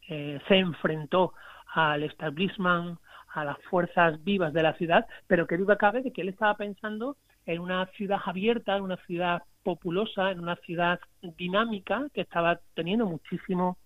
eh, 0.08 0.40
se 0.48 0.56
enfrentó 0.56 1.34
al 1.74 2.02
establishment, 2.02 2.98
a 3.36 3.44
las 3.44 3.58
fuerzas 3.70 4.22
vivas 4.24 4.52
de 4.52 4.62
la 4.62 4.74
ciudad, 4.74 5.06
pero 5.26 5.46
que 5.46 5.58
duda 5.58 5.76
cabe 5.76 6.02
de 6.02 6.12
que 6.12 6.22
él 6.22 6.30
estaba 6.30 6.56
pensando 6.56 7.16
en 7.44 7.60
una 7.60 7.86
ciudad 7.96 8.18
abierta, 8.24 8.76
en 8.76 8.82
una 8.82 8.96
ciudad 9.06 9.42
populosa, 9.62 10.30
en 10.30 10.40
una 10.40 10.56
ciudad 10.56 10.98
dinámica 11.36 12.06
que 12.14 12.22
estaba 12.22 12.60
teniendo 12.74 13.06
muchísimo 13.06 13.78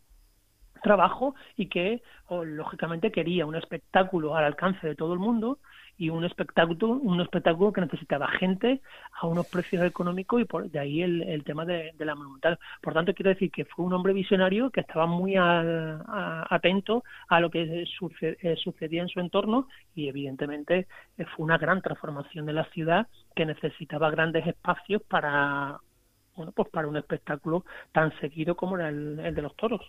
trabajo 0.82 1.34
y 1.56 1.66
que 1.66 2.02
lógicamente 2.30 3.12
quería 3.12 3.44
un 3.44 3.56
espectáculo 3.56 4.36
al 4.36 4.44
alcance 4.44 4.86
de 4.86 4.94
todo 4.94 5.12
el 5.12 5.18
mundo 5.18 5.58
y 6.00 6.08
un 6.08 6.24
espectáculo 6.24 6.94
un 6.94 7.20
espectáculo 7.20 7.74
que 7.74 7.82
necesitaba 7.82 8.26
gente 8.28 8.80
a 9.20 9.26
unos 9.26 9.46
precios 9.48 9.84
económicos 9.84 10.40
y 10.40 10.46
por 10.46 10.70
de 10.70 10.78
ahí 10.78 11.02
el, 11.02 11.44
tema 11.44 11.66
de, 11.66 11.92
la 11.98 12.14
monumental. 12.14 12.58
Por 12.80 12.94
tanto 12.94 13.12
quiero 13.12 13.28
decir 13.28 13.50
que 13.50 13.66
fue 13.66 13.84
un 13.84 13.92
hombre 13.92 14.14
visionario 14.14 14.70
que 14.70 14.80
estaba 14.80 15.06
muy 15.06 15.34
atento 15.36 17.04
a 17.28 17.38
lo 17.40 17.50
que 17.50 17.84
eh, 17.84 18.56
sucedía 18.56 19.02
en 19.02 19.08
su 19.08 19.20
entorno 19.20 19.68
y 19.94 20.08
evidentemente 20.08 20.86
eh, 21.18 21.26
fue 21.36 21.44
una 21.44 21.58
gran 21.58 21.82
transformación 21.82 22.46
de 22.46 22.54
la 22.54 22.64
ciudad 22.70 23.06
que 23.36 23.44
necesitaba 23.44 24.10
grandes 24.10 24.46
espacios 24.46 25.02
para 25.02 25.80
bueno 26.34 26.52
pues 26.52 26.70
para 26.70 26.88
un 26.88 26.96
espectáculo 26.96 27.66
tan 27.92 28.18
seguido 28.20 28.56
como 28.56 28.76
era 28.78 28.88
el 28.88 29.34
de 29.34 29.42
los 29.42 29.54
toros 29.54 29.82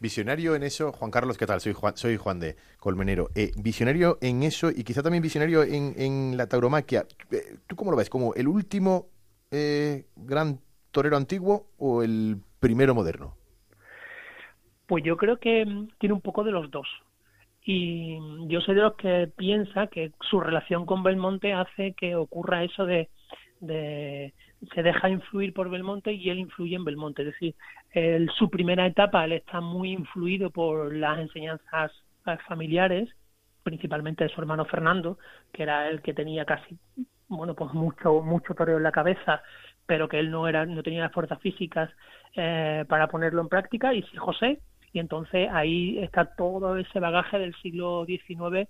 Visionario 0.00 0.54
en 0.54 0.62
eso, 0.62 0.92
Juan 0.92 1.10
Carlos, 1.10 1.38
¿qué 1.38 1.46
tal? 1.46 1.60
Soy 1.60 1.72
Juan, 1.72 1.96
soy 1.96 2.16
Juan 2.16 2.40
de 2.40 2.56
Colmenero. 2.78 3.28
Eh, 3.34 3.52
visionario 3.56 4.18
en 4.20 4.42
eso 4.42 4.70
y 4.70 4.84
quizá 4.84 5.02
también 5.02 5.22
visionario 5.22 5.62
en, 5.62 6.36
la 6.36 6.46
tauromaquia. 6.46 7.06
Eh, 7.30 7.56
¿Tú 7.66 7.76
cómo 7.76 7.90
lo 7.90 7.96
ves? 7.96 8.10
¿Como 8.10 8.34
el 8.34 8.48
último 8.48 9.06
eh, 9.50 10.04
gran 10.16 10.60
torero 10.90 11.16
antiguo 11.16 11.66
o 11.78 12.02
el 12.02 12.36
primero 12.60 12.94
moderno? 12.94 13.36
Pues 14.86 15.04
yo 15.04 15.16
creo 15.16 15.38
que 15.38 15.64
tiene 15.98 16.14
un 16.14 16.20
poco 16.20 16.44
de 16.44 16.52
los 16.52 16.70
dos. 16.70 16.86
Y 17.64 18.18
yo 18.48 18.60
soy 18.60 18.74
de 18.74 18.82
los 18.82 18.94
que 18.96 19.30
piensa 19.36 19.86
que 19.86 20.12
su 20.20 20.40
relación 20.40 20.84
con 20.84 21.02
Belmonte 21.02 21.52
hace 21.52 21.92
que 21.92 22.16
ocurra 22.16 22.64
eso 22.64 22.84
de, 22.86 23.08
de 23.62 24.34
se 24.74 24.82
deja 24.82 25.08
influir 25.08 25.54
por 25.54 25.70
Belmonte 25.70 26.12
y 26.12 26.28
él 26.28 26.38
influye 26.38 26.76
en 26.76 26.84
Belmonte. 26.84 27.22
Es 27.22 27.32
decir, 27.32 27.54
su 28.38 28.50
primera 28.50 28.86
etapa 28.86 29.24
él 29.24 29.32
está 29.32 29.60
muy 29.60 29.92
influido 29.92 30.50
por 30.50 30.94
las 30.94 31.18
enseñanzas 31.18 31.92
familiares, 32.46 33.08
principalmente 33.62 34.24
de 34.24 34.30
su 34.30 34.40
hermano 34.40 34.64
Fernando, 34.64 35.18
que 35.52 35.62
era 35.62 35.88
el 35.88 36.02
que 36.02 36.14
tenía 36.14 36.44
casi, 36.44 36.76
bueno, 37.28 37.54
pues 37.54 37.72
mucho, 37.72 38.20
mucho 38.22 38.54
toreo 38.54 38.76
en 38.76 38.82
la 38.82 38.92
cabeza, 38.92 39.42
pero 39.86 40.08
que 40.08 40.18
él 40.18 40.30
no 40.30 40.48
era, 40.48 40.66
no 40.66 40.82
tenía 40.82 41.02
las 41.02 41.12
fuerzas 41.12 41.40
físicas 41.40 41.90
eh, 42.34 42.84
para 42.88 43.08
ponerlo 43.08 43.42
en 43.42 43.48
práctica, 43.48 43.94
y 43.94 44.02
sí 44.02 44.16
José, 44.16 44.60
y 44.92 44.98
entonces 44.98 45.48
ahí 45.52 45.98
está 45.98 46.34
todo 46.36 46.76
ese 46.76 47.00
bagaje 47.00 47.38
del 47.38 47.54
siglo 47.56 48.04
XIX 48.06 48.68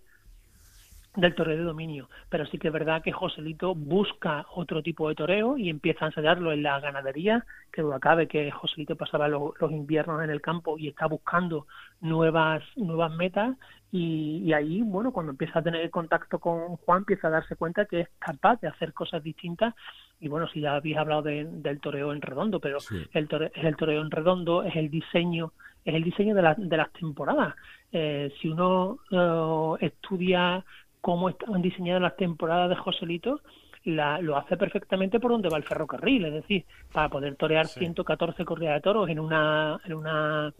del 1.14 1.34
toreo 1.34 1.56
de 1.56 1.64
dominio. 1.64 2.08
Pero 2.28 2.46
sí 2.46 2.58
que 2.58 2.68
es 2.68 2.72
verdad 2.72 3.02
que 3.02 3.12
Joselito 3.12 3.74
busca 3.74 4.46
otro 4.54 4.82
tipo 4.82 5.08
de 5.08 5.14
toreo 5.14 5.58
y 5.58 5.68
empieza 5.68 6.04
a 6.04 6.08
ensayarlo 6.08 6.52
en 6.52 6.62
la 6.62 6.80
ganadería, 6.80 7.44
que 7.70 7.82
duda 7.82 8.00
cabe 8.00 8.28
que 8.28 8.50
Joselito 8.50 8.96
pasaba 8.96 9.28
los, 9.28 9.52
inviernos 9.70 10.22
en 10.24 10.30
el 10.30 10.40
campo 10.40 10.78
y 10.78 10.88
está 10.88 11.06
buscando 11.06 11.66
nuevas, 12.00 12.62
nuevas 12.76 13.12
metas 13.12 13.56
y, 13.90 14.50
ahí, 14.54 14.80
bueno, 14.82 15.12
cuando 15.12 15.32
empieza 15.32 15.58
a 15.58 15.62
tener 15.62 15.90
contacto 15.90 16.38
con 16.38 16.76
Juan, 16.76 17.00
empieza 17.00 17.28
a 17.28 17.32
darse 17.32 17.56
cuenta 17.56 17.84
que 17.84 18.00
es 18.00 18.08
capaz 18.18 18.58
de 18.62 18.68
hacer 18.68 18.94
cosas 18.94 19.22
distintas 19.22 19.74
y 20.18 20.28
bueno, 20.28 20.48
si 20.48 20.60
ya 20.60 20.76
habéis 20.76 20.96
hablado 20.96 21.22
del 21.22 21.80
toreo 21.80 22.12
en 22.12 22.22
redondo, 22.22 22.58
pero 22.58 22.78
el 23.12 23.28
toreo, 23.28 23.50
es 23.54 23.64
el 23.64 23.76
toreo 23.76 24.00
en 24.00 24.10
redondo, 24.10 24.62
es 24.62 24.76
el 24.76 24.88
diseño, 24.88 25.52
es 25.84 25.94
el 25.94 26.04
diseño 26.04 26.34
de, 26.34 26.54
de 26.56 26.76
las 26.76 26.92
temporadas. 26.92 27.54
Eh, 27.94 28.32
si 28.40 28.48
uno 28.48 29.00
eh, 29.10 29.86
estudia 29.86 30.64
cómo 31.02 31.28
están 31.28 31.60
diseñadas 31.60 32.00
las 32.00 32.16
temporadas 32.16 32.70
de 32.70 32.76
Joselito, 32.76 33.40
la, 33.84 34.20
lo 34.20 34.38
hace 34.38 34.56
perfectamente 34.56 35.20
por 35.20 35.32
donde 35.32 35.50
va 35.50 35.58
el 35.58 35.64
ferrocarril, 35.64 36.24
es 36.26 36.32
decir, 36.32 36.64
para 36.92 37.10
poder 37.10 37.34
torear 37.36 37.66
114 37.66 38.44
corridas 38.44 38.76
de 38.76 38.80
toros 38.80 39.10
en 39.10 39.18
una, 39.18 39.78
en 39.84 39.94
una 39.94 40.54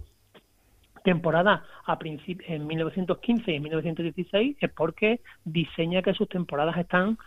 temporada 1.04 1.64
a 1.86 1.98
en 2.02 2.66
1915 2.66 3.52
y 3.52 3.60
1916 3.60 4.56
es 4.60 4.70
porque 4.72 5.20
diseña 5.44 6.02
que 6.02 6.14
sus 6.14 6.28
temporadas 6.28 6.76
están 6.76 7.18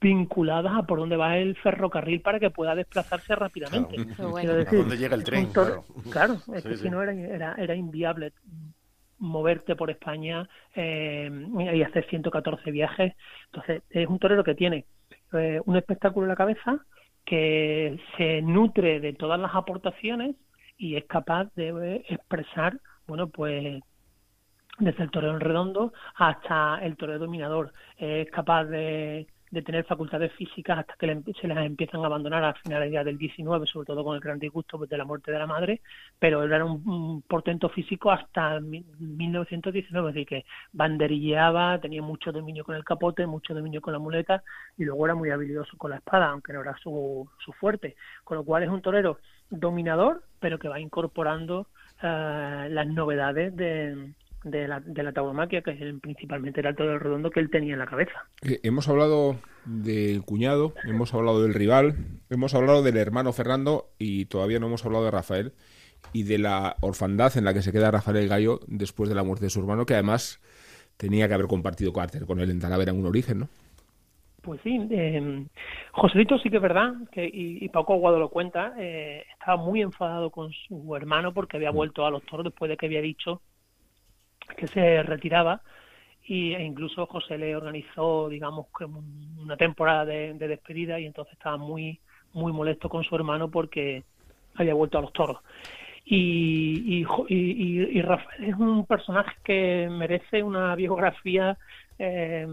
vinculadas 0.00 0.72
a 0.76 0.82
por 0.84 1.00
donde 1.00 1.16
va 1.16 1.36
el 1.36 1.56
ferrocarril 1.56 2.20
para 2.20 2.38
que 2.38 2.50
pueda 2.50 2.76
desplazarse 2.76 3.34
rápidamente. 3.34 3.96
Claro. 4.14 4.36
¿A 4.36 4.42
dónde 4.42 4.96
llega 4.96 5.16
el 5.16 5.24
tren? 5.24 5.50
Claro, 6.10 6.40
es 6.54 6.62
que 6.62 6.76
si 6.76 6.88
no 6.88 7.02
era, 7.02 7.12
era, 7.12 7.54
era 7.58 7.74
inviable 7.74 8.32
moverte 9.18 9.76
por 9.76 9.90
España 9.90 10.48
eh, 10.74 11.30
y 11.74 11.82
hacer 11.82 12.06
114 12.08 12.70
viajes. 12.70 13.14
Entonces, 13.46 13.82
es 13.90 14.06
un 14.06 14.18
torero 14.18 14.44
que 14.44 14.54
tiene 14.54 14.84
eh, 15.32 15.60
un 15.64 15.76
espectáculo 15.76 16.26
en 16.26 16.30
la 16.30 16.36
cabeza, 16.36 16.78
que 17.24 17.98
se 18.16 18.42
nutre 18.42 19.00
de 19.00 19.12
todas 19.12 19.40
las 19.40 19.54
aportaciones 19.54 20.36
y 20.76 20.96
es 20.96 21.04
capaz 21.06 21.52
de 21.54 22.04
expresar, 22.08 22.78
bueno, 23.06 23.28
pues 23.28 23.82
desde 24.78 25.02
el 25.04 25.10
torero 25.10 25.34
en 25.34 25.40
redondo 25.40 25.92
hasta 26.14 26.78
el 26.82 26.96
torero 26.96 27.20
dominador. 27.20 27.72
Es 27.96 28.30
capaz 28.30 28.64
de 28.64 29.26
de 29.50 29.62
tener 29.62 29.84
facultades 29.84 30.32
físicas 30.32 30.78
hasta 30.78 30.94
que 30.94 31.22
se 31.40 31.48
las 31.48 31.64
empiezan 31.64 32.02
a 32.02 32.06
abandonar 32.06 32.44
a 32.44 32.54
finales 32.54 32.92
del 33.04 33.16
19, 33.16 33.66
sobre 33.66 33.86
todo 33.86 34.04
con 34.04 34.14
el 34.14 34.20
gran 34.20 34.38
disgusto 34.38 34.78
pues, 34.78 34.90
de 34.90 34.98
la 34.98 35.04
muerte 35.04 35.30
de 35.30 35.38
la 35.38 35.46
madre, 35.46 35.80
pero 36.18 36.42
era 36.42 36.64
un, 36.64 37.22
portento 37.22 37.68
físico 37.68 38.10
hasta 38.10 38.60
1919, 38.60 40.08
es 40.08 40.14
decir, 40.14 40.26
que 40.26 40.44
banderilleaba, 40.72 41.78
tenía 41.80 42.02
mucho 42.02 42.32
dominio 42.32 42.64
con 42.64 42.74
el 42.74 42.84
capote, 42.84 43.26
mucho 43.26 43.54
dominio 43.54 43.80
con 43.80 43.92
la 43.92 43.98
muleta 43.98 44.42
y 44.76 44.84
luego 44.84 45.06
era 45.06 45.14
muy 45.14 45.30
habilidoso 45.30 45.76
con 45.76 45.90
la 45.90 45.96
espada, 45.98 46.30
aunque 46.30 46.52
no 46.52 46.60
era 46.60 46.76
su, 46.78 47.28
su 47.38 47.52
fuerte, 47.52 47.96
con 48.24 48.38
lo 48.38 48.44
cual 48.44 48.62
es 48.62 48.68
un 48.68 48.82
torero 48.82 49.18
dominador, 49.50 50.22
pero 50.40 50.58
que 50.58 50.68
va 50.68 50.80
incorporando 50.80 51.68
eh, 52.02 52.68
las 52.70 52.86
novedades 52.86 53.54
de 53.56 54.12
de 54.46 54.68
la, 54.68 54.80
de 54.80 55.02
la 55.02 55.12
tauromaquia, 55.12 55.60
que 55.60 55.72
es 55.72 56.00
principalmente 56.00 56.60
era 56.60 56.74
todo 56.74 56.92
el 56.92 57.00
redondo 57.00 57.30
que 57.30 57.40
él 57.40 57.50
tenía 57.50 57.72
en 57.72 57.80
la 57.80 57.86
cabeza. 57.86 58.26
Eh, 58.42 58.60
hemos 58.62 58.88
hablado 58.88 59.36
del 59.64 60.22
cuñado, 60.22 60.72
hemos 60.84 61.12
hablado 61.12 61.42
del 61.42 61.52
rival, 61.52 61.96
hemos 62.30 62.54
hablado 62.54 62.82
del 62.82 62.96
hermano 62.96 63.32
Fernando 63.32 63.88
y 63.98 64.26
todavía 64.26 64.60
no 64.60 64.68
hemos 64.68 64.86
hablado 64.86 65.04
de 65.04 65.10
Rafael 65.10 65.52
y 66.12 66.22
de 66.22 66.38
la 66.38 66.76
orfandad 66.80 67.36
en 67.36 67.44
la 67.44 67.52
que 67.52 67.62
se 67.62 67.72
queda 67.72 67.90
Rafael 67.90 68.18
el 68.18 68.28
Gallo 68.28 68.60
después 68.68 69.08
de 69.08 69.16
la 69.16 69.24
muerte 69.24 69.46
de 69.46 69.50
su 69.50 69.58
hermano, 69.58 69.84
que 69.84 69.94
además 69.94 70.40
tenía 70.96 71.26
que 71.26 71.34
haber 71.34 71.48
compartido 71.48 71.92
cárter 71.92 72.24
con 72.24 72.38
él 72.38 72.50
en 72.50 72.60
Talavera 72.60 72.92
en 72.92 73.00
un 73.00 73.06
origen, 73.06 73.40
¿no? 73.40 73.48
Pues 74.42 74.60
sí, 74.62 74.78
eh, 74.92 75.44
Joselito 75.90 76.38
sí 76.38 76.50
que 76.50 76.56
es 76.56 76.62
verdad, 76.62 76.94
que, 77.10 77.26
y, 77.26 77.64
y 77.64 77.68
Paco 77.68 77.94
Aguado 77.94 78.20
lo 78.20 78.28
cuenta, 78.28 78.74
eh, 78.78 79.24
estaba 79.32 79.60
muy 79.60 79.82
enfadado 79.82 80.30
con 80.30 80.52
su 80.52 80.94
hermano 80.94 81.34
porque 81.34 81.56
había 81.56 81.72
mm. 81.72 81.74
vuelto 81.74 82.06
a 82.06 82.12
los 82.12 82.22
toros 82.22 82.44
después 82.44 82.68
de 82.68 82.76
que 82.76 82.86
había 82.86 83.02
dicho 83.02 83.42
que 84.56 84.66
se 84.66 85.02
retiraba 85.02 85.60
y, 86.26 86.54
e 86.54 86.62
incluso 86.62 87.06
José 87.06 87.38
le 87.38 87.54
organizó, 87.54 88.28
digamos, 88.28 88.66
una 89.38 89.56
temporada 89.56 90.04
de, 90.04 90.34
despedida 90.34 90.98
y 90.98 91.06
entonces 91.06 91.34
estaba 91.34 91.56
muy, 91.56 92.00
muy 92.32 92.52
molesto 92.52 92.88
con 92.88 93.04
su 93.04 93.14
hermano 93.14 93.48
porque 93.48 94.02
había 94.56 94.74
vuelto 94.74 94.98
a 94.98 95.02
los 95.02 95.12
toros. 95.12 95.38
Y, 96.04 97.04
y, 97.28 98.02
Rafael 98.02 98.44
es 98.44 98.54
un 98.54 98.86
personaje 98.86 99.34
que 99.42 99.88
merece 99.90 100.42
una 100.42 100.74
biografía 100.76 101.58
eh, 101.98 102.46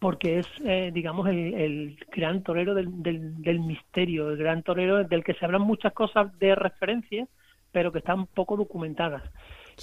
porque 0.00 0.40
es, 0.40 0.46
eh, 0.64 0.90
digamos, 0.92 1.28
el, 1.28 1.54
el, 1.54 1.98
gran 2.12 2.42
torero 2.42 2.74
del, 2.74 3.02
del, 3.02 3.42
del, 3.42 3.60
misterio, 3.60 4.30
el 4.30 4.36
gran 4.36 4.62
torero 4.62 5.04
del 5.04 5.24
que 5.24 5.34
se 5.34 5.44
hablan 5.44 5.62
muchas 5.62 5.92
cosas 5.92 6.36
de 6.38 6.54
referencia, 6.54 7.26
pero 7.72 7.92
que 7.92 7.98
están 7.98 8.26
poco 8.26 8.56
documentadas. 8.56 9.22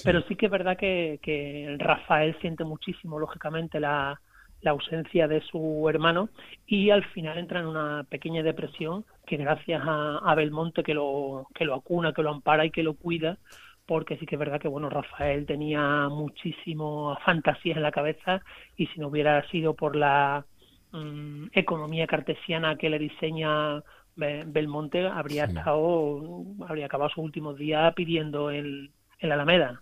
Pero 0.04 0.22
sí 0.24 0.36
que 0.36 0.48
es 0.48 0.52
verdad 0.52 0.78
que, 0.78 1.20
que 1.22 1.76
Rafael 1.78 2.36
siente 2.42 2.64
muchísimo, 2.64 3.20
lógicamente, 3.20 3.80
la, 3.80 4.20
la 4.64 4.72
ausencia 4.72 5.28
de 5.28 5.42
su 5.42 5.88
hermano 5.90 6.30
y 6.66 6.90
al 6.90 7.04
final 7.04 7.38
entra 7.38 7.60
en 7.60 7.68
una 7.68 8.06
pequeña 8.10 8.42
depresión 8.42 9.06
que 9.28 9.38
gracias 9.38 9.82
a, 9.86 10.34
Belmonte 10.36 10.84
que 10.84 10.94
lo, 10.94 11.48
que 11.54 11.66
lo 11.66 11.76
acuna, 11.76 12.14
que 12.14 12.24
lo 12.24 12.32
ampara 12.32 12.66
y 12.66 12.72
que 12.72 12.82
lo 12.82 12.96
cuida, 12.96 13.38
porque 13.86 14.18
sí 14.18 14.26
que 14.26 14.36
es 14.36 14.40
verdad 14.40 14.62
que 14.62 14.70
bueno 14.70 14.90
Rafael 14.90 15.46
tenía 15.46 16.08
muchísimo 16.10 17.18
fantasías 17.26 17.78
en 17.78 17.84
la 17.84 17.92
cabeza 17.92 18.42
y 18.78 18.88
si 18.88 19.00
no 19.00 19.10
hubiera 19.10 19.46
sido 19.50 19.76
por 19.76 19.96
la 19.98 20.46
mm, 20.94 21.48
economía 21.52 22.08
cartesiana 22.08 22.78
que 22.78 22.90
le 22.90 23.00
diseña 23.00 23.84
Belmonte 24.16 25.08
habría 25.08 25.46
estado 25.46 26.46
habría 26.68 26.86
acabado 26.86 27.10
sus 27.10 27.24
últimos 27.24 27.58
días 27.58 27.94
pidiendo 27.96 28.50
el, 28.52 28.92
el 29.24 29.32
Alameda 29.32 29.82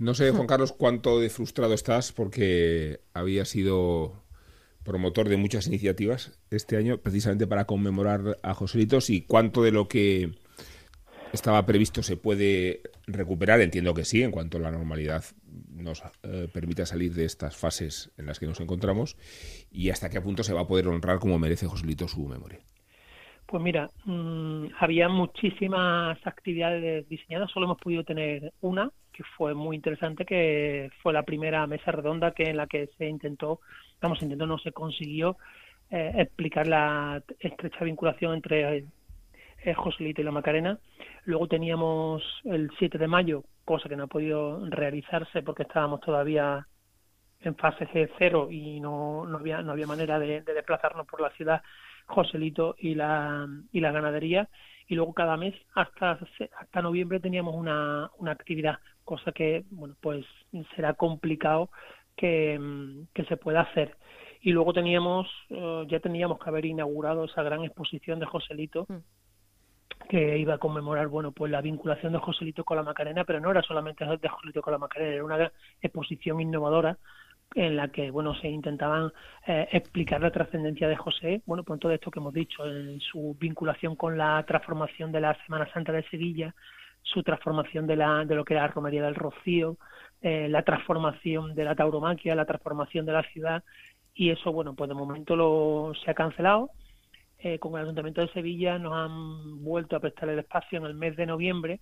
no 0.00 0.14
sé, 0.14 0.30
Juan 0.30 0.46
Carlos, 0.48 0.72
cuánto 0.72 1.20
de 1.20 1.30
frustrado 1.30 1.74
estás 1.74 2.10
porque 2.10 3.00
había 3.12 3.44
sido 3.44 4.24
promotor 4.82 5.28
de 5.28 5.36
muchas 5.36 5.66
iniciativas 5.66 6.32
este 6.50 6.78
año 6.78 6.98
precisamente 6.98 7.46
para 7.46 7.66
conmemorar 7.66 8.38
a 8.42 8.54
Joselitos 8.54 9.10
y 9.10 9.20
cuánto 9.20 9.62
de 9.62 9.72
lo 9.72 9.88
que 9.88 10.32
estaba 11.34 11.66
previsto 11.66 12.02
se 12.02 12.16
puede 12.16 12.80
recuperar. 13.06 13.60
Entiendo 13.60 13.92
que 13.92 14.06
sí, 14.06 14.22
en 14.22 14.30
cuanto 14.30 14.58
la 14.58 14.70
normalidad 14.70 15.22
nos 15.68 16.02
eh, 16.22 16.48
permita 16.50 16.86
salir 16.86 17.12
de 17.12 17.26
estas 17.26 17.56
fases 17.56 18.10
en 18.16 18.24
las 18.24 18.38
que 18.40 18.46
nos 18.46 18.58
encontramos 18.60 19.18
y 19.70 19.90
hasta 19.90 20.08
qué 20.08 20.20
punto 20.22 20.42
se 20.42 20.54
va 20.54 20.62
a 20.62 20.66
poder 20.66 20.88
honrar 20.88 21.18
como 21.18 21.38
merece 21.38 21.66
Joselito 21.66 22.08
su 22.08 22.26
memoria. 22.26 22.60
Pues 23.50 23.64
mira, 23.64 23.90
mm, 24.04 24.66
había 24.78 25.08
muchísimas 25.08 26.24
actividades 26.24 27.08
diseñadas, 27.08 27.50
solo 27.50 27.66
hemos 27.66 27.80
podido 27.80 28.04
tener 28.04 28.52
una, 28.60 28.92
que 29.12 29.24
fue 29.36 29.54
muy 29.54 29.74
interesante, 29.74 30.24
que 30.24 30.88
fue 31.02 31.12
la 31.12 31.24
primera 31.24 31.66
mesa 31.66 31.90
redonda 31.90 32.30
que 32.30 32.44
en 32.44 32.56
la 32.56 32.68
que 32.68 32.90
se 32.96 33.08
intentó, 33.08 33.60
vamos, 34.00 34.22
intentó, 34.22 34.46
no 34.46 34.56
se 34.58 34.70
consiguió 34.70 35.36
eh, 35.90 36.12
explicar 36.18 36.68
la 36.68 37.24
estrecha 37.40 37.84
vinculación 37.84 38.34
entre 38.34 38.84
eh, 39.64 39.74
Joselito 39.74 40.20
y 40.20 40.24
la 40.24 40.30
Macarena. 40.30 40.78
Luego 41.24 41.48
teníamos 41.48 42.22
el 42.44 42.70
7 42.78 42.98
de 42.98 43.08
mayo, 43.08 43.42
cosa 43.64 43.88
que 43.88 43.96
no 43.96 44.04
ha 44.04 44.06
podido 44.06 44.64
realizarse 44.70 45.42
porque 45.42 45.64
estábamos 45.64 45.98
todavía 46.02 46.68
en 47.40 47.56
fase 47.56 47.88
G0 47.88 48.52
y 48.52 48.78
no, 48.78 49.26
no, 49.26 49.38
había, 49.38 49.60
no 49.60 49.72
había 49.72 49.88
manera 49.88 50.20
de 50.20 50.42
desplazarnos 50.42 51.08
por 51.08 51.20
la 51.20 51.30
ciudad 51.30 51.60
Joselito 52.06 52.74
y 52.78 52.94
la, 52.94 53.46
y 53.72 53.80
la 53.80 53.92
ganadería 53.92 54.48
y 54.90 54.96
luego 54.96 55.14
cada 55.14 55.36
mes 55.36 55.54
hasta 55.74 56.18
hasta 56.58 56.82
noviembre 56.82 57.20
teníamos 57.20 57.54
una, 57.54 58.10
una 58.18 58.32
actividad 58.32 58.78
cosa 59.04 59.32
que 59.32 59.64
bueno 59.70 59.94
pues 60.00 60.26
será 60.74 60.94
complicado 60.94 61.70
que, 62.16 62.60
que 63.14 63.24
se 63.24 63.36
pueda 63.36 63.60
hacer 63.62 63.96
y 64.40 64.50
luego 64.50 64.72
teníamos 64.72 65.28
eh, 65.50 65.86
ya 65.88 66.00
teníamos 66.00 66.38
que 66.40 66.50
haber 66.50 66.64
inaugurado 66.64 67.24
esa 67.24 67.42
gran 67.42 67.64
exposición 67.64 68.18
de 68.18 68.26
Joselito 68.26 68.86
mm. 68.88 70.08
que 70.08 70.38
iba 70.38 70.54
a 70.54 70.58
conmemorar 70.58 71.06
bueno 71.06 71.30
pues 71.30 71.52
la 71.52 71.60
vinculación 71.60 72.12
de 72.12 72.18
Joselito 72.18 72.64
con 72.64 72.76
la 72.76 72.82
Macarena 72.82 73.24
pero 73.24 73.38
no 73.38 73.50
era 73.52 73.62
solamente 73.62 74.04
de 74.04 74.28
Joselito 74.28 74.60
con 74.60 74.72
la 74.72 74.78
Macarena 74.78 75.14
era 75.14 75.24
una 75.24 75.52
exposición 75.80 76.40
innovadora 76.40 76.98
en 77.54 77.76
la 77.76 77.88
que 77.88 78.10
bueno 78.10 78.34
se 78.34 78.48
intentaban 78.48 79.12
eh, 79.46 79.68
explicar 79.72 80.20
la 80.20 80.30
trascendencia 80.30 80.88
de 80.88 80.96
José, 80.96 81.42
bueno, 81.46 81.64
pues 81.64 81.80
todo 81.80 81.92
esto 81.92 82.10
que 82.10 82.20
hemos 82.20 82.34
dicho, 82.34 82.64
en 82.64 83.00
su 83.00 83.36
vinculación 83.38 83.96
con 83.96 84.16
la 84.16 84.44
transformación 84.46 85.10
de 85.12 85.20
la 85.20 85.36
Semana 85.44 85.70
Santa 85.72 85.92
de 85.92 86.04
Sevilla, 86.04 86.54
su 87.02 87.22
transformación 87.22 87.86
de, 87.86 87.96
la, 87.96 88.24
de 88.24 88.34
lo 88.34 88.44
que 88.44 88.54
era 88.54 88.68
Romería 88.68 89.02
del 89.02 89.14
Rocío, 89.14 89.78
eh, 90.22 90.48
la 90.48 90.62
transformación 90.62 91.54
de 91.54 91.64
la 91.64 91.74
tauromaquia, 91.74 92.34
la 92.34 92.44
transformación 92.44 93.06
de 93.06 93.12
la 93.12 93.22
ciudad, 93.22 93.64
y 94.14 94.30
eso, 94.30 94.52
bueno, 94.52 94.74
pues 94.74 94.88
de 94.88 94.94
momento 94.94 95.34
lo, 95.34 95.92
se 96.04 96.10
ha 96.10 96.14
cancelado. 96.14 96.70
Eh, 97.42 97.58
con 97.58 97.72
el 97.74 97.84
Ayuntamiento 97.84 98.20
de 98.20 98.28
Sevilla 98.32 98.78
nos 98.78 98.92
han 98.92 99.64
vuelto 99.64 99.96
a 99.96 100.00
prestar 100.00 100.28
el 100.28 100.40
espacio 100.40 100.78
en 100.78 100.84
el 100.84 100.94
mes 100.94 101.16
de 101.16 101.24
noviembre, 101.24 101.80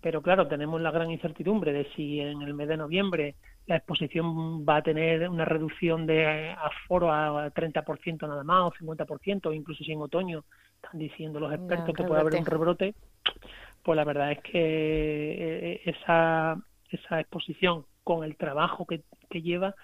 pero 0.00 0.22
claro, 0.22 0.48
tenemos 0.48 0.80
la 0.80 0.90
gran 0.90 1.10
incertidumbre 1.10 1.74
de 1.74 1.86
si 1.94 2.20
en 2.20 2.40
el 2.40 2.54
mes 2.54 2.68
de 2.68 2.78
noviembre 2.78 3.34
la 3.66 3.76
exposición 3.76 4.64
va 4.66 4.76
a 4.76 4.82
tener 4.82 5.28
una 5.28 5.44
reducción 5.44 6.06
de 6.06 6.50
aforo 6.50 7.12
a 7.12 7.50
30% 7.52 8.28
nada 8.28 8.44
más, 8.44 8.64
o 8.64 8.72
50%, 8.72 9.54
incluso 9.54 9.84
si 9.84 9.92
en 9.92 10.02
otoño 10.02 10.44
están 10.82 10.98
diciendo 10.98 11.40
los 11.40 11.52
expertos 11.52 11.94
que 11.94 12.04
puede 12.04 12.20
haber 12.20 12.34
un 12.34 12.46
rebrote, 12.46 12.94
pues 13.82 13.96
la 13.96 14.04
verdad 14.04 14.32
es 14.32 14.40
que 14.40 14.52
eh, 14.52 15.80
esa, 15.86 16.56
esa 16.90 17.20
exposición 17.20 17.86
con 18.02 18.22
el 18.22 18.36
trabajo 18.36 18.86
que, 18.86 19.02
que 19.30 19.40
lleva, 19.40 19.74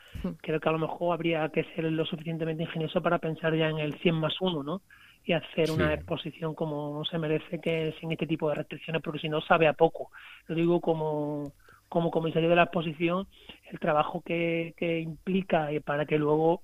creo 0.43 0.61
que 0.61 0.69
a 0.69 0.73
lo 0.73 0.79
mejor 0.79 1.15
habría 1.15 1.49
que 1.49 1.65
ser 1.75 1.85
lo 1.85 2.05
suficientemente 2.05 2.65
ingenioso 2.65 3.03
para 3.03 3.19
pensar 3.19 3.55
ya 3.55 3.69
en 3.69 3.79
el 3.79 3.95
100 3.95 4.15
más 4.15 4.35
1, 4.41 4.63
¿no? 4.63 4.83
y 5.25 5.33
hacer 5.33 5.71
una 5.71 5.93
exposición 5.93 6.55
como 6.55 7.05
se 7.05 7.19
merece 7.19 7.61
que 7.61 7.95
sin 8.01 8.11
este 8.11 8.27
tipo 8.27 8.49
de 8.49 8.55
restricciones 8.55 9.03
porque 9.03 9.21
si 9.21 9.29
no 9.29 9.41
sabe 9.43 9.69
a 9.69 9.75
poco. 9.75 10.11
Lo 10.47 10.55
digo 10.55 10.81
como 10.81 11.53
como 11.91 12.11
comisario 12.11 12.49
de 12.49 12.57
la 12.57 12.63
exposición 12.63 13.27
el 13.71 13.79
trabajo 13.79 14.23
que, 14.25 14.73
que 14.79 15.01
implica 15.01 15.69
para 15.85 16.07
que 16.07 16.19
luego 16.19 16.63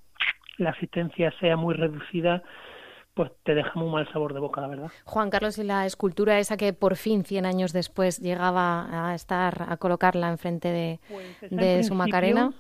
la 0.57 0.71
asistencia 0.71 1.31
sea 1.39 1.57
muy 1.57 1.75
reducida 1.75 2.43
pues 3.17 3.33
te 3.45 3.55
deja 3.55 3.73
muy 3.77 3.89
mal 3.91 4.07
sabor 4.13 4.35
de 4.35 4.41
boca, 4.41 4.61
la 4.61 4.69
verdad. 4.69 4.91
Juan 5.05 5.31
Carlos, 5.31 5.57
y 5.57 5.65
la 5.65 5.87
escultura 5.87 6.39
esa 6.39 6.59
que 6.59 6.75
por 6.75 6.97
fin, 6.97 7.25
100 7.25 7.47
años 7.47 7.73
después, 7.73 8.21
llegaba 8.21 9.09
a 9.09 9.15
estar, 9.15 9.65
a 9.71 9.79
colocarla 9.79 10.29
enfrente 10.29 10.69
de, 10.69 11.01
pues 11.09 11.51
de 11.51 11.83
su 11.83 11.95
Macarena. 11.95 12.53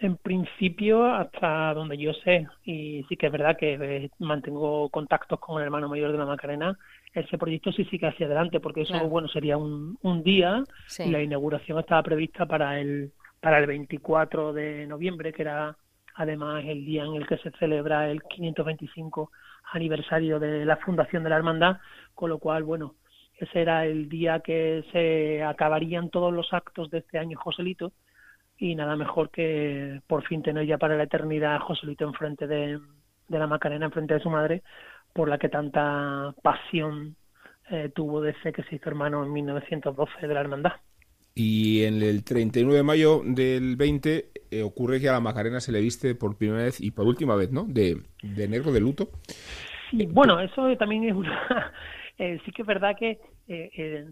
En 0.00 0.16
principio, 0.16 1.04
hasta 1.04 1.74
donde 1.74 1.98
yo 1.98 2.14
sé, 2.24 2.46
y 2.64 3.04
sí 3.06 3.18
que 3.18 3.26
es 3.26 3.32
verdad 3.32 3.58
que 3.58 3.74
eh, 3.74 4.10
mantengo 4.18 4.88
contactos 4.88 5.38
con 5.40 5.58
el 5.58 5.64
hermano 5.64 5.90
mayor 5.90 6.10
de 6.12 6.18
la 6.18 6.24
Macarena, 6.24 6.78
ese 7.18 7.38
proyecto 7.38 7.72
sí 7.72 7.84
sigue 7.86 8.06
hacia 8.06 8.26
adelante, 8.26 8.60
porque 8.60 8.82
eso, 8.82 9.08
bueno, 9.08 9.28
sería 9.28 9.56
un, 9.56 9.98
un 10.02 10.22
día. 10.22 10.62
Y 10.98 11.10
la 11.10 11.22
inauguración 11.22 11.78
estaba 11.78 12.02
prevista 12.02 12.46
para 12.46 12.80
el, 12.80 13.12
para 13.40 13.58
el 13.58 13.66
24 13.66 14.52
de 14.52 14.86
noviembre, 14.86 15.32
que 15.32 15.42
era 15.42 15.76
además 16.14 16.64
el 16.66 16.84
día 16.84 17.04
en 17.04 17.14
el 17.14 17.26
que 17.26 17.38
se 17.38 17.50
celebra 17.52 18.10
el 18.10 18.22
525 18.22 19.30
aniversario 19.72 20.40
de 20.40 20.64
la 20.64 20.76
fundación 20.78 21.22
de 21.22 21.30
la 21.30 21.36
hermandad, 21.36 21.78
con 22.14 22.30
lo 22.30 22.38
cual, 22.38 22.64
bueno, 22.64 22.94
ese 23.38 23.60
era 23.60 23.86
el 23.86 24.08
día 24.08 24.40
que 24.40 24.84
se 24.92 25.44
acabarían 25.44 26.10
todos 26.10 26.32
los 26.32 26.52
actos 26.52 26.90
de 26.90 26.98
este 26.98 27.18
año 27.18 27.38
Joselito 27.38 27.92
y 28.56 28.74
nada 28.74 28.96
mejor 28.96 29.30
que 29.30 30.00
por 30.08 30.24
fin 30.26 30.42
tener 30.42 30.66
ya 30.66 30.78
para 30.78 30.96
la 30.96 31.04
eternidad 31.04 31.54
a 31.54 31.60
Joselito 31.60 32.04
enfrente 32.04 32.48
de, 32.48 32.80
de 33.28 33.38
la 33.38 33.46
Macarena, 33.46 33.86
enfrente 33.86 34.14
de 34.14 34.20
su 34.20 34.30
madre, 34.30 34.62
por 35.18 35.28
la 35.28 35.38
que 35.38 35.48
tanta 35.48 36.32
pasión 36.44 37.16
eh, 37.70 37.90
tuvo 37.92 38.20
desde 38.20 38.52
que 38.52 38.62
se 38.62 38.76
hizo 38.76 38.88
hermano 38.88 39.24
en 39.24 39.32
1912 39.32 40.28
de 40.28 40.32
la 40.32 40.40
hermandad. 40.42 40.74
Y 41.34 41.82
en 41.82 42.00
el 42.02 42.22
39 42.22 42.76
de 42.76 42.82
mayo 42.84 43.22
del 43.24 43.74
20 43.74 44.30
eh, 44.52 44.62
ocurre 44.62 45.00
que 45.00 45.08
a 45.08 45.14
la 45.14 45.20
Macarena 45.20 45.58
se 45.58 45.72
le 45.72 45.80
viste 45.80 46.14
por 46.14 46.38
primera 46.38 46.62
vez 46.62 46.80
y 46.80 46.92
por 46.92 47.04
última 47.04 47.34
vez, 47.34 47.50
¿no? 47.50 47.64
De, 47.64 47.96
de 48.22 48.46
negro, 48.46 48.70
de 48.70 48.78
luto. 48.78 49.10
Sí, 49.90 50.06
bueno, 50.06 50.38
eso 50.38 50.76
también 50.76 51.02
es 51.02 51.14
una... 51.14 51.72
Eh, 52.20 52.40
sí 52.44 52.50
que 52.50 52.62
es 52.62 52.66
verdad 52.66 52.96
que 52.98 53.20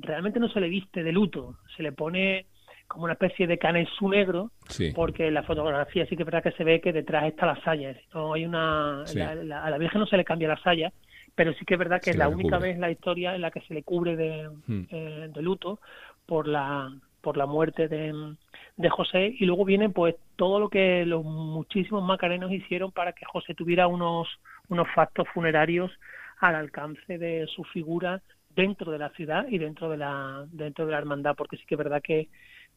realmente 0.02 0.38
no 0.38 0.48
se 0.48 0.60
le 0.60 0.68
viste 0.68 1.02
de 1.02 1.10
luto, 1.10 1.58
se 1.76 1.82
le 1.82 1.90
pone 1.90 2.46
como 2.86 3.04
una 3.04 3.14
especie 3.14 3.46
de 3.46 3.58
canesú 3.58 4.08
negro, 4.08 4.50
porque 4.94 5.28
en 5.28 5.34
la 5.34 5.42
fotografía 5.42 6.06
sí 6.06 6.16
que 6.16 6.22
es 6.22 6.26
verdad 6.26 6.42
que 6.42 6.52
se 6.52 6.64
ve 6.64 6.80
que 6.80 6.92
detrás 6.92 7.24
está 7.24 7.46
la 7.46 7.60
saya. 7.62 7.96
No 8.14 8.34
hay 8.34 8.44
una, 8.44 9.02
a 9.02 9.70
la 9.70 9.78
Virgen 9.78 10.00
no 10.00 10.06
se 10.06 10.16
le 10.16 10.24
cambia 10.24 10.48
la 10.48 10.62
saya, 10.62 10.92
pero 11.34 11.52
sí 11.54 11.64
que 11.64 11.74
es 11.74 11.78
verdad 11.78 12.00
que 12.00 12.10
es 12.10 12.16
la, 12.16 12.28
única 12.28 12.58
vez 12.58 12.74
en 12.74 12.80
la 12.80 12.90
historia 12.90 13.34
en 13.34 13.42
la 13.42 13.50
que 13.50 13.60
se 13.60 13.74
le 13.74 13.82
cubre 13.82 14.16
de, 14.16 14.48
hmm. 14.66 14.82
eh, 14.90 15.28
de 15.32 15.42
luto 15.42 15.78
por 16.24 16.48
la 16.48 16.92
por 17.20 17.36
la 17.36 17.46
muerte 17.46 17.88
de, 17.88 18.34
de 18.76 18.88
José 18.88 19.34
y 19.36 19.46
luego 19.46 19.64
viene 19.64 19.88
pues 19.88 20.14
todo 20.36 20.60
lo 20.60 20.68
que 20.68 21.04
los 21.04 21.24
muchísimos 21.24 22.04
macarenos 22.04 22.52
hicieron 22.52 22.92
para 22.92 23.12
que 23.12 23.24
José 23.24 23.54
tuviera 23.54 23.88
unos 23.88 24.28
unos 24.68 24.86
factos 24.94 25.26
funerarios 25.34 25.90
al 26.38 26.54
alcance 26.54 27.18
de 27.18 27.46
su 27.48 27.64
figura 27.64 28.22
dentro 28.54 28.92
de 28.92 28.98
la 28.98 29.10
ciudad 29.10 29.46
y 29.48 29.58
dentro 29.58 29.90
de 29.90 29.96
la 29.96 30.46
dentro 30.52 30.86
de 30.86 30.92
la 30.92 30.98
hermandad 30.98 31.34
porque 31.36 31.56
sí 31.56 31.64
que 31.66 31.74
es 31.74 31.78
verdad 31.78 32.00
que 32.00 32.28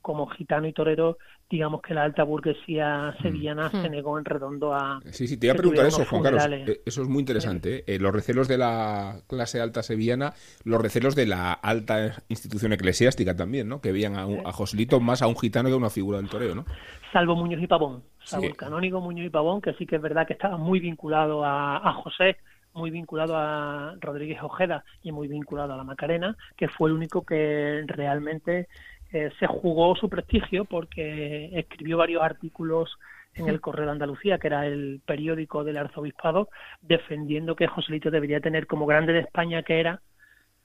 como 0.01 0.27
gitano 0.27 0.67
y 0.67 0.73
torero, 0.73 1.17
digamos 1.49 1.81
que 1.81 1.93
la 1.93 2.03
alta 2.03 2.23
burguesía 2.23 3.15
mm. 3.17 3.21
sevillana 3.21 3.69
se 3.69 3.89
hmm. 3.89 3.91
negó 3.91 4.17
en 4.17 4.25
redondo 4.25 4.73
a... 4.73 4.99
Sí, 5.11 5.27
sí, 5.27 5.37
te 5.37 5.47
iba 5.47 5.53
a 5.53 5.57
preguntar 5.57 5.85
eso, 5.85 6.05
Juan 6.05 6.23
Carlos. 6.23 6.45
Eh, 6.47 6.81
eso 6.85 7.01
es 7.01 7.07
muy 7.07 7.19
interesante. 7.19 7.83
¿eh? 7.87 7.99
los 7.99 8.13
recelos 8.13 8.47
de 8.47 8.57
la 8.57 9.21
clase 9.27 9.59
alta 9.59 9.83
sevillana, 9.83 10.33
los 10.63 10.81
recelos 10.81 11.15
de 11.15 11.25
la 11.25 11.53
alta 11.53 12.23
institución 12.29 12.73
eclesiástica 12.73 13.35
también, 13.35 13.67
¿no? 13.67 13.81
Que 13.81 13.91
veían 13.91 14.15
a, 14.15 14.23
a 14.47 14.51
Joselito 14.51 14.99
más 14.99 15.21
a 15.21 15.27
un 15.27 15.37
gitano 15.37 15.69
que 15.69 15.73
a 15.73 15.77
una 15.77 15.89
figura 15.89 16.19
del 16.19 16.29
torero, 16.29 16.55
¿no? 16.55 16.65
Salvo 17.11 17.35
Muñoz 17.35 17.61
y 17.61 17.67
Pavón. 17.67 18.03
Salvo 18.23 18.45
el 18.45 18.55
canónigo 18.55 19.01
Muñoz 19.01 19.25
y 19.25 19.29
Pavón, 19.29 19.61
que 19.61 19.73
sí 19.73 19.85
que 19.85 19.95
es 19.95 20.01
verdad 20.01 20.27
que 20.27 20.33
estaba 20.33 20.57
muy 20.57 20.79
vinculado 20.79 21.43
a, 21.43 21.77
a 21.77 21.93
José 21.93 22.37
muy 22.73 22.91
vinculado 22.91 23.35
a 23.35 23.95
Rodríguez 23.99 24.41
Ojeda 24.41 24.83
y 25.01 25.11
muy 25.11 25.27
vinculado 25.27 25.73
a 25.73 25.77
la 25.77 25.83
Macarena, 25.83 26.37
que 26.55 26.67
fue 26.67 26.89
el 26.89 26.95
único 26.95 27.25
que 27.25 27.83
realmente 27.87 28.67
eh, 29.11 29.31
se 29.39 29.47
jugó 29.47 29.95
su 29.95 30.09
prestigio 30.09 30.65
porque 30.65 31.49
escribió 31.53 31.97
varios 31.97 32.21
artículos 32.21 32.97
en 33.35 33.47
el 33.47 33.61
Correo 33.61 33.85
de 33.85 33.91
Andalucía, 33.91 34.37
que 34.37 34.47
era 34.47 34.65
el 34.65 35.01
periódico 35.05 35.63
del 35.63 35.77
arzobispado, 35.77 36.49
defendiendo 36.81 37.55
que 37.55 37.67
Joselito 37.67 38.11
debería 38.11 38.39
tener, 38.39 38.67
como 38.67 38.85
grande 38.85 39.13
de 39.13 39.19
España 39.19 39.63
que 39.63 39.79
era, 39.79 40.01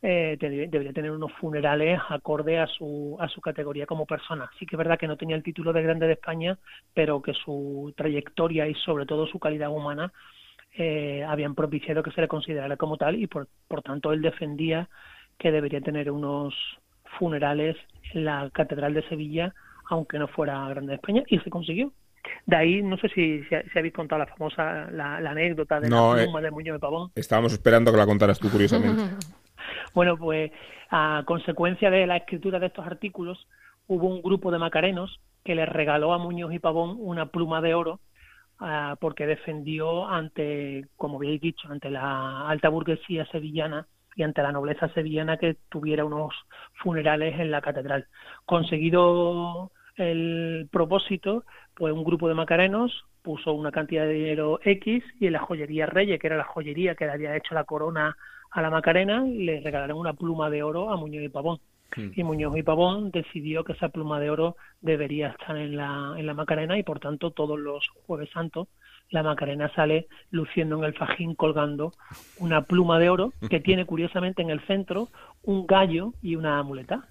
eh, 0.02 0.36
debería 0.38 0.92
tener 0.92 1.10
unos 1.10 1.32
funerales 1.32 1.98
acorde 2.10 2.58
a 2.58 2.66
su, 2.66 3.16
a 3.20 3.28
su 3.28 3.40
categoría 3.40 3.86
como 3.86 4.04
persona. 4.04 4.50
Sí 4.58 4.66
que 4.66 4.76
es 4.76 4.78
verdad 4.78 4.98
que 4.98 5.06
no 5.06 5.16
tenía 5.16 5.36
el 5.36 5.42
título 5.42 5.72
de 5.72 5.82
grande 5.82 6.06
de 6.06 6.12
España, 6.12 6.58
pero 6.92 7.22
que 7.22 7.32
su 7.32 7.94
trayectoria 7.96 8.66
y 8.66 8.74
sobre 8.74 9.06
todo 9.06 9.26
su 9.26 9.38
calidad 9.38 9.70
humana 9.70 10.12
eh, 10.76 11.24
habían 11.26 11.54
propiciado 11.54 12.02
que 12.02 12.10
se 12.10 12.20
le 12.20 12.28
considerara 12.28 12.76
como 12.76 12.96
tal 12.96 13.14
y 13.14 13.26
por, 13.26 13.48
por 13.68 13.80
tanto 13.82 14.12
él 14.12 14.20
defendía 14.20 14.88
que 15.38 15.52
debería 15.52 15.80
tener 15.80 16.10
unos 16.10 16.54
funerales 17.18 17.76
en 18.12 18.24
la 18.24 18.50
Catedral 18.50 18.94
de 18.94 19.08
Sevilla, 19.08 19.54
aunque 19.88 20.18
no 20.18 20.28
fuera 20.28 20.68
grande 20.68 20.90
de 20.90 20.96
España, 20.96 21.22
y 21.26 21.38
se 21.38 21.50
consiguió. 21.50 21.92
De 22.46 22.56
ahí, 22.56 22.82
no 22.82 22.96
sé 22.98 23.08
si, 23.10 23.42
si, 23.44 23.78
habéis 23.78 23.92
contado 23.92 24.20
la 24.20 24.26
famosa 24.26 24.90
la, 24.90 25.16
anécdota 25.16 25.78
de 25.78 25.90
la 25.90 26.14
pluma 26.14 26.40
eh, 26.40 26.42
de 26.42 26.50
Muñoz 26.50 26.76
de 26.76 26.80
Pavón. 26.80 27.10
Estábamos 27.14 27.52
esperando 27.52 27.90
que 27.90 27.98
la 27.98 28.06
contaras 28.06 28.38
tú, 28.38 28.50
curiosamente. 28.50 29.02
bueno, 29.94 30.16
pues 30.16 30.50
a 30.90 31.22
consecuencia 31.26 31.90
de 31.90 32.06
la 32.06 32.16
escritura 32.16 32.58
de 32.58 32.66
estos 32.66 32.86
artículos, 32.86 33.46
hubo 33.86 34.08
un 34.08 34.22
grupo 34.22 34.50
de 34.50 34.58
macarenos 34.58 35.20
que 35.44 35.54
le 35.54 35.66
regaló 35.66 36.12
a 36.12 36.18
Muñoz 36.18 36.52
y 36.54 36.58
Pavón 36.58 36.96
una 36.98 37.26
pluma 37.26 37.60
de 37.60 37.74
oro 37.74 38.00
ah, 38.58 38.96
porque 39.00 39.26
defendió 39.26 40.06
ante, 40.06 40.86
como 40.96 41.16
habéis 41.16 41.40
dicho, 41.40 41.68
ante 41.68 41.90
la 41.90 42.48
alta 42.48 42.70
burguesía 42.70 43.26
sevillana 43.26 43.86
y 44.16 44.22
ante 44.22 44.42
la 44.42 44.52
nobleza 44.52 44.88
sevillana 44.88 45.36
que 45.36 45.56
tuviera 45.68 46.04
unos 46.04 46.34
funerales 46.74 47.38
en 47.40 47.50
la 47.50 47.60
catedral. 47.60 48.06
Conseguido 48.46 49.70
el 49.96 50.68
propósito, 50.70 51.44
pues 51.74 51.92
un 51.92 52.04
grupo 52.04 52.28
de 52.28 52.34
macarenos 52.34 53.04
puso 53.22 53.52
una 53.52 53.72
cantidad 53.72 54.04
de 54.04 54.12
dinero 54.12 54.60
X 54.62 55.02
y 55.18 55.26
en 55.26 55.32
la 55.32 55.40
joyería 55.40 55.86
Reyes, 55.86 56.20
que 56.20 56.26
era 56.26 56.36
la 56.36 56.44
joyería 56.44 56.94
que 56.94 57.06
le 57.06 57.12
había 57.12 57.36
hecho 57.36 57.54
la 57.54 57.64
corona 57.64 58.16
a 58.50 58.62
la 58.62 58.70
Macarena, 58.70 59.24
le 59.24 59.60
regalaron 59.60 59.98
una 59.98 60.12
pluma 60.12 60.50
de 60.50 60.62
oro 60.62 60.90
a 60.90 60.96
Muñoz 60.96 61.24
y 61.24 61.28
Pavón. 61.28 61.58
Hmm. 61.96 62.10
Y 62.14 62.22
Muñoz 62.22 62.56
y 62.56 62.62
Pavón 62.62 63.10
decidió 63.10 63.64
que 63.64 63.72
esa 63.72 63.88
pluma 63.88 64.20
de 64.20 64.30
oro 64.30 64.56
debería 64.80 65.28
estar 65.28 65.56
en 65.56 65.76
la, 65.76 66.14
en 66.16 66.26
la 66.26 66.34
Macarena 66.34 66.78
y 66.78 66.82
por 66.82 67.00
tanto 67.00 67.30
todos 67.30 67.58
los 67.58 67.88
jueves 68.06 68.30
santos 68.30 68.68
la 69.10 69.22
Macarena 69.22 69.72
sale 69.74 70.08
luciendo 70.30 70.78
en 70.78 70.84
el 70.84 70.94
fajín 70.94 71.34
colgando 71.34 71.92
una 72.38 72.62
pluma 72.62 72.98
de 72.98 73.10
oro 73.10 73.32
que 73.48 73.60
tiene 73.60 73.86
curiosamente 73.86 74.42
en 74.42 74.50
el 74.50 74.60
centro 74.66 75.08
un 75.42 75.66
gallo 75.66 76.12
y 76.22 76.36
una 76.36 76.62
muleta. 76.62 77.06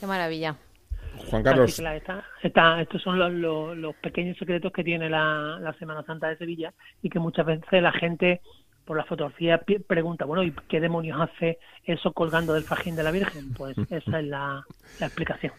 Qué 0.00 0.06
maravilla. 0.06 0.56
Juan 1.30 1.42
Carlos. 1.42 1.80
estos 2.40 3.02
son 3.02 3.40
los, 3.40 3.96
pequeños 3.96 4.36
secretos 4.38 4.72
que 4.72 4.84
tiene 4.84 5.10
la, 5.10 5.74
Semana 5.78 6.02
Santa 6.04 6.28
de 6.28 6.36
Sevilla 6.36 6.72
y 7.02 7.10
que 7.10 7.18
muchas 7.18 7.46
veces 7.46 7.82
la 7.82 7.92
gente 7.92 8.40
por 8.84 8.96
la 8.96 9.04
fotografía 9.04 9.60
pregunta, 9.86 10.24
bueno, 10.24 10.42
¿y 10.42 10.52
qué 10.68 10.80
demonios 10.80 11.20
hace 11.20 11.58
eso 11.84 12.12
colgando 12.12 12.54
del 12.54 12.64
fajín 12.64 12.96
de 12.96 13.02
la 13.02 13.10
Virgen? 13.10 13.52
Pues 13.52 13.76
esa 13.90 14.20
es 14.20 14.26
la, 14.26 14.64
explicación. 15.00 15.52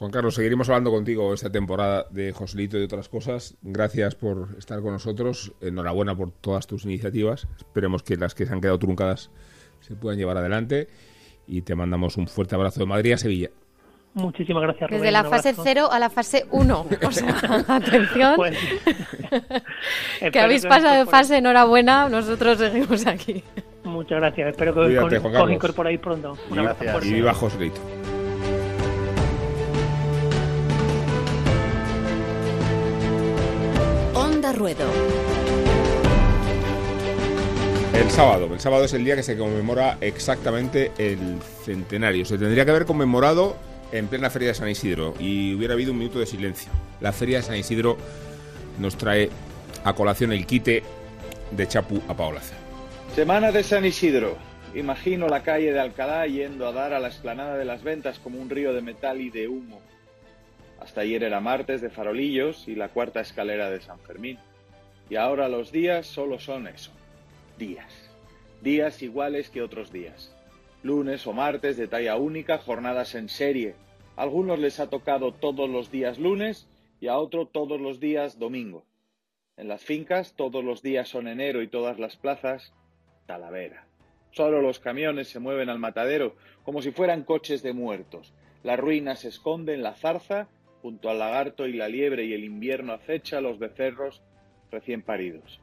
Juan 0.00 0.12
Carlos, 0.12 0.34
seguiremos 0.34 0.66
hablando 0.70 0.90
contigo 0.90 1.34
esta 1.34 1.52
temporada 1.52 2.06
de 2.08 2.32
Joselito 2.32 2.78
y 2.78 2.80
de 2.80 2.86
otras 2.86 3.10
cosas. 3.10 3.58
Gracias 3.60 4.14
por 4.14 4.48
estar 4.56 4.80
con 4.80 4.94
nosotros. 4.94 5.52
Enhorabuena 5.60 6.16
por 6.16 6.30
todas 6.30 6.66
tus 6.66 6.86
iniciativas. 6.86 7.46
Esperemos 7.58 8.02
que 8.02 8.16
las 8.16 8.34
que 8.34 8.46
se 8.46 8.52
han 8.54 8.62
quedado 8.62 8.78
truncadas 8.78 9.30
se 9.80 9.94
puedan 9.96 10.18
llevar 10.18 10.38
adelante. 10.38 10.88
Y 11.46 11.60
te 11.60 11.74
mandamos 11.74 12.16
un 12.16 12.28
fuerte 12.28 12.54
abrazo 12.54 12.80
de 12.80 12.86
Madrid 12.86 13.12
a 13.12 13.18
Sevilla. 13.18 13.50
Muchísimas 14.14 14.62
gracias. 14.62 14.90
Desde 14.90 15.10
la 15.10 15.24
fase 15.24 15.54
0 15.54 15.92
a 15.92 15.98
la 15.98 16.08
fase 16.08 16.46
1. 16.50 16.86
O 17.06 17.12
sea, 17.12 17.64
atención. 17.68 18.36
Pues, 18.36 18.56
que 20.32 20.40
habéis 20.40 20.64
pasado 20.64 21.04
de 21.04 21.10
fase, 21.10 21.36
enhorabuena. 21.36 22.08
Nosotros 22.08 22.56
seguimos 22.56 23.06
aquí. 23.06 23.44
Muchas 23.84 24.18
gracias. 24.18 24.48
Espero 24.48 24.72
que 24.72 24.98
os 24.98 25.50
incorporéis 25.50 26.00
pronto. 26.00 26.38
Un 26.48 27.06
Y 27.06 27.12
viva 27.12 27.34
Joselito. 27.34 27.99
Ruedo. 34.60 34.84
El 37.94 38.10
sábado. 38.10 38.52
El 38.52 38.60
sábado 38.60 38.84
es 38.84 38.92
el 38.92 39.06
día 39.06 39.16
que 39.16 39.22
se 39.22 39.38
conmemora 39.38 39.96
exactamente 40.02 40.92
el 40.98 41.40
centenario. 41.64 42.26
Se 42.26 42.36
tendría 42.36 42.66
que 42.66 42.70
haber 42.70 42.84
conmemorado 42.84 43.56
en 43.90 44.08
plena 44.08 44.28
Feria 44.28 44.48
de 44.48 44.54
San 44.54 44.68
Isidro 44.68 45.14
y 45.18 45.54
hubiera 45.54 45.72
habido 45.72 45.92
un 45.92 45.98
minuto 45.98 46.18
de 46.18 46.26
silencio. 46.26 46.70
La 47.00 47.14
Feria 47.14 47.38
de 47.38 47.42
San 47.42 47.56
Isidro 47.56 47.96
nos 48.78 48.98
trae 48.98 49.30
a 49.82 49.94
colación 49.94 50.30
el 50.30 50.44
quite 50.44 50.82
de 51.52 51.66
Chapu 51.66 52.02
a 52.06 52.14
Paola. 52.14 52.42
Semana 53.14 53.52
de 53.52 53.62
San 53.62 53.86
Isidro. 53.86 54.36
Imagino 54.74 55.26
la 55.26 55.42
calle 55.42 55.72
de 55.72 55.80
Alcalá 55.80 56.26
yendo 56.26 56.68
a 56.68 56.72
dar 56.72 56.92
a 56.92 57.00
la 57.00 57.08
explanada 57.08 57.56
de 57.56 57.64
las 57.64 57.82
ventas 57.82 58.18
como 58.18 58.38
un 58.38 58.50
río 58.50 58.74
de 58.74 58.82
metal 58.82 59.22
y 59.22 59.30
de 59.30 59.48
humo. 59.48 59.80
Hasta 60.80 61.02
ayer 61.02 61.22
era 61.22 61.40
martes 61.40 61.80
de 61.80 61.90
farolillos 61.90 62.66
y 62.66 62.74
la 62.74 62.88
cuarta 62.88 63.20
escalera 63.20 63.70
de 63.70 63.80
San 63.80 63.98
Fermín. 64.00 64.38
Y 65.10 65.16
ahora 65.16 65.48
los 65.48 65.70
días 65.72 66.06
solo 66.06 66.38
son 66.38 66.68
eso, 66.68 66.92
días. 67.58 68.10
Días 68.62 69.02
iguales 69.02 69.50
que 69.50 69.60
otros 69.60 69.92
días 69.92 70.34
lunes 70.82 71.26
o 71.26 71.32
martes 71.32 71.76
de 71.76 71.88
talla 71.88 72.16
única, 72.16 72.58
jornadas 72.58 73.14
en 73.14 73.28
serie. 73.28 73.74
A 74.16 74.22
algunos 74.22 74.58
les 74.58 74.80
ha 74.80 74.88
tocado 74.88 75.32
todos 75.32 75.68
los 75.68 75.90
días 75.90 76.18
lunes 76.18 76.68
y 77.00 77.08
a 77.08 77.18
otro 77.18 77.46
todos 77.46 77.80
los 77.80 78.00
días 78.00 78.38
domingo. 78.38 78.84
En 79.56 79.68
las 79.68 79.84
fincas 79.84 80.34
todos 80.36 80.64
los 80.64 80.82
días 80.82 81.08
son 81.08 81.28
enero 81.28 81.62
y 81.62 81.68
todas 81.68 81.98
las 81.98 82.16
plazas 82.16 82.72
talavera. 83.26 83.86
Solo 84.32 84.62
los 84.62 84.78
camiones 84.78 85.28
se 85.28 85.38
mueven 85.38 85.68
al 85.68 85.78
matadero 85.78 86.36
como 86.64 86.82
si 86.82 86.92
fueran 86.92 87.24
coches 87.24 87.62
de 87.62 87.72
muertos. 87.72 88.32
La 88.62 88.76
ruina 88.76 89.16
se 89.16 89.28
esconde 89.28 89.74
en 89.74 89.82
la 89.82 89.94
zarza 89.94 90.48
junto 90.82 91.10
al 91.10 91.18
lagarto 91.18 91.66
y 91.66 91.74
la 91.74 91.88
liebre 91.88 92.24
y 92.24 92.32
el 92.32 92.44
invierno 92.44 92.94
acecha 92.94 93.38
a 93.38 93.42
los 93.42 93.58
becerros 93.58 94.22
recién 94.70 95.02
paridos. 95.02 95.60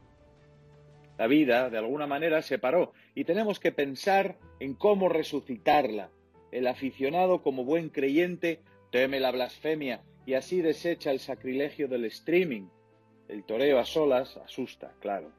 La 1.17 1.27
vida, 1.27 1.69
de 1.69 1.77
alguna 1.77 2.05
manera, 2.05 2.41
se 2.41 2.59
paró 2.59 2.93
y 3.15 3.23
tenemos 3.23 3.59
que 3.59 3.71
pensar 3.71 4.37
en 4.59 4.75
cómo 4.75 5.09
resucitarla. 5.09 6.11
El 6.51 6.67
aficionado, 6.67 7.41
como 7.41 7.65
buen 7.65 7.89
creyente, 7.89 8.61
teme 8.91 9.19
la 9.19 9.31
blasfemia 9.31 10.01
y 10.25 10.35
así 10.35 10.61
desecha 10.61 11.11
el 11.11 11.19
sacrilegio 11.19 11.87
del 11.87 12.05
streaming. 12.05 12.67
El 13.27 13.43
toreo 13.43 13.79
a 13.79 13.85
solas 13.85 14.37
asusta, 14.37 14.93
claro. 14.99 15.31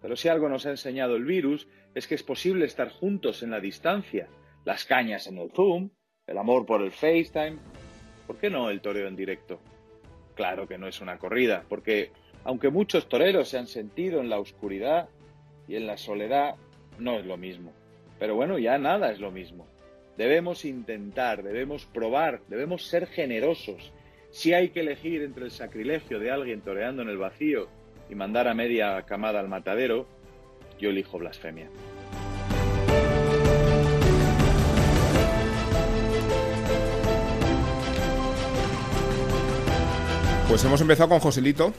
Pero 0.00 0.16
si 0.16 0.28
algo 0.28 0.48
nos 0.48 0.66
ha 0.66 0.70
enseñado 0.70 1.16
el 1.16 1.24
virus 1.24 1.68
es 1.94 2.06
que 2.06 2.14
es 2.14 2.22
posible 2.22 2.64
estar 2.64 2.90
juntos 2.90 3.42
en 3.42 3.50
la 3.50 3.60
distancia. 3.60 4.28
Las 4.64 4.84
cañas 4.84 5.26
en 5.26 5.38
el 5.38 5.50
Zoom, 5.50 5.90
el 6.26 6.38
amor 6.38 6.64
por 6.64 6.82
el 6.82 6.92
FaceTime. 6.92 7.58
¿Por 8.26 8.36
qué 8.36 8.50
no 8.50 8.70
el 8.70 8.80
toreo 8.80 9.08
en 9.08 9.16
directo? 9.16 9.60
Claro 10.34 10.68
que 10.68 10.78
no 10.78 10.86
es 10.86 11.00
una 11.00 11.18
corrida, 11.18 11.64
porque 11.68 12.12
aunque 12.48 12.70
muchos 12.70 13.10
toreros 13.10 13.50
se 13.50 13.58
han 13.58 13.66
sentido 13.66 14.22
en 14.22 14.30
la 14.30 14.40
oscuridad 14.40 15.10
y 15.68 15.76
en 15.76 15.86
la 15.86 15.98
soledad, 15.98 16.54
no 16.98 17.18
es 17.18 17.26
lo 17.26 17.36
mismo. 17.36 17.74
Pero 18.18 18.36
bueno, 18.36 18.58
ya 18.58 18.78
nada 18.78 19.12
es 19.12 19.20
lo 19.20 19.30
mismo. 19.30 19.66
Debemos 20.16 20.64
intentar, 20.64 21.42
debemos 21.42 21.84
probar, 21.84 22.40
debemos 22.48 22.86
ser 22.86 23.06
generosos. 23.06 23.92
Si 24.30 24.54
hay 24.54 24.70
que 24.70 24.80
elegir 24.80 25.20
entre 25.24 25.44
el 25.44 25.50
sacrilegio 25.50 26.18
de 26.20 26.30
alguien 26.30 26.62
toreando 26.62 27.02
en 27.02 27.10
el 27.10 27.18
vacío 27.18 27.68
y 28.08 28.14
mandar 28.14 28.48
a 28.48 28.54
media 28.54 29.02
camada 29.02 29.40
al 29.40 29.48
matadero, 29.48 30.06
yo 30.80 30.88
elijo 30.88 31.18
blasfemia. 31.18 31.68
Pues 40.48 40.64
hemos 40.64 40.80
empezado 40.80 41.10
con 41.10 41.20
Joselito, 41.20 41.74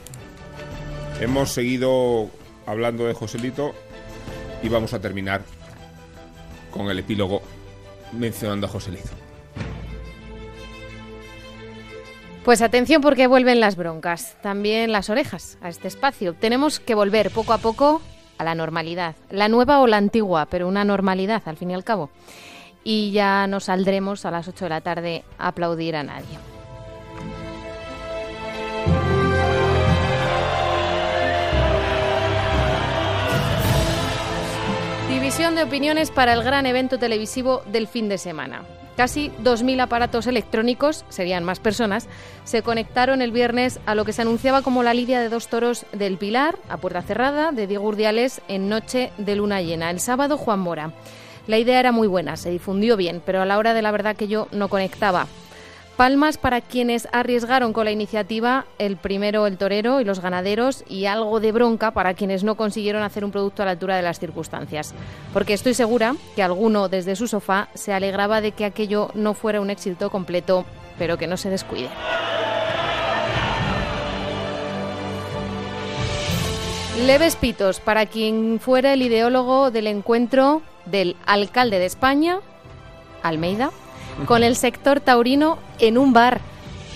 Hemos 1.20 1.50
seguido 1.50 2.30
hablando 2.64 3.04
de 3.04 3.12
Joselito 3.12 3.74
y 4.62 4.70
vamos 4.70 4.94
a 4.94 5.00
terminar 5.00 5.42
con 6.70 6.88
el 6.88 6.98
epílogo 6.98 7.42
mencionando 8.12 8.66
a 8.66 8.70
Joselito. 8.70 9.10
Pues 12.42 12.62
atención 12.62 13.02
porque 13.02 13.26
vuelven 13.26 13.60
las 13.60 13.76
broncas, 13.76 14.34
también 14.42 14.92
las 14.92 15.10
orejas 15.10 15.58
a 15.60 15.68
este 15.68 15.88
espacio. 15.88 16.32
Tenemos 16.32 16.80
que 16.80 16.94
volver 16.94 17.30
poco 17.30 17.52
a 17.52 17.58
poco 17.58 18.00
a 18.38 18.44
la 18.44 18.54
normalidad, 18.54 19.14
la 19.28 19.48
nueva 19.48 19.80
o 19.80 19.86
la 19.86 19.98
antigua, 19.98 20.46
pero 20.46 20.66
una 20.68 20.84
normalidad 20.84 21.42
al 21.44 21.58
fin 21.58 21.70
y 21.70 21.74
al 21.74 21.84
cabo. 21.84 22.08
Y 22.82 23.10
ya 23.10 23.46
nos 23.46 23.64
saldremos 23.64 24.24
a 24.24 24.30
las 24.30 24.48
8 24.48 24.64
de 24.64 24.68
la 24.70 24.80
tarde 24.80 25.24
a 25.36 25.48
aplaudir 25.48 25.96
a 25.96 26.02
nadie. 26.02 26.38
De 35.40 35.62
opiniones 35.62 36.10
para 36.10 36.34
el 36.34 36.42
gran 36.42 36.66
evento 36.66 36.98
televisivo 36.98 37.62
del 37.72 37.88
fin 37.88 38.10
de 38.10 38.18
semana. 38.18 38.62
Casi 38.94 39.32
2.000 39.42 39.80
aparatos 39.80 40.26
electrónicos, 40.26 41.06
serían 41.08 41.44
más 41.44 41.60
personas, 41.60 42.08
se 42.44 42.60
conectaron 42.62 43.22
el 43.22 43.32
viernes 43.32 43.80
a 43.86 43.94
lo 43.94 44.04
que 44.04 44.12
se 44.12 44.20
anunciaba 44.20 44.60
como 44.60 44.82
la 44.82 44.92
lidia 44.92 45.18
de 45.18 45.30
dos 45.30 45.48
toros 45.48 45.86
del 45.92 46.18
Pilar, 46.18 46.56
a 46.68 46.76
puerta 46.76 47.00
cerrada, 47.00 47.52
de 47.52 47.66
Diego 47.66 47.88
Urdiales, 47.88 48.42
en 48.48 48.68
noche 48.68 49.12
de 49.16 49.34
luna 49.34 49.62
llena. 49.62 49.90
El 49.90 50.00
sábado, 50.00 50.36
Juan 50.36 50.60
Mora. 50.60 50.92
La 51.46 51.56
idea 51.56 51.80
era 51.80 51.90
muy 51.90 52.06
buena, 52.06 52.36
se 52.36 52.50
difundió 52.50 52.98
bien, 52.98 53.22
pero 53.24 53.40
a 53.40 53.46
la 53.46 53.56
hora 53.56 53.72
de 53.72 53.80
la 53.80 53.92
verdad 53.92 54.16
que 54.16 54.28
yo 54.28 54.46
no 54.52 54.68
conectaba. 54.68 55.26
Palmas 56.00 56.38
para 56.38 56.62
quienes 56.62 57.06
arriesgaron 57.12 57.74
con 57.74 57.84
la 57.84 57.90
iniciativa, 57.90 58.64
el 58.78 58.96
primero 58.96 59.46
el 59.46 59.58
torero 59.58 60.00
y 60.00 60.04
los 60.04 60.20
ganaderos, 60.20 60.82
y 60.88 61.04
algo 61.04 61.40
de 61.40 61.52
bronca 61.52 61.90
para 61.90 62.14
quienes 62.14 62.42
no 62.42 62.54
consiguieron 62.54 63.02
hacer 63.02 63.22
un 63.22 63.30
producto 63.30 63.60
a 63.60 63.66
la 63.66 63.72
altura 63.72 63.96
de 63.96 64.02
las 64.02 64.18
circunstancias. 64.18 64.94
Porque 65.34 65.52
estoy 65.52 65.74
segura 65.74 66.16
que 66.34 66.42
alguno 66.42 66.88
desde 66.88 67.16
su 67.16 67.28
sofá 67.28 67.68
se 67.74 67.92
alegraba 67.92 68.40
de 68.40 68.52
que 68.52 68.64
aquello 68.64 69.10
no 69.12 69.34
fuera 69.34 69.60
un 69.60 69.68
éxito 69.68 70.08
completo, 70.08 70.64
pero 70.98 71.18
que 71.18 71.26
no 71.26 71.36
se 71.36 71.50
descuide. 71.50 71.90
Leves 77.04 77.36
pitos 77.36 77.78
para 77.78 78.06
quien 78.06 78.58
fuera 78.58 78.94
el 78.94 79.02
ideólogo 79.02 79.70
del 79.70 79.86
encuentro 79.86 80.62
del 80.86 81.16
alcalde 81.26 81.78
de 81.78 81.84
España, 81.84 82.38
Almeida, 83.22 83.70
con 84.26 84.42
el 84.42 84.56
sector 84.56 85.00
taurino 85.00 85.58
en 85.78 85.98
un 85.98 86.12
bar. 86.12 86.40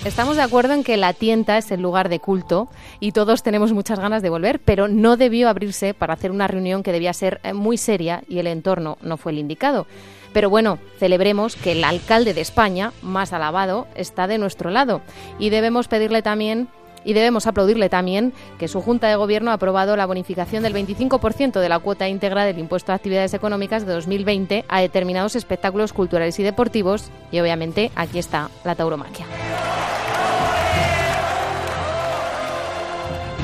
Estamos 0.04 0.36
de 0.36 0.42
acuerdo 0.42 0.74
en 0.74 0.84
que 0.84 0.96
la 0.96 1.14
tienta 1.14 1.56
es 1.56 1.70
el 1.70 1.80
lugar 1.80 2.08
de 2.08 2.20
culto 2.20 2.68
y 3.00 3.12
todos 3.12 3.42
tenemos 3.42 3.72
muchas 3.72 3.98
ganas 3.98 4.22
de 4.22 4.28
volver, 4.28 4.60
pero 4.60 4.86
no 4.86 5.16
debió 5.16 5.48
abrirse 5.48 5.94
para 5.94 6.14
hacer 6.14 6.30
una 6.30 6.46
reunión 6.46 6.82
que 6.82 6.92
debía 6.92 7.12
ser 7.12 7.40
eh, 7.42 7.54
muy 7.54 7.78
seria 7.78 8.22
y 8.28 8.38
el 8.38 8.46
entorno 8.46 8.98
no 9.02 9.16
fue 9.16 9.32
el 9.32 9.38
indicado. 9.38 9.86
Pero 10.32 10.50
bueno, 10.50 10.78
celebremos 10.98 11.56
que 11.56 11.72
el 11.72 11.84
alcalde 11.84 12.34
de 12.34 12.40
España, 12.40 12.92
más 13.02 13.32
alabado, 13.32 13.86
está 13.94 14.26
de 14.26 14.38
nuestro 14.38 14.70
lado 14.70 15.00
y 15.38 15.50
debemos 15.50 15.88
pedirle 15.88 16.22
también 16.22 16.68
y 17.04 17.12
debemos 17.12 17.46
aplaudirle 17.46 17.88
también 17.88 18.32
que 18.58 18.68
su 18.68 18.80
Junta 18.80 19.08
de 19.08 19.16
Gobierno 19.16 19.50
ha 19.50 19.54
aprobado 19.54 19.96
la 19.96 20.06
bonificación 20.06 20.62
del 20.62 20.74
25% 20.74 21.60
de 21.60 21.68
la 21.68 21.78
cuota 21.78 22.08
íntegra 22.08 22.44
del 22.44 22.58
impuesto 22.58 22.92
a 22.92 22.94
actividades 22.94 23.34
económicas 23.34 23.86
de 23.86 23.92
2020 23.92 24.64
a 24.68 24.80
determinados 24.80 25.36
espectáculos 25.36 25.92
culturales 25.92 26.38
y 26.38 26.42
deportivos 26.42 27.10
y 27.30 27.40
obviamente 27.40 27.90
aquí 27.94 28.18
está 28.18 28.50
la 28.64 28.74
tauromaquia. 28.74 29.26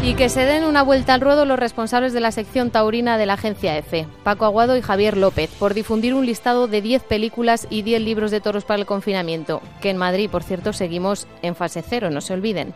Y 0.03 0.15
que 0.15 0.31
se 0.31 0.47
den 0.47 0.65
una 0.65 0.83
vuelta 0.83 1.13
al 1.13 1.21
ruedo 1.21 1.45
los 1.45 1.59
responsables 1.59 2.15
de 2.15 2.21
la 2.21 2.33
sección 2.33 2.71
taurina 2.71 3.19
de 3.19 3.27
la 3.27 3.35
agencia 3.35 3.77
EFE, 3.77 4.07
Paco 4.25 4.47
Aguado 4.47 4.75
y 4.79 4.81
Javier 4.81 5.15
López, 5.15 5.51
por 5.59 5.75
difundir 5.75 6.15
un 6.15 6.25
listado 6.25 6.69
de 6.69 6.81
10 6.81 7.03
películas 7.03 7.67
y 7.69 7.83
10 7.83 8.01
libros 8.01 8.31
de 8.31 8.41
toros 8.41 8.65
para 8.65 8.81
el 8.81 8.87
confinamiento, 8.87 9.61
que 9.83 9.91
en 9.91 9.99
Madrid, 9.99 10.31
por 10.31 10.43
cierto, 10.43 10.73
seguimos 10.73 11.27
en 11.43 11.55
fase 11.55 11.85
cero, 11.87 12.09
no 12.09 12.23
se 12.23 12.33
olviden. 12.33 12.73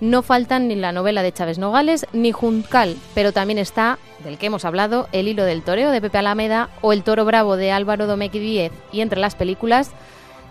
No 0.00 0.22
faltan 0.22 0.68
ni 0.68 0.76
la 0.76 0.92
novela 0.92 1.24
de 1.24 1.32
Chávez 1.32 1.58
Nogales 1.58 2.06
ni 2.12 2.30
Juncal, 2.30 2.96
pero 3.12 3.32
también 3.32 3.58
está, 3.58 3.98
del 4.22 4.38
que 4.38 4.46
hemos 4.46 4.64
hablado, 4.64 5.08
El 5.10 5.26
hilo 5.26 5.44
del 5.44 5.62
toreo 5.62 5.90
de 5.90 6.00
Pepe 6.00 6.18
Alameda 6.18 6.68
o 6.80 6.92
El 6.92 7.02
toro 7.02 7.24
bravo 7.24 7.56
de 7.56 7.72
Álvaro 7.72 8.06
Domecq 8.06 8.34
Díez, 8.34 8.70
y 8.92 9.00
entre 9.00 9.18
las 9.18 9.34
películas 9.34 9.90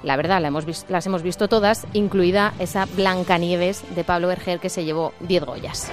la 0.03 0.15
verdad, 0.15 0.41
las 0.41 1.05
hemos 1.05 1.23
visto 1.23 1.47
todas, 1.47 1.87
incluida 1.93 2.53
esa 2.59 2.85
Blancanieves 2.95 3.83
de 3.95 4.03
Pablo 4.03 4.27
Berger 4.27 4.59
que 4.59 4.69
se 4.69 4.85
llevó 4.85 5.13
10 5.21 5.45
Goyas. 5.45 5.91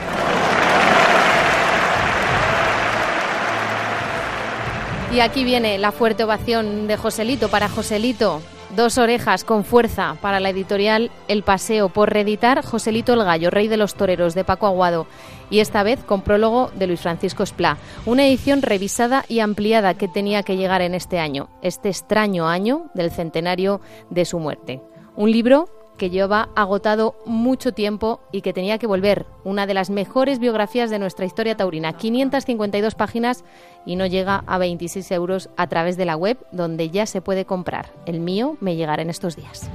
Y 5.12 5.20
aquí 5.20 5.44
viene 5.44 5.78
la 5.78 5.92
fuerte 5.92 6.24
ovación 6.24 6.88
de 6.88 6.96
Joselito 6.96 7.48
para 7.48 7.68
Joselito. 7.68 8.40
Dos 8.76 8.98
orejas 8.98 9.44
con 9.44 9.62
fuerza 9.62 10.16
para 10.20 10.40
la 10.40 10.50
editorial 10.50 11.12
El 11.28 11.44
Paseo 11.44 11.90
por 11.90 12.12
reeditar 12.12 12.64
Joselito 12.64 13.12
el 13.12 13.22
Gallo, 13.22 13.50
Rey 13.50 13.68
de 13.68 13.76
los 13.76 13.94
Toreros 13.94 14.34
de 14.34 14.42
Paco 14.42 14.66
Aguado 14.66 15.06
y 15.48 15.60
esta 15.60 15.84
vez 15.84 16.02
con 16.02 16.22
prólogo 16.22 16.72
de 16.74 16.88
Luis 16.88 17.00
Francisco 17.00 17.44
Esplá. 17.44 17.78
Una 18.04 18.26
edición 18.26 18.62
revisada 18.62 19.24
y 19.28 19.38
ampliada 19.38 19.94
que 19.94 20.08
tenía 20.08 20.42
que 20.42 20.56
llegar 20.56 20.82
en 20.82 20.94
este 20.94 21.20
año, 21.20 21.50
este 21.62 21.88
extraño 21.88 22.48
año 22.48 22.90
del 22.94 23.12
centenario 23.12 23.80
de 24.10 24.24
su 24.24 24.40
muerte. 24.40 24.82
Un 25.14 25.30
libro 25.30 25.68
que 25.96 26.10
lleva 26.10 26.48
agotado 26.54 27.14
mucho 27.24 27.72
tiempo 27.72 28.20
y 28.32 28.40
que 28.42 28.52
tenía 28.52 28.78
que 28.78 28.86
volver. 28.86 29.26
Una 29.44 29.66
de 29.66 29.74
las 29.74 29.90
mejores 29.90 30.38
biografías 30.38 30.90
de 30.90 30.98
nuestra 30.98 31.26
historia 31.26 31.56
taurina. 31.56 31.92
552 31.92 32.94
páginas 32.94 33.44
y 33.86 33.96
no 33.96 34.06
llega 34.06 34.44
a 34.46 34.58
26 34.58 35.10
euros 35.12 35.50
a 35.56 35.66
través 35.66 35.96
de 35.96 36.04
la 36.04 36.16
web 36.16 36.38
donde 36.52 36.90
ya 36.90 37.06
se 37.06 37.20
puede 37.20 37.44
comprar. 37.44 37.92
El 38.06 38.20
mío 38.20 38.56
me 38.60 38.76
llegará 38.76 39.02
en 39.02 39.10
estos 39.10 39.36
días. 39.36 39.70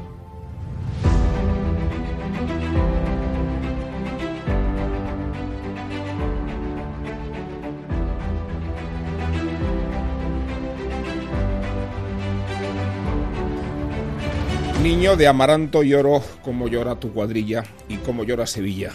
Niño 14.83 15.17
de 15.17 15.27
amaranto 15.27 15.83
lloro 15.83 16.23
como 16.41 16.69
llora 16.69 16.95
tu 16.95 17.11
cuadrilla 17.11 17.65
y 17.89 17.97
como 17.97 18.23
llora 18.23 18.47
Sevilla, 18.47 18.91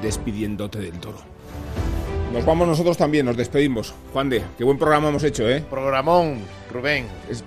despidiéndote 0.00 0.78
del 0.78 1.00
toro. 1.00 1.18
Nos 2.32 2.44
vamos 2.44 2.68
nosotros 2.68 2.96
también, 2.96 3.26
nos 3.26 3.36
despedimos. 3.36 3.92
Juan 4.12 4.30
de, 4.30 4.44
qué 4.56 4.62
buen 4.62 4.78
programa 4.78 5.08
hemos 5.08 5.24
hecho, 5.24 5.48
¿eh? 5.48 5.64
Programón, 5.68 6.38
Rubén. 6.72 7.06
Es 7.28 7.42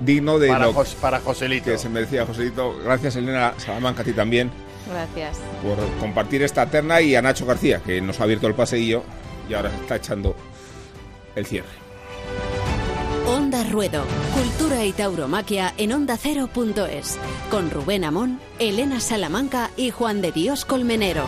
digno 0.00 0.40
de 0.40 0.48
para, 0.48 0.66
lo 0.66 0.84
para 1.00 1.20
Joselito. 1.20 1.70
que 1.70 1.78
se 1.78 1.88
merecía 1.88 2.26
Joselito. 2.26 2.76
Gracias, 2.82 3.14
Elena 3.14 3.54
Salamanca, 3.58 4.02
a 4.02 4.04
ti 4.04 4.12
también. 4.12 4.50
Gracias. 4.90 5.38
Por 5.62 5.78
compartir 6.00 6.42
esta 6.42 6.66
terna 6.66 7.00
y 7.00 7.14
a 7.14 7.22
Nacho 7.22 7.46
García, 7.46 7.80
que 7.84 8.00
nos 8.00 8.18
ha 8.18 8.24
abierto 8.24 8.48
el 8.48 8.54
paseillo 8.54 9.04
y 9.48 9.54
ahora 9.54 9.70
está 9.82 9.96
echando 9.96 10.34
el 11.36 11.46
cierre. 11.46 11.87
Cultura 13.78 14.84
y 14.84 14.92
Tauromaquia 14.92 15.72
en 15.76 15.92
ondacero.es, 15.92 17.16
con 17.48 17.70
Rubén 17.70 18.04
Amón, 18.04 18.40
Elena 18.58 18.98
Salamanca 18.98 19.70
y 19.76 19.90
Juan 19.90 20.20
de 20.20 20.32
Dios 20.32 20.64
Colmenero. 20.64 21.24